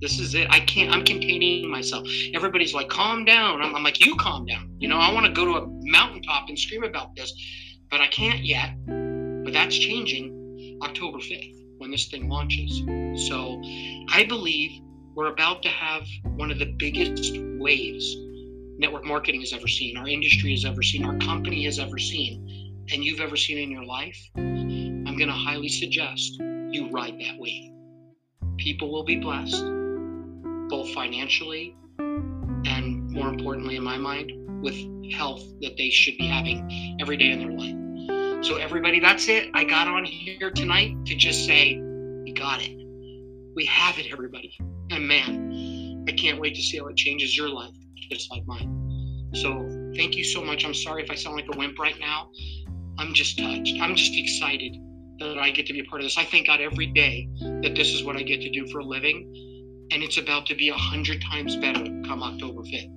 This 0.00 0.18
is 0.18 0.34
it. 0.34 0.46
I 0.50 0.60
can't 0.60 0.92
i'm 0.92 1.04
containing 1.04 1.70
myself. 1.70 2.06
Everybody's 2.34 2.74
like 2.74 2.88
calm 2.88 3.24
down. 3.24 3.62
I'm, 3.62 3.74
I'm 3.74 3.82
like 3.82 4.04
you 4.04 4.16
calm 4.16 4.46
down. 4.46 4.70
You 4.78 4.88
know 4.88 4.98
i 4.98 5.12
want 5.12 5.26
to 5.26 5.32
go 5.32 5.44
to 5.44 5.52
a 5.52 5.66
mountaintop 5.66 6.48
and 6.48 6.58
scream 6.58 6.84
about 6.84 7.14
this 7.16 7.32
but 7.90 8.00
i 8.00 8.08
can't 8.08 8.40
yet. 8.40 8.70
But 8.86 9.52
that's 9.52 9.76
changing 9.76 10.78
october 10.82 11.18
5th 11.18 11.54
when 11.78 11.90
this 11.90 12.08
thing 12.08 12.28
launches. 12.28 12.82
So 13.28 13.60
i 14.10 14.24
believe 14.28 14.82
we're 15.14 15.32
about 15.32 15.62
to 15.62 15.68
have 15.68 16.04
one 16.36 16.50
of 16.50 16.58
the 16.58 16.74
biggest 16.78 17.34
waves 17.58 18.16
network 18.78 19.06
marketing 19.06 19.40
has 19.40 19.54
ever 19.54 19.66
seen 19.66 19.96
our 19.96 20.06
industry 20.06 20.50
has 20.50 20.66
ever 20.66 20.82
seen 20.82 21.02
our 21.02 21.16
company 21.16 21.64
has 21.64 21.78
ever 21.78 21.98
seen 21.98 22.66
and 22.92 23.04
you've 23.04 23.20
ever 23.20 23.36
seen 23.36 23.58
in 23.58 23.70
your 23.70 23.84
life. 23.84 24.18
I'm 24.36 25.16
going 25.16 25.28
to 25.28 25.34
highly 25.34 25.68
suggest 25.68 26.40
you 26.76 26.90
ride 26.90 27.18
that 27.18 27.38
wave. 27.38 27.72
People 28.58 28.92
will 28.92 29.04
be 29.04 29.16
blessed, 29.16 29.64
both 30.68 30.90
financially 30.90 31.74
and 31.98 33.10
more 33.10 33.28
importantly, 33.28 33.76
in 33.76 33.82
my 33.82 33.96
mind, 33.96 34.30
with 34.62 34.76
health 35.12 35.42
that 35.62 35.76
they 35.78 35.88
should 35.88 36.16
be 36.18 36.26
having 36.26 36.98
every 37.00 37.16
day 37.16 37.30
in 37.30 37.38
their 37.38 37.52
life. 37.52 38.44
So, 38.44 38.56
everybody, 38.56 39.00
that's 39.00 39.28
it. 39.28 39.48
I 39.54 39.64
got 39.64 39.88
on 39.88 40.04
here 40.04 40.50
tonight 40.50 40.94
to 41.06 41.16
just 41.16 41.46
say, 41.46 41.80
we 42.24 42.32
got 42.32 42.60
it. 42.60 42.76
We 43.54 43.64
have 43.66 43.98
it, 43.98 44.12
everybody. 44.12 44.54
And 44.90 45.08
man, 45.08 46.04
I 46.08 46.12
can't 46.12 46.38
wait 46.38 46.54
to 46.56 46.62
see 46.62 46.78
how 46.78 46.86
it 46.88 46.96
changes 46.96 47.36
your 47.36 47.48
life, 47.48 47.74
just 48.10 48.30
like 48.30 48.46
mine. 48.46 49.30
So, 49.34 49.92
thank 49.96 50.14
you 50.14 50.24
so 50.24 50.42
much. 50.44 50.64
I'm 50.66 50.74
sorry 50.74 51.02
if 51.02 51.10
I 51.10 51.14
sound 51.14 51.36
like 51.36 51.46
a 51.52 51.56
wimp 51.56 51.78
right 51.78 51.98
now. 51.98 52.28
I'm 52.98 53.14
just 53.14 53.38
touched. 53.38 53.76
I'm 53.80 53.94
just 53.94 54.14
excited 54.14 54.76
that 55.18 55.38
I 55.38 55.50
get 55.50 55.66
to 55.66 55.72
be 55.72 55.80
a 55.80 55.84
part 55.84 56.00
of 56.00 56.06
this. 56.06 56.18
I 56.18 56.24
thank 56.24 56.46
God 56.46 56.60
every 56.60 56.86
day 56.86 57.28
that 57.40 57.74
this 57.74 57.88
is 57.88 58.04
what 58.04 58.16
I 58.16 58.22
get 58.22 58.40
to 58.42 58.50
do 58.50 58.66
for 58.68 58.80
a 58.80 58.84
living. 58.84 59.32
And 59.92 60.02
it's 60.02 60.18
about 60.18 60.46
to 60.46 60.54
be 60.54 60.68
a 60.68 60.74
hundred 60.74 61.22
times 61.22 61.56
better 61.56 61.84
come 62.06 62.22
October 62.22 62.62
5th. 62.62 62.92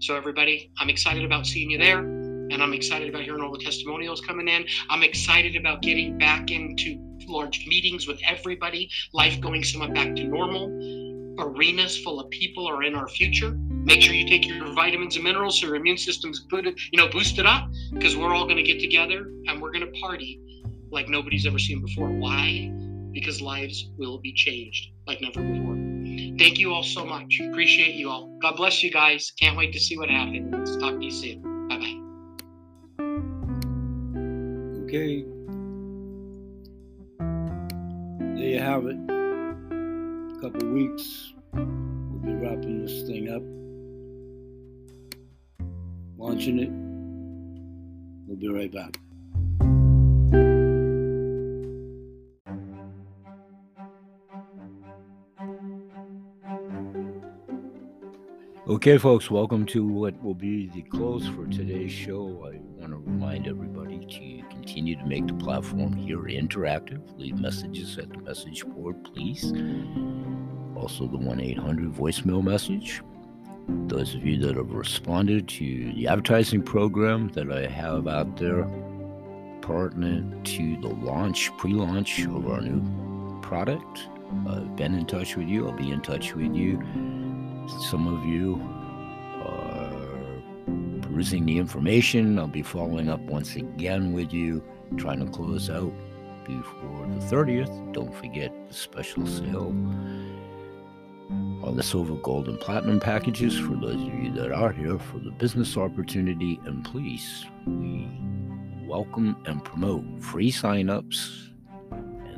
So, 0.00 0.16
everybody, 0.16 0.70
I'm 0.78 0.88
excited 0.88 1.24
about 1.24 1.46
seeing 1.46 1.70
you 1.70 1.78
there. 1.78 1.98
And 1.98 2.62
I'm 2.62 2.72
excited 2.74 3.08
about 3.08 3.22
hearing 3.22 3.42
all 3.42 3.52
the 3.52 3.64
testimonials 3.64 4.20
coming 4.20 4.48
in. 4.48 4.66
I'm 4.90 5.02
excited 5.02 5.56
about 5.56 5.82
getting 5.82 6.18
back 6.18 6.50
into 6.50 6.98
large 7.26 7.66
meetings 7.66 8.06
with 8.06 8.20
everybody, 8.28 8.90
life 9.12 9.40
going 9.40 9.64
somewhat 9.64 9.94
back 9.94 10.14
to 10.14 10.24
normal. 10.24 10.68
Arenas 11.38 11.96
full 11.98 12.20
of 12.20 12.30
people 12.30 12.66
are 12.68 12.82
in 12.82 12.94
our 12.94 13.08
future. 13.08 13.56
Make 13.70 14.02
sure 14.02 14.14
you 14.14 14.26
take 14.28 14.46
your 14.46 14.72
vitamins 14.74 15.16
and 15.16 15.24
minerals 15.24 15.58
so 15.58 15.66
your 15.66 15.76
immune 15.76 15.98
system's 15.98 16.40
good, 16.40 16.66
you 16.92 16.98
know, 16.98 17.08
boosted 17.08 17.46
up 17.46 17.68
because 17.92 18.16
we're 18.16 18.34
all 18.34 18.44
going 18.44 18.56
to 18.56 18.62
get 18.62 18.78
together 18.78 19.30
and 19.48 19.60
we're 19.60 19.72
going 19.72 19.84
to 19.84 20.00
party 20.00 20.38
like 20.94 21.08
nobody's 21.08 21.44
ever 21.44 21.58
seen 21.58 21.82
before. 21.82 22.08
Why? 22.08 22.70
Because 23.12 23.42
lives 23.42 23.90
will 23.98 24.18
be 24.20 24.32
changed 24.32 24.92
like 25.06 25.20
never 25.20 25.42
before. 25.42 25.74
Thank 26.38 26.58
you 26.58 26.72
all 26.72 26.84
so 26.84 27.04
much. 27.04 27.40
Appreciate 27.50 27.96
you 27.96 28.08
all. 28.08 28.38
God 28.40 28.56
bless 28.56 28.82
you 28.82 28.90
guys. 28.90 29.32
Can't 29.38 29.56
wait 29.56 29.72
to 29.72 29.80
see 29.80 29.98
what 29.98 30.08
happens. 30.08 30.76
Talk 30.76 30.98
to 30.98 31.04
you 31.04 31.10
soon. 31.10 31.42
Bye 31.68 31.78
bye. 31.78 31.98
Okay. 34.84 35.24
There 38.36 38.48
you 38.48 38.60
have 38.60 38.86
it. 38.86 38.96
A 38.96 40.40
couple 40.40 40.68
weeks, 40.68 41.32
we'll 41.52 42.20
be 42.22 42.34
wrapping 42.34 42.84
this 42.84 43.02
thing 43.02 43.28
up, 43.30 43.42
launching 46.18 46.58
it. 46.58 46.70
We'll 48.26 48.36
be 48.36 48.48
right 48.48 48.72
back. 48.72 49.03
Okay, 58.66 58.96
folks, 58.96 59.30
welcome 59.30 59.66
to 59.66 59.86
what 59.86 60.22
will 60.22 60.34
be 60.34 60.68
the 60.68 60.80
close 60.80 61.28
for 61.28 61.46
today's 61.48 61.92
show. 61.92 62.48
I 62.48 62.56
want 62.80 62.92
to 62.92 62.96
remind 62.96 63.46
everybody 63.46 63.98
to 63.98 64.48
continue 64.48 64.96
to 64.96 65.04
make 65.04 65.26
the 65.26 65.34
platform 65.34 65.92
here 65.92 66.20
interactive. 66.20 67.02
Leave 67.18 67.38
messages 67.38 67.98
at 67.98 68.08
the 68.08 68.16
message 68.20 68.64
board, 68.64 69.04
please. 69.04 69.52
Also, 70.74 71.06
the 71.06 71.18
1 71.18 71.40
800 71.40 71.92
voicemail 71.92 72.42
message. 72.42 73.02
Those 73.68 74.14
of 74.14 74.24
you 74.24 74.38
that 74.46 74.56
have 74.56 74.72
responded 74.72 75.46
to 75.48 75.92
the 75.92 76.08
advertising 76.08 76.62
program 76.62 77.28
that 77.32 77.52
I 77.52 77.66
have 77.66 78.08
out 78.08 78.38
there, 78.38 78.64
pertinent 79.60 80.46
to 80.46 80.80
the 80.80 80.88
launch, 80.88 81.54
pre 81.58 81.74
launch 81.74 82.24
of 82.24 82.48
our 82.48 82.62
new 82.62 83.40
product, 83.42 84.08
I've 84.48 84.74
been 84.74 84.94
in 84.94 85.04
touch 85.04 85.36
with 85.36 85.48
you. 85.48 85.68
I'll 85.68 85.76
be 85.76 85.90
in 85.90 86.00
touch 86.00 86.34
with 86.34 86.54
you 86.54 86.82
some 87.68 88.06
of 88.06 88.24
you 88.24 88.60
are 89.44 91.00
perusing 91.02 91.46
the 91.46 91.58
information. 91.58 92.38
I'll 92.38 92.46
be 92.46 92.62
following 92.62 93.08
up 93.08 93.20
once 93.20 93.56
again 93.56 94.12
with 94.12 94.32
you, 94.32 94.62
trying 94.96 95.24
to 95.24 95.30
close 95.30 95.70
out 95.70 95.92
before 96.46 97.06
the 97.06 97.24
30th. 97.26 97.92
Don't 97.92 98.14
forget 98.14 98.52
the 98.68 98.74
special 98.74 99.26
sale 99.26 99.74
on 101.62 101.74
the 101.76 101.82
silver, 101.82 102.16
gold, 102.16 102.48
and 102.48 102.60
platinum 102.60 103.00
packages 103.00 103.58
for 103.58 103.74
those 103.74 103.94
of 103.94 104.14
you 104.14 104.30
that 104.32 104.52
are 104.52 104.72
here 104.72 104.98
for 104.98 105.18
the 105.18 105.30
business 105.30 105.76
opportunity. 105.76 106.60
And 106.66 106.84
please, 106.84 107.46
we 107.66 108.08
welcome 108.86 109.36
and 109.46 109.64
promote 109.64 110.04
free 110.22 110.52
signups 110.52 111.53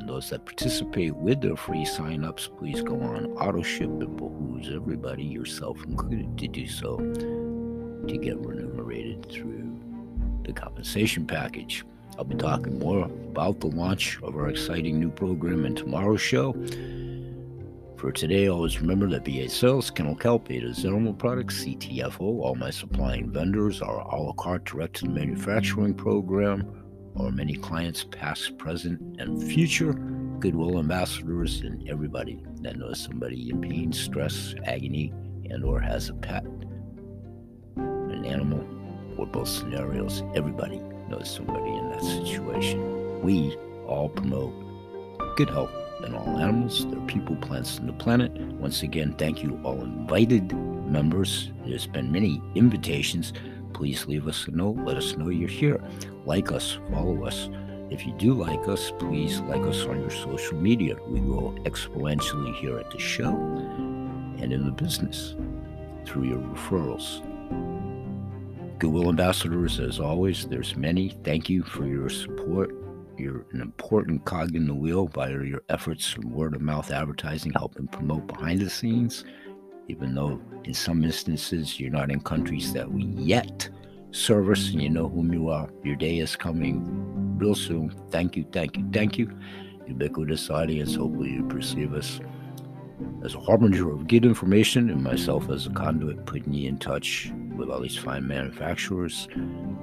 those 0.07 0.29
that 0.29 0.45
participate 0.45 1.15
with 1.15 1.41
their 1.41 1.55
free 1.55 1.83
signups, 1.83 2.55
please 2.57 2.81
go 2.81 2.99
on 2.99 3.25
auto 3.33 3.61
ship. 3.61 3.89
It 4.01 4.15
behooves 4.15 4.69
everybody, 4.73 5.23
yourself 5.23 5.83
included, 5.83 6.37
to 6.37 6.47
do 6.47 6.67
so 6.67 6.97
to 6.97 8.17
get 8.17 8.37
remunerated 8.37 9.29
through 9.29 9.79
the 10.43 10.53
compensation 10.53 11.27
package. 11.27 11.83
I'll 12.17 12.23
be 12.23 12.35
talking 12.35 12.79
more 12.79 13.05
about 13.05 13.59
the 13.59 13.67
launch 13.67 14.17
of 14.23 14.35
our 14.35 14.49
exciting 14.49 14.99
new 14.99 15.11
program 15.11 15.65
in 15.65 15.75
tomorrow's 15.75 16.21
show. 16.21 16.53
For 17.97 18.11
today, 18.11 18.47
always 18.47 18.79
remember 18.79 19.07
that 19.09 19.25
BA 19.25 19.49
Sales, 19.49 19.89
Kennel 19.91 20.15
Kelp, 20.15 20.49
Ada's 20.51 20.85
Animal 20.85 21.13
Products, 21.13 21.63
CTFO, 21.63 22.21
all 22.21 22.55
my 22.55 22.69
supplying 22.69 23.31
vendors, 23.31 23.81
our 23.81 23.99
a 23.99 24.21
la 24.21 24.33
carte 24.33 24.65
direct 24.65 24.97
to 24.97 25.09
manufacturing 25.09 25.93
program, 25.93 26.86
or 27.19 27.31
many 27.31 27.55
clients, 27.55 28.03
past, 28.03 28.57
present, 28.57 29.01
and 29.19 29.41
future, 29.43 29.93
goodwill 30.39 30.79
ambassadors, 30.79 31.61
and 31.61 31.87
everybody 31.89 32.43
that 32.61 32.77
knows 32.77 32.99
somebody 32.99 33.49
in 33.49 33.61
pain, 33.61 33.91
stress, 33.91 34.53
agony, 34.65 35.13
and 35.49 35.63
or 35.63 35.79
has 35.79 36.09
a 36.09 36.13
pet, 36.13 36.45
an 37.75 38.25
animal, 38.25 38.65
or 39.17 39.25
both 39.25 39.47
scenarios. 39.47 40.23
Everybody 40.35 40.79
knows 41.09 41.33
somebody 41.33 41.71
in 41.71 41.89
that 41.91 42.03
situation. 42.03 43.21
We 43.21 43.55
all 43.87 44.09
promote 44.09 44.53
good 45.37 45.49
health 45.49 45.71
in 46.05 46.13
all 46.13 46.37
animals, 46.37 46.85
their 46.91 47.01
people, 47.01 47.35
plants, 47.37 47.79
and 47.79 47.89
the 47.89 47.93
planet. 47.93 48.31
Once 48.31 48.83
again, 48.83 49.15
thank 49.17 49.41
you 49.41 49.59
all 49.63 49.81
invited 49.81 50.53
members. 50.87 51.51
There's 51.65 51.87
been 51.87 52.11
many 52.11 52.41
invitations 52.55 53.33
please 53.77 54.07
leave 54.07 54.27
us 54.27 54.47
a 54.47 54.51
note. 54.51 54.75
Let 54.77 54.97
us 54.97 55.15
know 55.15 55.29
you're 55.29 55.47
here. 55.47 55.79
Like 56.27 56.51
us, 56.51 56.77
follow 56.91 57.23
us. 57.23 57.49
If 57.89 58.05
you 58.05 58.11
do 58.11 58.33
like 58.33 58.67
us, 58.67 58.91
please 58.99 59.39
like 59.39 59.61
us 59.61 59.85
on 59.85 60.01
your 60.01 60.09
social 60.09 60.57
media. 60.57 60.97
We 61.07 61.21
grow 61.21 61.55
exponentially 61.63 62.53
here 62.55 62.77
at 62.77 62.91
the 62.91 62.99
show 62.99 63.29
and 63.29 64.51
in 64.51 64.65
the 64.65 64.73
business 64.73 65.37
through 66.05 66.25
your 66.25 66.39
referrals. 66.39 67.21
Goodwill 68.77 69.07
ambassadors, 69.07 69.79
as 69.79 70.01
always, 70.01 70.45
there's 70.49 70.75
many. 70.75 71.15
Thank 71.23 71.49
you 71.49 71.63
for 71.63 71.85
your 71.85 72.09
support. 72.09 72.75
You're 73.17 73.45
an 73.53 73.61
important 73.61 74.25
cog 74.25 74.53
in 74.53 74.67
the 74.67 74.75
wheel 74.75 75.07
via 75.07 75.41
your 75.43 75.63
efforts 75.69 76.13
in 76.17 76.29
word 76.29 76.55
of 76.55 76.61
mouth 76.61 76.91
advertising, 76.91 77.53
helping 77.53 77.87
promote 77.87 78.27
behind 78.27 78.59
the 78.59 78.69
scenes 78.69 79.23
even 79.89 80.13
though 80.13 80.37
in 80.65 80.73
some 80.73 81.01
instances 81.01 81.79
you're 81.79 81.89
not 81.89 82.11
in 82.11 82.19
countries 82.19 82.73
that 82.73 82.91
we 82.91 83.05
yet 83.05 83.69
service 84.17 84.71
and 84.71 84.81
you 84.81 84.89
know 84.89 85.07
whom 85.07 85.31
you 85.31 85.49
are. 85.49 85.69
Your 85.83 85.95
day 85.95 86.17
is 86.19 86.35
coming 86.35 87.37
real 87.37 87.55
soon. 87.55 87.93
Thank 88.09 88.35
you, 88.35 88.45
thank 88.51 88.77
you, 88.77 88.85
thank 88.91 89.17
you. 89.17 89.31
Ubiquitous 89.87 90.49
audience, 90.49 90.95
hopefully 90.95 91.31
you 91.31 91.43
perceive 91.47 91.93
us 91.93 92.19
as 93.23 93.35
a 93.35 93.39
harbinger 93.39 93.91
of 93.91 94.07
good 94.07 94.25
information 94.25 94.89
and 94.89 95.03
myself 95.03 95.49
as 95.49 95.65
a 95.67 95.69
conduit 95.69 96.25
putting 96.25 96.53
you 96.53 96.67
in 96.67 96.77
touch 96.77 97.31
with 97.55 97.69
all 97.69 97.79
these 97.79 97.95
fine 97.95 98.27
manufacturers, 98.27 99.27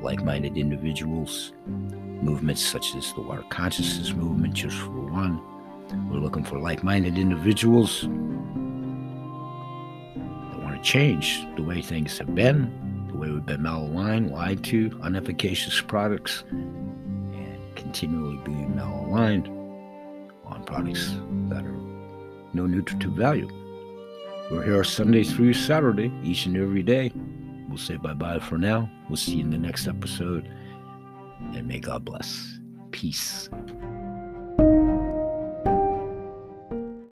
like-minded 0.02 0.56
individuals, 0.56 1.52
movements 1.66 2.64
such 2.64 2.94
as 2.96 3.12
the 3.14 3.20
water 3.20 3.44
consciousness 3.50 4.12
movement, 4.12 4.54
just 4.54 4.76
for 4.76 4.90
one. 4.90 5.40
We're 6.10 6.18
looking 6.18 6.44
for 6.44 6.58
like-minded 6.58 7.18
individuals 7.18 8.02
that 8.02 8.10
want 10.62 10.76
to 10.76 10.82
change 10.82 11.46
the 11.56 11.62
way 11.62 11.82
things 11.82 12.18
have 12.18 12.34
been, 12.34 12.72
we've 13.32 13.46
been 13.46 13.60
malaligned, 13.60 14.30
lied 14.30 14.62
to, 14.64 14.90
unefficacious 15.02 15.80
products, 15.80 16.44
and 16.50 17.58
continually 17.76 18.38
being 18.44 18.72
malaligned 18.74 19.48
on 20.44 20.64
products 20.64 21.14
that 21.48 21.64
are 21.64 21.80
no 22.52 22.66
nutritive 22.66 23.12
value. 23.12 23.48
We're 24.50 24.64
here 24.64 24.84
Sunday 24.84 25.24
through 25.24 25.54
Saturday, 25.54 26.12
each 26.22 26.46
and 26.46 26.56
every 26.56 26.82
day. 26.82 27.12
We'll 27.68 27.78
say 27.78 27.96
bye 27.96 28.14
bye 28.14 28.38
for 28.38 28.58
now. 28.58 28.90
We'll 29.08 29.16
see 29.16 29.36
you 29.36 29.44
in 29.44 29.50
the 29.50 29.58
next 29.58 29.88
episode, 29.88 30.46
and 31.54 31.66
may 31.66 31.80
God 31.80 32.04
bless. 32.04 32.58
Peace. 32.90 33.48